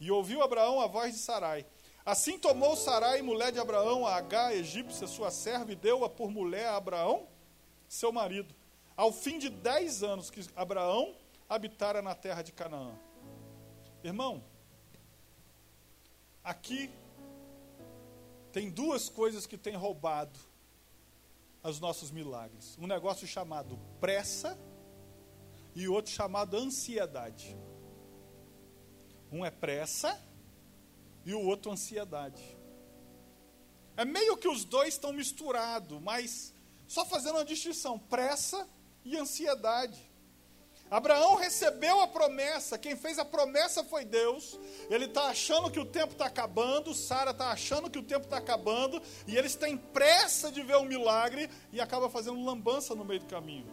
E 0.00 0.10
ouviu 0.10 0.42
Abraão 0.42 0.80
a 0.80 0.86
voz 0.86 1.14
de 1.14 1.20
Sarai. 1.20 1.64
Assim 2.04 2.38
tomou 2.38 2.76
Sarai, 2.76 3.22
mulher 3.22 3.50
de 3.50 3.58
Abraão, 3.58 4.06
a 4.06 4.16
Agar, 4.16 4.54
egípcia, 4.54 5.06
sua 5.06 5.30
serva, 5.30 5.72
e 5.72 5.76
deu-a 5.76 6.08
por 6.08 6.30
mulher 6.30 6.66
a 6.66 6.76
Abraão, 6.76 7.26
seu 7.88 8.12
marido, 8.12 8.54
ao 8.94 9.10
fim 9.10 9.38
de 9.38 9.48
dez 9.48 10.02
anos 10.02 10.30
que 10.30 10.46
Abraão 10.54 11.14
habitara 11.48 12.02
na 12.02 12.14
terra 12.14 12.42
de 12.42 12.52
Canaã. 12.52 12.94
Irmão, 14.02 14.44
aqui 16.42 16.90
tem 18.52 18.70
duas 18.70 19.08
coisas 19.08 19.46
que 19.46 19.56
têm 19.56 19.74
roubado 19.74 20.38
os 21.62 21.80
nossos 21.80 22.10
milagres: 22.10 22.76
um 22.78 22.86
negócio 22.86 23.26
chamado 23.26 23.78
pressa 23.98 24.58
e 25.74 25.88
outro 25.88 26.12
chamado 26.12 26.54
ansiedade. 26.56 27.56
Um 29.32 29.42
é 29.42 29.50
pressa 29.50 30.20
e 31.24 31.34
o 31.34 31.40
outro 31.40 31.72
ansiedade. 31.72 32.42
É 33.96 34.04
meio 34.04 34.36
que 34.36 34.48
os 34.48 34.64
dois 34.64 34.94
estão 34.94 35.12
misturados, 35.12 36.00
mas 36.00 36.52
só 36.86 37.04
fazendo 37.04 37.36
uma 37.36 37.44
distinção: 37.44 37.98
pressa 37.98 38.68
e 39.04 39.16
ansiedade. 39.16 40.12
Abraão 40.90 41.34
recebeu 41.34 42.00
a 42.00 42.06
promessa, 42.06 42.78
quem 42.78 42.94
fez 42.94 43.18
a 43.18 43.24
promessa 43.24 43.82
foi 43.82 44.04
Deus. 44.04 44.58
Ele 44.90 45.06
está 45.06 45.24
achando 45.24 45.70
que 45.70 45.80
o 45.80 45.84
tempo 45.84 46.12
está 46.12 46.26
acabando, 46.26 46.94
Sara 46.94 47.30
está 47.30 47.50
achando 47.50 47.90
que 47.90 47.98
o 47.98 48.02
tempo 48.02 48.26
está 48.26 48.36
acabando, 48.36 49.02
e 49.26 49.36
eles 49.36 49.56
têm 49.56 49.76
pressa 49.76 50.52
de 50.52 50.62
ver 50.62 50.76
o 50.76 50.80
um 50.80 50.84
milagre 50.84 51.50
e 51.72 51.80
acaba 51.80 52.10
fazendo 52.10 52.44
lambança 52.44 52.94
no 52.94 53.04
meio 53.04 53.20
do 53.20 53.26
caminho. 53.26 53.66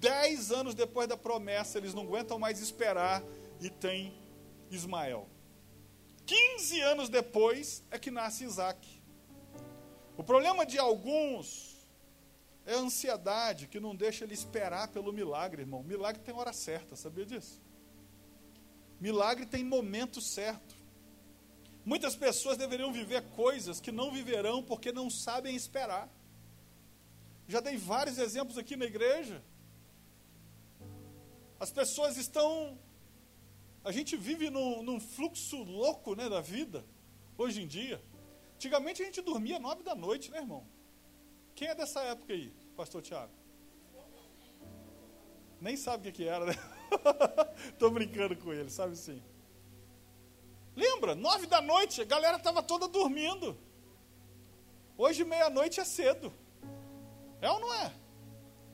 Dez 0.00 0.50
anos 0.50 0.74
depois 0.74 1.08
da 1.08 1.16
promessa, 1.16 1.78
eles 1.78 1.94
não 1.94 2.02
aguentam 2.02 2.38
mais 2.38 2.60
esperar 2.60 3.22
e 3.60 3.70
tem 3.70 4.12
Ismael. 4.70 5.28
Quinze 6.26 6.80
anos 6.80 7.08
depois 7.08 7.84
é 7.90 7.98
que 7.98 8.10
nasce 8.10 8.44
Isaac. 8.44 9.02
O 10.16 10.22
problema 10.22 10.64
de 10.64 10.78
alguns 10.78 11.86
é 12.64 12.74
a 12.74 12.78
ansiedade 12.78 13.66
que 13.66 13.80
não 13.80 13.94
deixa 13.94 14.24
ele 14.24 14.34
esperar 14.34 14.88
pelo 14.88 15.12
milagre, 15.12 15.62
irmão. 15.62 15.82
Milagre 15.82 16.22
tem 16.22 16.34
hora 16.34 16.52
certa, 16.52 16.96
sabia 16.96 17.26
disso? 17.26 17.60
Milagre 19.00 19.44
tem 19.44 19.64
momento 19.64 20.20
certo. 20.20 20.74
Muitas 21.84 22.16
pessoas 22.16 22.56
deveriam 22.56 22.92
viver 22.92 23.22
coisas 23.30 23.80
que 23.80 23.92
não 23.92 24.10
viverão 24.10 24.62
porque 24.62 24.90
não 24.92 25.10
sabem 25.10 25.54
esperar. 25.54 26.08
Já 27.46 27.60
dei 27.60 27.76
vários 27.76 28.18
exemplos 28.18 28.56
aqui 28.56 28.74
na 28.76 28.86
igreja. 28.86 29.42
As 31.60 31.70
pessoas 31.70 32.16
estão. 32.16 32.78
A 33.84 33.92
gente 33.92 34.16
vive 34.16 34.48
num, 34.48 34.82
num 34.82 34.98
fluxo 34.98 35.62
louco 35.62 36.14
né, 36.14 36.28
da 36.28 36.40
vida, 36.40 36.84
hoje 37.36 37.62
em 37.62 37.66
dia. 37.66 38.02
Antigamente 38.54 39.02
a 39.02 39.04
gente 39.04 39.20
dormia 39.20 39.58
nove 39.58 39.82
da 39.82 39.94
noite, 39.94 40.30
né, 40.30 40.38
irmão? 40.38 40.66
Quem 41.54 41.68
é 41.68 41.74
dessa 41.74 42.00
época 42.00 42.32
aí, 42.32 42.50
pastor 42.74 43.02
Tiago? 43.02 43.32
Nem 45.60 45.76
sabe 45.76 46.08
o 46.08 46.12
que, 46.12 46.22
que 46.22 46.28
era, 46.28 46.46
né? 46.46 46.54
Estou 47.72 47.90
brincando 47.90 48.34
com 48.36 48.52
ele, 48.52 48.70
sabe 48.70 48.96
sim. 48.96 49.22
Lembra? 50.74 51.14
Nove 51.14 51.46
da 51.46 51.60
noite, 51.60 52.00
a 52.00 52.04
galera 52.04 52.38
estava 52.38 52.62
toda 52.62 52.88
dormindo. 52.88 53.56
Hoje 54.96 55.24
meia-noite 55.24 55.78
é 55.78 55.84
cedo. 55.84 56.32
É 57.40 57.50
ou 57.50 57.60
não 57.60 57.74
é? 57.74 57.92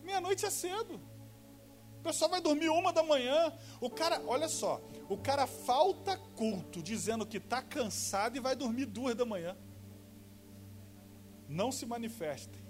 Meia-noite 0.03 0.47
é 0.47 0.51
cedo. 0.51 1.01
O 1.99 2.03
pessoal 2.03 2.31
vai 2.31 2.41
dormir 2.41 2.69
uma 2.71 2.93
da 2.93 3.03
manhã. 3.03 3.53
O 3.81 3.91
cara, 3.91 4.23
olha 4.27 4.49
só, 4.49 4.81
o 5.11 5.19
cara 5.19 5.45
falta 5.45 6.17
culto 6.37 6.81
dizendo 6.81 7.27
que 7.27 7.39
está 7.39 7.61
cansado 7.61 8.37
e 8.37 8.41
vai 8.41 8.55
dormir 8.55 8.87
duas 8.87 9.17
da 9.17 9.27
manhã. 9.27 9.57
Não 11.49 11.73
se 11.73 11.85
manifestem. 11.85 12.63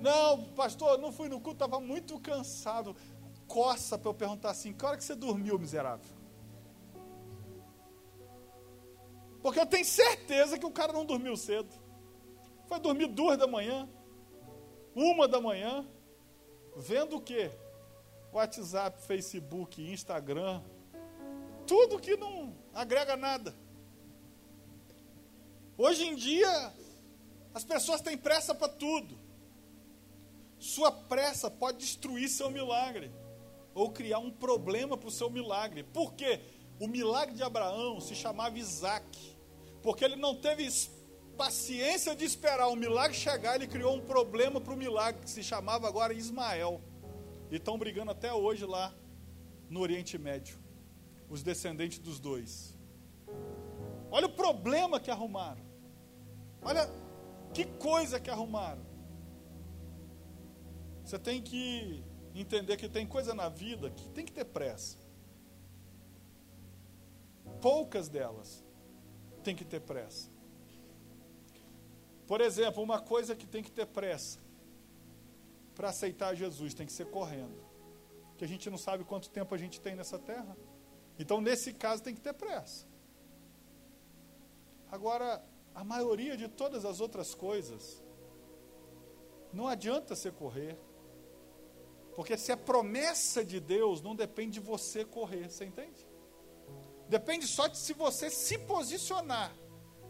Não, 0.00 0.42
pastor, 0.54 0.96
não 0.96 1.12
fui 1.12 1.28
no 1.28 1.38
culto, 1.38 1.62
estava 1.62 1.78
muito 1.78 2.18
cansado. 2.18 2.96
Coça 3.46 3.98
para 3.98 4.08
eu 4.08 4.14
perguntar 4.14 4.52
assim: 4.52 4.72
que 4.72 4.86
hora 4.86 4.96
que 4.96 5.04
você 5.04 5.14
dormiu, 5.14 5.58
miserável? 5.58 6.10
Porque 9.42 9.60
eu 9.60 9.66
tenho 9.66 9.84
certeza 9.84 10.58
que 10.58 10.64
o 10.64 10.70
cara 10.70 10.94
não 10.94 11.04
dormiu 11.04 11.36
cedo. 11.36 11.68
Foi 12.66 12.80
dormir 12.80 13.08
duas 13.08 13.36
da 13.36 13.46
manhã, 13.46 13.86
uma 14.94 15.28
da 15.28 15.42
manhã, 15.42 15.86
vendo 16.74 17.16
o 17.16 17.20
quê? 17.20 17.50
WhatsApp, 18.34 19.00
Facebook, 19.06 19.80
Instagram, 19.80 20.60
tudo 21.66 22.00
que 22.00 22.16
não 22.16 22.52
agrega 22.74 23.16
nada. 23.16 23.54
Hoje 25.78 26.04
em 26.04 26.16
dia, 26.16 26.72
as 27.54 27.64
pessoas 27.64 28.00
têm 28.00 28.18
pressa 28.18 28.52
para 28.52 28.68
tudo. 28.68 29.16
Sua 30.58 30.90
pressa 30.90 31.48
pode 31.48 31.78
destruir 31.78 32.28
seu 32.28 32.50
milagre 32.50 33.12
ou 33.72 33.90
criar 33.90 34.18
um 34.18 34.32
problema 34.32 34.96
para 34.96 35.08
o 35.08 35.12
seu 35.12 35.30
milagre. 35.30 35.84
Por 35.84 36.14
quê? 36.14 36.40
O 36.80 36.88
milagre 36.88 37.36
de 37.36 37.42
Abraão 37.44 38.00
se 38.00 38.16
chamava 38.16 38.58
Isaac, 38.58 39.36
porque 39.80 40.04
ele 40.04 40.16
não 40.16 40.34
teve 40.34 40.68
paciência 41.36 42.16
de 42.16 42.24
esperar 42.24 42.66
o 42.66 42.74
milagre 42.74 43.16
chegar, 43.16 43.54
ele 43.54 43.68
criou 43.68 43.94
um 43.94 44.00
problema 44.00 44.60
para 44.60 44.72
o 44.72 44.76
milagre, 44.76 45.22
que 45.22 45.30
se 45.30 45.42
chamava 45.42 45.86
agora 45.86 46.12
Ismael. 46.12 46.80
E 47.54 47.56
estão 47.56 47.78
brigando 47.78 48.10
até 48.10 48.34
hoje 48.34 48.66
lá 48.66 48.92
no 49.70 49.78
Oriente 49.78 50.18
Médio, 50.18 50.58
os 51.28 51.40
descendentes 51.40 52.00
dos 52.00 52.18
dois. 52.18 52.76
Olha 54.10 54.26
o 54.26 54.32
problema 54.32 54.98
que 54.98 55.08
arrumaram. 55.08 55.64
Olha 56.60 56.90
que 57.52 57.64
coisa 57.64 58.18
que 58.18 58.28
arrumaram. 58.28 58.84
Você 61.04 61.16
tem 61.16 61.40
que 61.40 62.02
entender 62.34 62.76
que 62.76 62.88
tem 62.88 63.06
coisa 63.06 63.32
na 63.32 63.48
vida 63.48 63.88
que 63.88 64.08
tem 64.08 64.24
que 64.24 64.32
ter 64.32 64.46
pressa. 64.46 64.98
Poucas 67.62 68.08
delas 68.08 68.64
tem 69.44 69.54
que 69.54 69.64
ter 69.64 69.78
pressa. 69.78 70.28
Por 72.26 72.40
exemplo, 72.40 72.82
uma 72.82 73.00
coisa 73.00 73.36
que 73.36 73.46
tem 73.46 73.62
que 73.62 73.70
ter 73.70 73.86
pressa 73.86 74.43
para 75.74 75.88
aceitar 75.88 76.34
Jesus 76.34 76.74
tem 76.74 76.86
que 76.86 76.92
ser 76.92 77.06
correndo. 77.06 77.62
Que 78.36 78.44
a 78.44 78.48
gente 78.48 78.68
não 78.70 78.78
sabe 78.78 79.04
quanto 79.04 79.30
tempo 79.30 79.54
a 79.54 79.58
gente 79.58 79.80
tem 79.80 79.94
nessa 79.94 80.18
terra. 80.18 80.56
Então, 81.18 81.40
nesse 81.40 81.72
caso, 81.72 82.02
tem 82.02 82.14
que 82.14 82.20
ter 82.20 82.32
pressa. 82.32 82.86
Agora, 84.90 85.44
a 85.74 85.84
maioria 85.84 86.36
de 86.36 86.48
todas 86.48 86.84
as 86.84 87.00
outras 87.00 87.34
coisas, 87.34 88.02
não 89.52 89.68
adianta 89.68 90.14
você 90.14 90.30
correr. 90.30 90.78
Porque 92.14 92.36
se 92.36 92.52
é 92.52 92.56
promessa 92.56 93.44
de 93.44 93.58
Deus, 93.58 94.00
não 94.00 94.14
depende 94.14 94.52
de 94.52 94.60
você 94.60 95.04
correr, 95.04 95.50
você 95.50 95.64
entende? 95.64 96.08
Depende 97.08 97.46
só 97.46 97.66
de 97.66 97.76
se 97.76 97.92
você 97.92 98.30
se 98.30 98.56
posicionar 98.58 99.52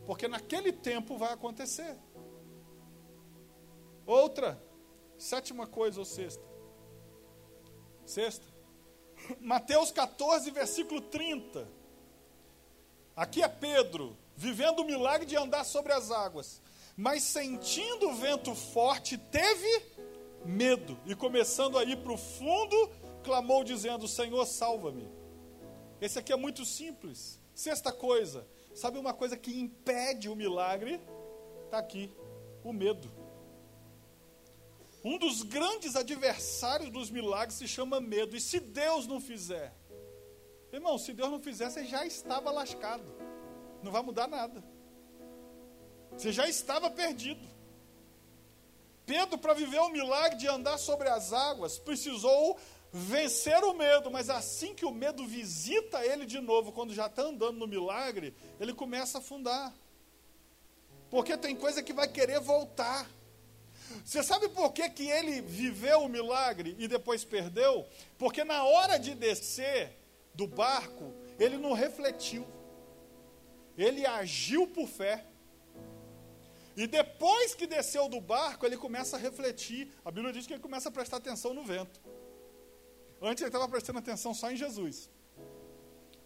porque 0.07 0.29
naquele 0.29 0.73
tempo 0.73 1.17
vai 1.17 1.33
acontecer. 1.33 1.97
Outra, 4.07 4.63
sétima 5.25 5.67
coisa 5.67 5.99
ou 6.01 6.05
sexta. 6.05 6.45
Sexta. 8.05 8.47
Mateus 9.41 9.91
14, 9.91 10.51
versículo 10.51 11.01
30. 11.01 11.67
Aqui 13.17 13.43
é 13.43 13.49
Pedro, 13.49 14.17
vivendo 14.37 14.81
o 14.81 14.85
milagre 14.85 15.27
de 15.27 15.37
andar 15.37 15.65
sobre 15.65 15.93
as 15.93 16.11
águas. 16.11 16.61
Mas 16.97 17.23
sentindo 17.23 18.11
o 18.11 18.15
vento 18.15 18.55
forte, 18.55 19.17
teve 19.17 19.83
medo. 20.45 20.99
E 21.07 21.15
começando 21.15 21.79
a 21.79 21.85
ir 21.85 21.97
para 21.99 22.13
o 22.13 22.19
fundo, 22.19 22.91
clamou, 23.23 23.65
dizendo: 23.65 24.07
Senhor, 24.07 24.45
salva-me. 24.47 25.11
Esse 26.01 26.19
aqui 26.19 26.33
é 26.33 26.37
muito 26.37 26.65
simples. 26.65 27.41
Sexta 27.55 27.93
coisa, 27.93 28.47
Sabe 28.75 28.99
uma 28.99 29.15
coisa 29.15 29.37
que 29.37 29.57
impede 29.57 30.29
o 30.29 30.35
milagre? 30.35 31.01
Está 31.65 31.79
aqui: 31.79 32.13
o 32.65 32.73
medo. 32.73 33.24
Um 35.05 35.19
dos 35.19 35.43
grandes 35.43 35.97
adversários 35.97 36.91
dos 36.91 37.11
milagres 37.11 37.59
se 37.59 37.69
chama 37.69 38.01
medo. 38.01 38.35
E 38.35 38.41
se 38.41 38.59
Deus 38.59 39.07
não 39.07 39.21
fizer? 39.21 39.75
Irmão, 40.73 40.97
se 40.97 41.13
Deus 41.13 41.31
não 41.31 41.41
fizer, 41.41 41.69
você 41.69 41.85
já 41.85 42.07
estava 42.07 42.51
lascado. 42.51 43.05
Não 43.83 43.93
vai 43.93 44.03
mudar 44.03 44.27
nada. 44.27 44.65
Você 46.13 46.33
já 46.33 46.49
estava 46.49 46.91
perdido. 46.91 47.47
Pedro, 49.05 49.37
para 49.37 49.53
viver 49.53 49.81
o 49.81 49.91
milagre 49.91 50.39
de 50.39 50.49
andar 50.49 50.79
sobre 50.79 51.09
as 51.09 51.35
águas, 51.35 51.79
precisou 51.79 52.59
vencer 52.91 53.63
o 53.63 53.75
medo, 53.75 54.11
mas 54.11 54.31
assim 54.31 54.75
que 54.75 54.87
o 54.87 54.91
medo 54.91 55.27
visita 55.27 56.05
ele 56.07 56.25
de 56.25 56.41
novo, 56.41 56.73
quando 56.73 56.95
já 56.95 57.07
está 57.07 57.23
andando 57.23 57.59
no 57.59 57.67
milagre, 57.67 58.35
ele 58.59 58.73
começa 58.73 59.19
a 59.19 59.21
afundar. 59.21 59.75
Porque 61.11 61.37
tem 61.37 61.55
coisa 61.55 61.83
que 61.83 61.93
vai 61.93 62.09
querer 62.09 62.41
voltar. 62.41 63.07
Você 64.05 64.23
sabe 64.23 64.49
por 64.49 64.73
que, 64.73 64.89
que 64.91 65.09
ele 65.09 65.41
viveu 65.41 66.01
o 66.01 66.09
milagre 66.09 66.77
e 66.79 66.89
depois 66.89 67.25
perdeu? 67.25 67.87
Porque 68.19 68.45
na 68.45 68.65
hora 68.65 68.99
de 68.99 69.15
descer 69.15 69.97
do 70.35 70.47
barco, 70.47 71.13
ele 71.39 71.57
não 71.57 71.73
refletiu. 71.73 72.47
Ele 73.77 74.07
agiu 74.07 74.67
por 74.67 74.89
fé. 74.89 75.25
E 76.77 76.87
depois 76.87 77.55
que 77.55 77.67
desceu 77.67 78.09
do 78.09 78.21
barco, 78.21 78.67
ele 78.67 78.77
começa 78.77 79.17
a 79.17 79.19
refletir. 79.19 79.93
A 80.05 80.11
Bíblia 80.11 80.33
diz 80.33 80.47
que 80.47 80.53
ele 80.53 80.63
começa 80.63 80.89
a 80.89 80.93
prestar 80.93 81.19
atenção 81.19 81.55
no 81.55 81.65
vento. 81.65 82.01
Antes 83.23 83.43
ele 83.43 83.49
estava 83.49 83.69
prestando 83.69 83.99
atenção 84.01 84.35
só 84.35 84.51
em 84.51 84.57
Jesus. 84.57 85.09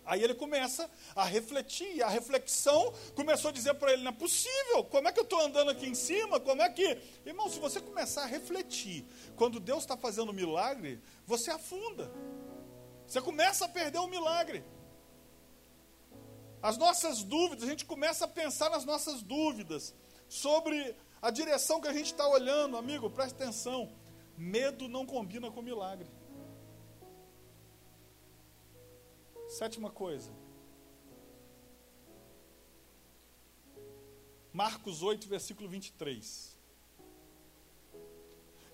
Aí 0.09 0.25
ele 0.25 0.35
começa 0.35 0.91
a 1.15 1.23
refletir, 1.23 2.03
a 2.03 2.09
reflexão 2.09 2.95
começou 3.15 3.51
a 3.51 3.53
dizer 3.53 3.75
para 3.75 3.93
ele: 3.93 4.03
não 4.03 4.11
é 4.11 4.15
possível, 4.15 4.83
como 4.85 5.07
é 5.07 5.13
que 5.13 5.21
eu 5.21 5.25
estou 5.25 5.39
andando 5.39 5.71
aqui 5.71 5.87
em 5.87 5.95
cima? 5.95 6.41
Como 6.41 6.63
é 6.63 6.69
que. 6.71 6.99
Irmão, 7.27 7.51
se 7.51 7.61
você 7.61 7.79
começar 7.79 8.23
a 8.23 8.27
refletir, 8.27 9.05
quando 9.37 9.61
Deus 9.61 9.81
está 9.81 9.99
fazendo 9.99 10.31
um 10.31 10.35
milagre, 10.35 10.99
você 11.27 11.51
afunda. 11.51 12.11
Você 13.07 13.21
começa 13.21 13.67
a 13.67 13.69
perder 13.69 13.99
o 13.99 14.07
milagre. 14.07 14.65
As 16.63 16.79
nossas 16.79 17.23
dúvidas, 17.23 17.65
a 17.65 17.71
gente 17.71 17.85
começa 17.85 18.25
a 18.25 18.29
pensar 18.29 18.71
nas 18.71 18.87
nossas 18.87 19.21
dúvidas 19.23 19.95
sobre 20.27 20.97
a 21.21 21.31
direção 21.31 21.83
que 21.83 21.89
a 21.89 21.93
gente 21.93 22.07
está 22.07 22.27
olhando, 22.27 22.79
amigo, 22.79 23.11
preste 23.11 23.35
atenção. 23.35 23.93
Medo 24.39 24.89
não 24.89 25.05
combina 25.05 25.51
com 25.51 25.61
milagre. 25.61 26.11
Sétima 29.49 29.91
coisa. 29.91 30.31
Marcos 34.53 35.03
8, 35.03 35.27
versículo 35.27 35.69
23. 35.69 36.59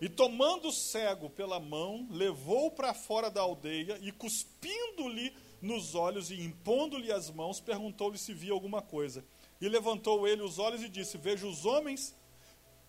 E 0.00 0.08
tomando 0.08 0.68
o 0.68 0.72
cego 0.72 1.30
pela 1.30 1.60
mão, 1.60 2.08
levou-o 2.10 2.72
para 2.72 2.92
fora 2.92 3.30
da 3.30 3.40
aldeia 3.40 3.98
e, 4.02 4.10
cuspindo-lhe 4.10 5.32
nos 5.62 5.94
olhos 5.94 6.30
e 6.30 6.40
impondo-lhe 6.40 7.12
as 7.12 7.30
mãos, 7.30 7.60
perguntou-lhe 7.60 8.18
se 8.18 8.34
via 8.34 8.52
alguma 8.52 8.82
coisa. 8.82 9.24
E 9.60 9.68
levantou 9.68 10.26
ele 10.26 10.42
os 10.42 10.58
olhos 10.58 10.82
e 10.82 10.88
disse: 10.88 11.16
Vejo 11.16 11.48
os 11.48 11.64
homens, 11.64 12.16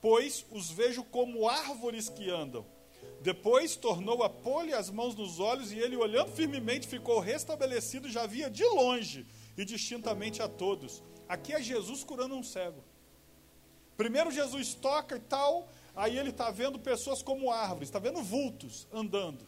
pois 0.01 0.43
os 0.49 0.71
vejo 0.71 1.03
como 1.03 1.47
árvores 1.47 2.09
que 2.09 2.31
andam. 2.31 2.65
Depois 3.21 3.75
tornou 3.75 4.21
a 4.23 4.29
pôr-lhe 4.29 4.73
as 4.73 4.89
mãos 4.89 5.15
nos 5.15 5.39
olhos 5.39 5.71
e 5.71 5.79
ele, 5.79 5.95
olhando 5.95 6.31
firmemente, 6.31 6.87
ficou 6.87 7.19
restabelecido, 7.19 8.09
já 8.09 8.25
via 8.25 8.49
de 8.49 8.63
longe 8.65 9.25
e 9.57 9.65
distintamente 9.65 10.41
a 10.41 10.47
todos. 10.47 11.03
Aqui 11.27 11.53
é 11.53 11.61
Jesus 11.61 12.03
curando 12.03 12.35
um 12.35 12.43
cego. 12.43 12.83
Primeiro 13.97 14.29
Jesus 14.29 14.73
toca 14.73 15.15
e 15.15 15.19
tal, 15.19 15.67
aí 15.95 16.17
ele 16.17 16.29
está 16.29 16.51
vendo 16.51 16.77
pessoas 16.77 17.23
como 17.23 17.51
árvores, 17.51 17.87
está 17.87 17.97
vendo 17.97 18.21
vultos 18.21 18.87
andando. 18.93 19.47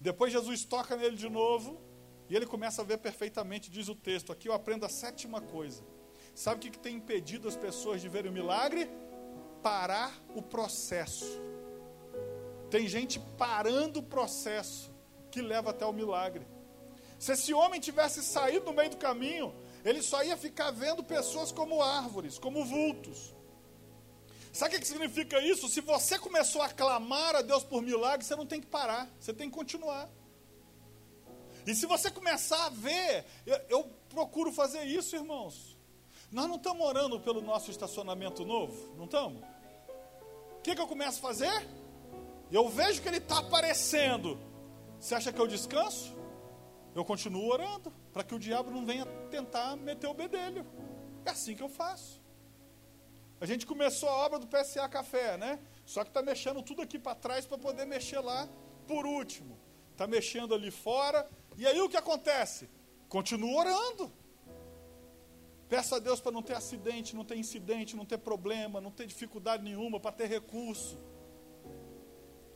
Depois 0.00 0.32
Jesus 0.32 0.64
toca 0.64 0.96
nele 0.96 1.16
de 1.16 1.28
novo 1.28 1.80
e 2.28 2.36
ele 2.36 2.46
começa 2.46 2.82
a 2.82 2.84
ver 2.84 2.98
perfeitamente, 2.98 3.70
diz 3.70 3.88
o 3.88 3.94
texto. 3.94 4.32
Aqui 4.32 4.48
eu 4.48 4.52
aprendo 4.52 4.84
a 4.84 4.88
sétima 4.88 5.40
coisa. 5.40 5.82
Sabe 6.34 6.56
o 6.56 6.60
que, 6.60 6.70
que 6.70 6.78
tem 6.78 6.96
impedido 6.96 7.48
as 7.48 7.56
pessoas 7.56 8.00
de 8.00 8.08
verem 8.08 8.30
o 8.30 8.34
milagre? 8.34 8.90
Parar 9.62 10.12
o 10.34 10.42
processo. 10.42 11.40
Tem 12.70 12.86
gente 12.86 13.18
parando 13.36 14.00
o 14.00 14.02
processo 14.02 14.90
que 15.30 15.42
leva 15.42 15.70
até 15.70 15.84
o 15.84 15.92
milagre. 15.92 16.46
Se 17.18 17.32
esse 17.32 17.52
homem 17.52 17.80
tivesse 17.80 18.22
saído 18.22 18.66
no 18.66 18.72
meio 18.72 18.90
do 18.90 18.96
caminho, 18.96 19.54
ele 19.84 20.02
só 20.02 20.22
ia 20.22 20.36
ficar 20.36 20.70
vendo 20.70 21.02
pessoas 21.02 21.52
como 21.52 21.82
árvores, 21.82 22.38
como 22.38 22.64
vultos. 22.64 23.34
Sabe 24.52 24.76
o 24.76 24.80
que 24.80 24.86
significa 24.86 25.40
isso? 25.40 25.68
Se 25.68 25.80
você 25.80 26.18
começou 26.18 26.62
a 26.62 26.68
clamar 26.68 27.36
a 27.36 27.42
Deus 27.42 27.62
por 27.62 27.82
milagre, 27.82 28.24
você 28.24 28.34
não 28.34 28.46
tem 28.46 28.60
que 28.60 28.66
parar, 28.66 29.08
você 29.18 29.32
tem 29.32 29.48
que 29.48 29.56
continuar. 29.56 30.08
E 31.66 31.74
se 31.74 31.86
você 31.86 32.10
começar 32.10 32.66
a 32.66 32.70
ver, 32.70 33.24
eu, 33.46 33.60
eu 33.68 33.90
procuro 34.08 34.52
fazer 34.52 34.84
isso, 34.84 35.14
irmãos. 35.14 35.76
Nós 36.32 36.48
não 36.48 36.56
estamos 36.56 36.84
orando 36.86 37.20
pelo 37.20 37.40
nosso 37.40 37.70
estacionamento 37.70 38.44
novo, 38.44 38.94
não 38.96 39.04
estamos? 39.04 39.42
O 40.58 40.62
que, 40.62 40.74
que 40.74 40.80
eu 40.80 40.86
começo 40.86 41.18
a 41.18 41.22
fazer? 41.22 41.68
Eu 42.50 42.68
vejo 42.68 43.00
que 43.00 43.08
ele 43.08 43.18
está 43.18 43.38
aparecendo. 43.38 44.38
Você 44.98 45.14
acha 45.14 45.32
que 45.32 45.40
eu 45.40 45.46
descanso? 45.46 46.16
Eu 46.94 47.04
continuo 47.04 47.46
orando, 47.48 47.92
para 48.12 48.24
que 48.24 48.34
o 48.34 48.38
diabo 48.38 48.70
não 48.70 48.84
venha 48.84 49.06
tentar 49.30 49.76
meter 49.76 50.08
o 50.08 50.14
bedelho. 50.14 50.66
É 51.24 51.30
assim 51.30 51.54
que 51.54 51.62
eu 51.62 51.68
faço. 51.68 52.20
A 53.40 53.46
gente 53.46 53.64
começou 53.66 54.08
a 54.08 54.16
obra 54.26 54.38
do 54.38 54.46
PSA 54.46 54.88
Café, 54.88 55.36
né? 55.36 55.60
Só 55.86 56.02
que 56.02 56.10
está 56.10 56.22
mexendo 56.22 56.62
tudo 56.62 56.82
aqui 56.82 56.98
para 56.98 57.14
trás 57.14 57.46
para 57.46 57.56
poder 57.56 57.86
mexer 57.86 58.20
lá 58.20 58.48
por 58.86 59.06
último. 59.06 59.58
Está 59.92 60.06
mexendo 60.06 60.54
ali 60.54 60.70
fora. 60.70 61.26
E 61.56 61.66
aí 61.66 61.80
o 61.80 61.88
que 61.88 61.96
acontece? 61.96 62.68
Continuo 63.08 63.56
orando. 63.56 64.12
Peço 65.68 65.94
a 65.94 65.98
Deus 66.00 66.20
para 66.20 66.32
não 66.32 66.42
ter 66.42 66.54
acidente, 66.54 67.14
não 67.14 67.24
ter 67.24 67.36
incidente, 67.36 67.94
não 67.94 68.04
ter 68.04 68.18
problema, 68.18 68.80
não 68.80 68.90
ter 68.90 69.06
dificuldade 69.06 69.62
nenhuma, 69.62 70.00
para 70.00 70.10
ter 70.10 70.26
recurso. 70.26 70.98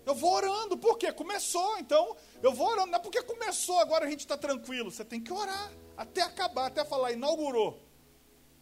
Eu 0.06 0.14
vou 0.14 0.32
orando, 0.32 0.76
por 0.76 0.98
quê? 0.98 1.12
Começou, 1.12 1.78
então 1.78 2.16
eu 2.42 2.52
vou 2.52 2.68
orando. 2.68 2.90
Não 2.90 2.98
é 2.98 3.02
porque 3.02 3.22
começou, 3.22 3.78
agora 3.78 4.04
a 4.06 4.10
gente 4.10 4.20
está 4.20 4.36
tranquilo. 4.36 4.90
Você 4.90 5.04
tem 5.04 5.20
que 5.20 5.32
orar 5.32 5.72
até 5.96 6.20
acabar, 6.22 6.66
até 6.66 6.84
falar, 6.84 7.12
inaugurou. 7.12 7.80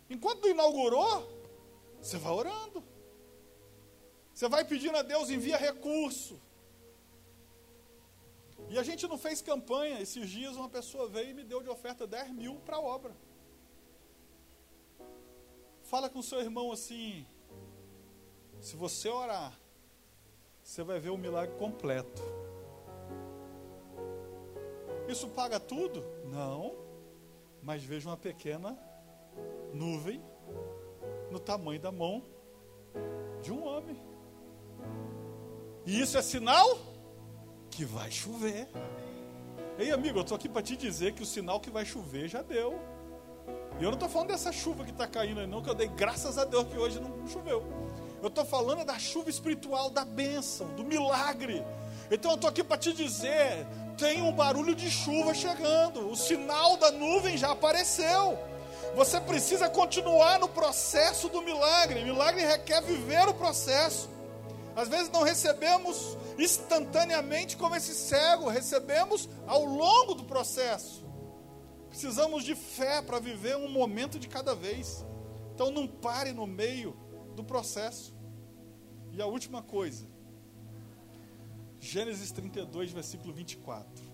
Enquanto 0.09 0.49
inaugurou, 0.49 1.29
você 2.01 2.17
vai 2.17 2.33
orando. 2.33 2.85
Você 4.33 4.49
vai 4.49 4.65
pedindo 4.65 4.97
a 4.97 5.03
Deus, 5.03 5.31
envia 5.31 5.57
recurso. 5.57 6.41
E 8.69 8.79
a 8.79 8.83
gente 8.83 9.07
não 9.07 9.19
fez 9.19 9.43
campanha. 9.43 10.01
Esses 10.01 10.29
dias 10.29 10.57
uma 10.57 10.69
pessoa 10.69 11.09
veio 11.09 11.31
e 11.31 11.35
me 11.35 11.45
deu 11.45 11.63
de 11.63 11.69
oferta 11.69 12.07
10 12.07 12.31
mil 12.31 12.55
para 12.61 12.77
a 12.77 12.81
obra. 12.81 13.15
Fala 15.83 16.09
com 16.09 16.23
seu 16.23 16.41
irmão 16.41 16.73
assim: 16.73 17.27
se 18.61 18.77
você 18.77 19.09
orar, 19.09 19.59
você 20.63 20.83
vai 20.83 20.99
ver 20.99 21.11
o 21.11 21.19
milagre 21.19 21.55
completo. 21.57 22.23
Isso 25.09 25.29
paga 25.29 25.59
tudo? 25.59 26.03
Não. 26.25 26.75
Mas 27.63 27.83
veja 27.83 28.09
uma 28.09 28.17
pequena 28.17 28.79
nuvem 29.73 30.23
no 31.31 31.39
tamanho 31.39 31.81
da 31.81 31.93
mão 31.93 32.23
de 33.43 33.53
um 33.53 33.65
homem. 33.65 34.01
E 35.85 36.01
isso 36.01 36.17
é 36.17 36.23
sinal 36.23 36.79
que 37.71 37.85
vai 37.85 38.11
chover. 38.11 38.69
Ei, 39.79 39.91
amigo, 39.91 40.19
eu 40.19 40.23
estou 40.23 40.37
aqui 40.37 40.49
para 40.49 40.63
te 40.63 40.77
dizer 40.77 41.13
que 41.13 41.23
o 41.23 41.27
sinal 41.27 41.59
que 41.61 41.71
vai 41.71 41.85
chover 41.85 42.29
já 42.29 42.43
deu. 42.43 42.79
E 43.81 43.83
eu 43.83 43.91
não 43.91 43.95
estou 43.95 44.09
falando 44.09 44.29
dessa 44.29 44.53
chuva 44.53 44.85
que 44.85 44.91
está 44.91 45.07
caindo 45.07 45.41
aí, 45.41 45.47
não, 45.47 45.63
que 45.63 45.71
eu 45.71 45.75
dei 45.75 45.89
graças 45.89 46.39
a 46.39 46.45
Deus 46.45 46.69
que 46.69 46.79
hoje 46.79 47.01
não 47.01 47.27
choveu. 47.27 47.65
Eu 48.23 48.29
estou 48.29 48.45
falando 48.45 48.85
da 48.85 49.01
chuva 49.01 49.29
espiritual, 49.29 49.91
da 49.91 50.05
bênção, 50.05 50.69
do 50.77 50.85
milagre. 50.85 51.65
Então 52.09 52.31
eu 52.31 52.35
estou 52.37 52.49
aqui 52.49 52.63
para 52.63 52.79
te 52.79 52.93
dizer: 52.93 53.67
tem 53.99 54.23
um 54.23 54.31
barulho 54.31 54.77
de 54.77 54.89
chuva 54.89 55.35
chegando, 55.35 56.09
o 56.09 56.15
sinal 56.15 56.77
da 56.77 56.93
nuvem 56.93 57.37
já 57.37 57.51
apareceu. 57.51 58.39
Você 58.95 59.21
precisa 59.21 59.69
continuar 59.69 60.39
no 60.39 60.49
processo 60.49 61.29
do 61.29 61.43
milagre. 61.43 62.05
Milagre 62.05 62.45
requer 62.45 62.81
viver 62.83 63.27
o 63.29 63.35
processo. 63.35 64.09
Às 64.77 64.89
vezes 64.89 65.11
não 65.11 65.23
recebemos 65.23 66.17
instantaneamente 66.39 67.57
como 67.57 67.75
esse 67.75 67.93
cego, 67.93 68.49
recebemos 68.49 69.29
ao 69.49 69.65
longo 69.65 70.15
do 70.15 70.25
processo. 70.25 71.05
Precisamos 71.89 72.45
de 72.45 72.55
fé 72.55 73.03
para 73.03 73.19
viver 73.19 73.57
um 73.57 73.69
momento 73.69 74.19
de 74.19 74.29
cada 74.29 74.55
vez. 74.55 75.05
Então 75.55 75.71
não 75.71 75.89
pare 75.89 76.33
no 76.33 76.47
meio 76.47 76.97
do 77.35 77.43
processo. 77.43 78.12
E 79.13 79.21
a 79.21 79.27
última 79.27 79.63
coisa, 79.63 80.07
Gênesis 81.79 82.33
32, 82.33 82.93
versículo 82.93 83.33
24. 83.33 84.13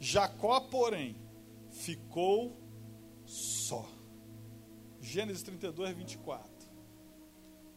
Jacó, 0.00 0.60
porém, 0.60 1.16
ficou 1.70 2.56
só. 3.24 3.86
Gênesis 5.00 5.42
32, 5.42 5.94
24. 5.94 6.50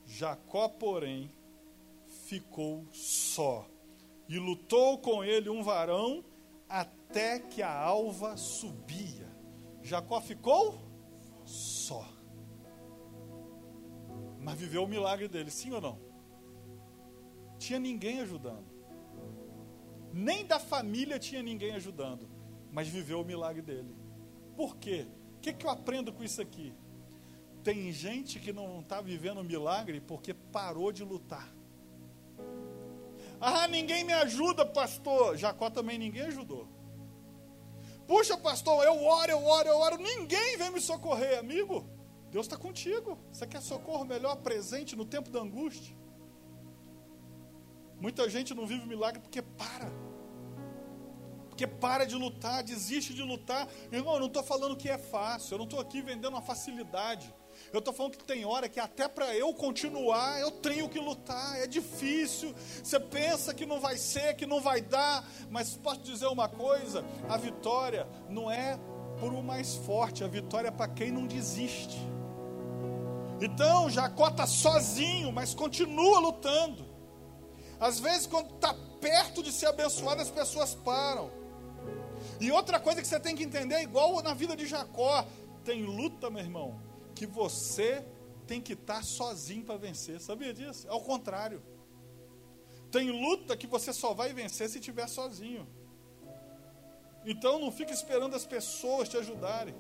Jacó, 0.05 0.69
porém, 0.69 1.31
ficou 2.25 2.85
só. 2.91 3.67
E 4.27 4.39
lutou 4.39 4.97
com 4.97 5.23
ele 5.23 5.49
um 5.49 5.61
varão 5.61 6.23
até 6.67 7.39
que 7.39 7.61
a 7.61 7.71
alva 7.71 8.37
subia. 8.37 9.27
Jacó 9.81 10.21
ficou 10.21 10.79
só. 11.45 12.07
Mas 14.43 14.59
viveu 14.59 14.83
o 14.83 14.87
milagre 14.87 15.27
dele, 15.27 15.49
sim 15.49 15.71
ou 15.71 15.79
não? 15.79 15.99
Tinha 17.57 17.79
ninguém 17.79 18.19
ajudando. 18.19 18.65
Nem 20.11 20.45
da 20.45 20.59
família 20.59 21.17
tinha 21.17 21.41
ninguém 21.41 21.73
ajudando. 21.73 22.29
Mas 22.71 22.87
viveu 22.87 23.21
o 23.21 23.25
milagre 23.25 23.61
dele. 23.61 23.95
Por 24.55 24.75
quê? 24.77 25.07
O 25.37 25.39
que, 25.39 25.53
que 25.53 25.65
eu 25.65 25.69
aprendo 25.69 26.11
com 26.11 26.23
isso 26.23 26.41
aqui? 26.41 26.73
Tem 27.63 27.91
gente 27.91 28.39
que 28.39 28.51
não 28.51 28.81
está 28.81 28.99
vivendo 28.99 29.39
o 29.39 29.43
milagre 29.43 30.01
porque 30.01 30.33
parou 30.33 30.91
de 30.91 31.03
lutar. 31.03 31.53
Ah, 33.39 33.67
ninguém 33.67 34.03
me 34.03 34.13
ajuda, 34.13 34.65
pastor. 34.65 35.37
Jacó 35.37 35.69
também 35.69 35.97
ninguém 35.97 36.23
ajudou. 36.23 36.67
Puxa, 38.05 38.37
pastor, 38.37 38.83
eu 38.83 39.01
oro, 39.03 39.31
eu 39.31 39.45
oro, 39.45 39.67
eu 39.69 39.77
oro. 39.77 39.97
Ninguém 39.97 40.57
vem 40.57 40.71
me 40.71 40.81
socorrer, 40.81 41.39
amigo. 41.39 41.87
Deus 42.33 42.47
está 42.47 42.57
contigo. 42.57 43.15
Você 43.31 43.45
quer 43.45 43.61
socorro 43.61 44.03
melhor, 44.03 44.35
presente 44.37 44.95
no 44.95 45.05
tempo 45.05 45.29
da 45.29 45.39
angústia? 45.39 45.95
Muita 48.01 48.27
gente 48.27 48.55
não 48.55 48.65
vive 48.65 48.87
milagre 48.87 49.21
porque 49.21 49.39
para. 49.39 49.91
Porque 51.47 51.67
para 51.67 52.05
de 52.05 52.15
lutar, 52.15 52.63
desiste 52.63 53.13
de 53.13 53.21
lutar. 53.21 53.67
Irmão, 53.91 54.15
eu 54.15 54.19
não 54.21 54.27
estou 54.27 54.41
falando 54.41 54.75
que 54.75 54.89
é 54.89 54.97
fácil. 54.97 55.53
Eu 55.53 55.57
não 55.59 55.65
estou 55.65 55.79
aqui 55.79 56.01
vendendo 56.01 56.29
uma 56.29 56.41
facilidade. 56.41 57.31
Eu 57.71 57.77
estou 57.77 57.93
falando 57.93 58.17
que 58.17 58.23
tem 58.23 58.43
hora 58.43 58.67
que 58.67 58.79
até 58.79 59.07
para 59.07 59.35
eu 59.37 59.53
continuar, 59.53 60.41
eu 60.41 60.49
tenho 60.49 60.89
que 60.89 60.97
lutar. 60.97 61.61
É 61.61 61.67
difícil. 61.67 62.55
Você 62.83 62.99
pensa 62.99 63.53
que 63.53 63.63
não 63.63 63.79
vai 63.79 63.95
ser, 63.95 64.35
que 64.35 64.47
não 64.47 64.59
vai 64.59 64.81
dar. 64.81 65.23
Mas 65.51 65.77
posso 65.77 66.01
dizer 66.01 66.25
uma 66.25 66.49
coisa: 66.49 67.05
a 67.29 67.37
vitória 67.37 68.07
não 68.27 68.49
é 68.49 68.79
por 69.19 69.31
o 69.31 69.43
mais 69.43 69.75
forte, 69.75 70.23
a 70.23 70.27
vitória 70.27 70.69
é 70.69 70.71
para 70.71 70.87
quem 70.87 71.11
não 71.11 71.27
desiste. 71.27 72.01
Então, 73.41 73.89
Jacó 73.89 74.29
está 74.29 74.47
sozinho, 74.47 75.31
mas 75.31 75.53
continua 75.53 76.19
lutando. 76.19 76.85
Às 77.79 77.99
vezes, 77.99 78.27
quando 78.27 78.53
está 78.53 78.73
perto 79.01 79.43
de 79.43 79.51
ser 79.51 79.67
abençoado, 79.67 80.21
as 80.21 80.29
pessoas 80.29 80.73
param. 80.73 81.29
E 82.39 82.51
outra 82.51 82.79
coisa 82.79 83.01
que 83.01 83.07
você 83.07 83.19
tem 83.19 83.35
que 83.35 83.43
entender, 83.43 83.81
igual 83.81 84.21
na 84.21 84.33
vida 84.33 84.55
de 84.55 84.65
Jacó, 84.65 85.25
tem 85.63 85.83
luta, 85.83 86.29
meu 86.29 86.41
irmão, 86.41 86.81
que 87.15 87.25
você 87.25 88.05
tem 88.47 88.61
que 88.61 88.73
estar 88.73 88.95
tá 88.95 89.03
sozinho 89.03 89.63
para 89.63 89.77
vencer. 89.77 90.19
Sabia 90.19 90.53
disso? 90.53 90.87
É 90.87 90.93
o 90.93 91.01
contrário. 91.01 91.61
Tem 92.91 93.09
luta 93.09 93.57
que 93.57 93.67
você 93.67 93.91
só 93.91 94.13
vai 94.13 94.33
vencer 94.33 94.69
se 94.69 94.79
estiver 94.79 95.07
sozinho. 95.07 95.67
Então 97.25 97.59
não 97.59 97.71
fique 97.71 97.93
esperando 97.93 98.35
as 98.35 98.45
pessoas 98.45 99.09
te 99.09 99.17
ajudarem. 99.17 99.73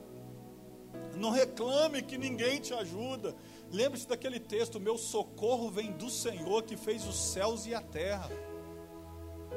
Não 1.15 1.29
reclame 1.29 2.01
que 2.01 2.17
ninguém 2.17 2.59
te 2.59 2.73
ajuda. 2.73 3.35
Lembre-se 3.71 4.07
daquele 4.07 4.39
texto: 4.39 4.79
Meu 4.79 4.97
socorro 4.97 5.69
vem 5.69 5.91
do 5.91 6.09
Senhor 6.09 6.63
que 6.63 6.75
fez 6.75 7.05
os 7.05 7.15
céus 7.15 7.65
e 7.65 7.73
a 7.73 7.81
terra. 7.81 8.29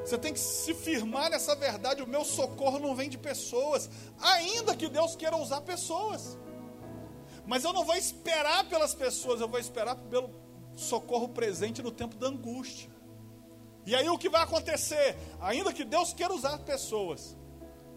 Você 0.05 0.17
tem 0.17 0.33
que 0.33 0.39
se 0.39 0.75
firmar 0.75 1.31
nessa 1.31 1.57
verdade: 1.57 2.03
o 2.03 2.07
meu 2.07 2.25
socorro 2.25 2.79
não 2.79 2.95
vem 2.95 3.09
de 3.09 3.19
pessoas, 3.19 3.91
ainda 4.21 4.77
que 4.77 4.89
Deus 4.89 5.17
queira 5.17 5.37
usar 5.37 5.63
pessoas. 5.63 6.39
Mas 7.47 7.65
eu 7.65 7.73
não 7.73 7.85
vou 7.85 7.97
esperar 7.97 8.69
pelas 8.69 8.95
pessoas, 8.95 9.41
eu 9.41 9.49
vou 9.49 9.59
esperar 9.59 9.97
pelo 9.97 10.31
socorro 10.75 11.29
presente 11.29 11.83
no 11.83 11.91
tempo 11.91 12.17
da 12.17 12.29
angústia. 12.29 12.91
E 13.85 13.95
aí 13.95 14.09
o 14.09 14.19
que 14.19 14.29
vai 14.29 14.43
acontecer? 14.43 15.17
Ainda 15.41 15.73
que 15.73 15.85
Deus 15.85 16.13
queira 16.13 16.35
usar 16.35 16.59
pessoas, 16.59 17.37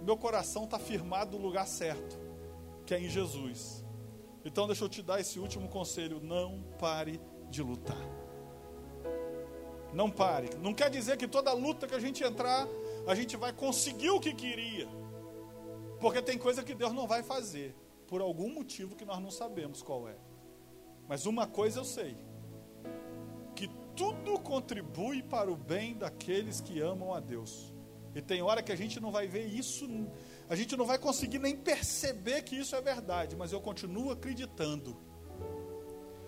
meu 0.03 0.15
coração 0.15 0.65
está 0.65 0.77
firmado 0.77 1.37
no 1.37 1.45
lugar 1.45 1.67
certo, 1.67 2.19
que 2.89 2.95
é 2.95 2.99
em 2.99 3.07
Jesus. 3.07 3.85
Então 4.43 4.65
deixa 4.65 4.83
eu 4.83 4.89
te 4.89 5.03
dar 5.03 5.19
esse 5.19 5.39
último 5.39 5.69
conselho: 5.69 6.19
não 6.19 6.63
pare 6.79 7.21
de 7.47 7.61
lutar. 7.61 8.03
Não 9.93 10.09
pare. 10.09 10.49
Não 10.59 10.73
quer 10.73 10.89
dizer 10.89 11.15
que 11.15 11.27
toda 11.27 11.53
luta 11.53 11.85
que 11.85 11.93
a 11.93 11.99
gente 11.99 12.23
entrar, 12.23 12.67
a 13.05 13.13
gente 13.13 13.37
vai 13.37 13.53
conseguir 13.53 14.09
o 14.09 14.19
que 14.19 14.33
queria. 14.33 14.87
Porque 15.99 16.19
tem 16.19 16.35
coisa 16.35 16.63
que 16.63 16.73
Deus 16.73 16.91
não 16.91 17.05
vai 17.05 17.21
fazer, 17.21 17.75
por 18.07 18.21
algum 18.21 18.51
motivo 18.51 18.95
que 18.95 19.05
nós 19.05 19.19
não 19.21 19.29
sabemos 19.29 19.83
qual 19.83 20.09
é. 20.09 20.17
Mas 21.07 21.27
uma 21.27 21.45
coisa 21.45 21.81
eu 21.81 21.85
sei: 21.85 22.17
que 23.55 23.67
tudo 23.95 24.39
contribui 24.39 25.21
para 25.21 25.51
o 25.51 25.55
bem 25.55 25.95
daqueles 25.95 26.59
que 26.59 26.81
amam 26.81 27.13
a 27.13 27.19
Deus. 27.19 27.71
E 28.15 28.21
tem 28.21 28.41
hora 28.41 28.63
que 28.63 28.71
a 28.71 28.75
gente 28.75 28.99
não 28.99 29.11
vai 29.11 29.27
ver 29.27 29.45
isso, 29.45 29.87
a 30.49 30.55
gente 30.55 30.75
não 30.75 30.83
vai 30.83 30.97
conseguir 30.97 31.37
nem 31.37 31.55
perceber 31.55 32.41
que 32.41 32.55
isso 32.55 32.75
é 32.75 32.81
verdade, 32.81 33.35
mas 33.35 33.53
eu 33.53 33.61
continuo 33.61 34.09
acreditando. 34.09 34.97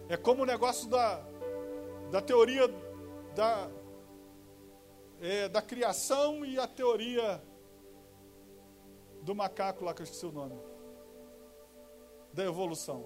É 0.07 0.15
como 0.15 0.43
o 0.43 0.45
negócio 0.45 0.87
da, 0.87 1.25
da 2.11 2.21
teoria 2.21 2.67
da, 3.35 3.67
é, 5.19 5.49
da 5.49 5.59
criação 5.59 6.45
e 6.45 6.59
a 6.59 6.67
teoria 6.67 7.43
do 9.23 9.33
macaco 9.33 9.83
lá, 9.83 9.91
que 9.91 10.01
eu 10.01 10.03
esqueci 10.03 10.27
o 10.27 10.31
nome. 10.31 10.55
Da 12.31 12.43
evolução. 12.43 13.03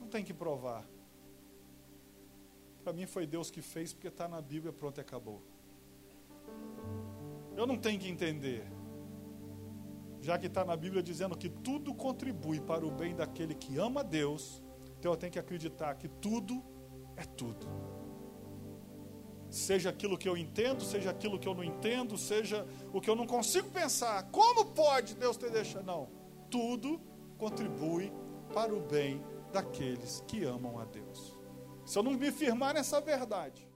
Não 0.00 0.08
tem 0.08 0.24
que 0.24 0.34
provar. 0.34 0.84
Para 2.82 2.92
mim 2.92 3.06
foi 3.06 3.24
Deus 3.24 3.52
que 3.52 3.62
fez, 3.62 3.92
porque 3.92 4.08
está 4.08 4.26
na 4.26 4.42
Bíblia, 4.42 4.72
pronto 4.72 5.00
acabou. 5.00 5.49
Eu 7.60 7.66
não 7.66 7.76
tenho 7.76 8.00
que 8.00 8.08
entender. 8.08 8.66
Já 10.18 10.38
que 10.38 10.46
está 10.46 10.64
na 10.64 10.74
Bíblia 10.74 11.02
dizendo 11.02 11.36
que 11.36 11.50
tudo 11.50 11.92
contribui 11.92 12.58
para 12.58 12.86
o 12.86 12.90
bem 12.90 13.14
daquele 13.14 13.54
que 13.54 13.76
ama 13.76 14.02
Deus, 14.02 14.62
então 14.98 15.12
eu 15.12 15.16
tenho 15.16 15.30
que 15.30 15.38
acreditar 15.38 15.94
que 15.96 16.08
tudo 16.08 16.64
é 17.18 17.22
tudo. 17.22 17.66
Seja 19.50 19.90
aquilo 19.90 20.16
que 20.16 20.26
eu 20.26 20.38
entendo, 20.38 20.82
seja 20.82 21.10
aquilo 21.10 21.38
que 21.38 21.46
eu 21.46 21.54
não 21.54 21.62
entendo, 21.62 22.16
seja 22.16 22.66
o 22.94 22.98
que 22.98 23.10
eu 23.10 23.14
não 23.14 23.26
consigo 23.26 23.68
pensar. 23.70 24.22
Como 24.30 24.64
pode 24.64 25.14
Deus 25.14 25.36
ter 25.36 25.50
deixado? 25.50 25.84
Não. 25.84 26.08
Tudo 26.50 26.98
contribui 27.36 28.10
para 28.54 28.74
o 28.74 28.80
bem 28.80 29.22
daqueles 29.52 30.24
que 30.26 30.44
amam 30.44 30.78
a 30.78 30.86
Deus. 30.86 31.38
Se 31.84 31.98
eu 31.98 32.02
não 32.02 32.12
me 32.12 32.32
firmar 32.32 32.72
nessa 32.72 33.02
verdade, 33.02 33.69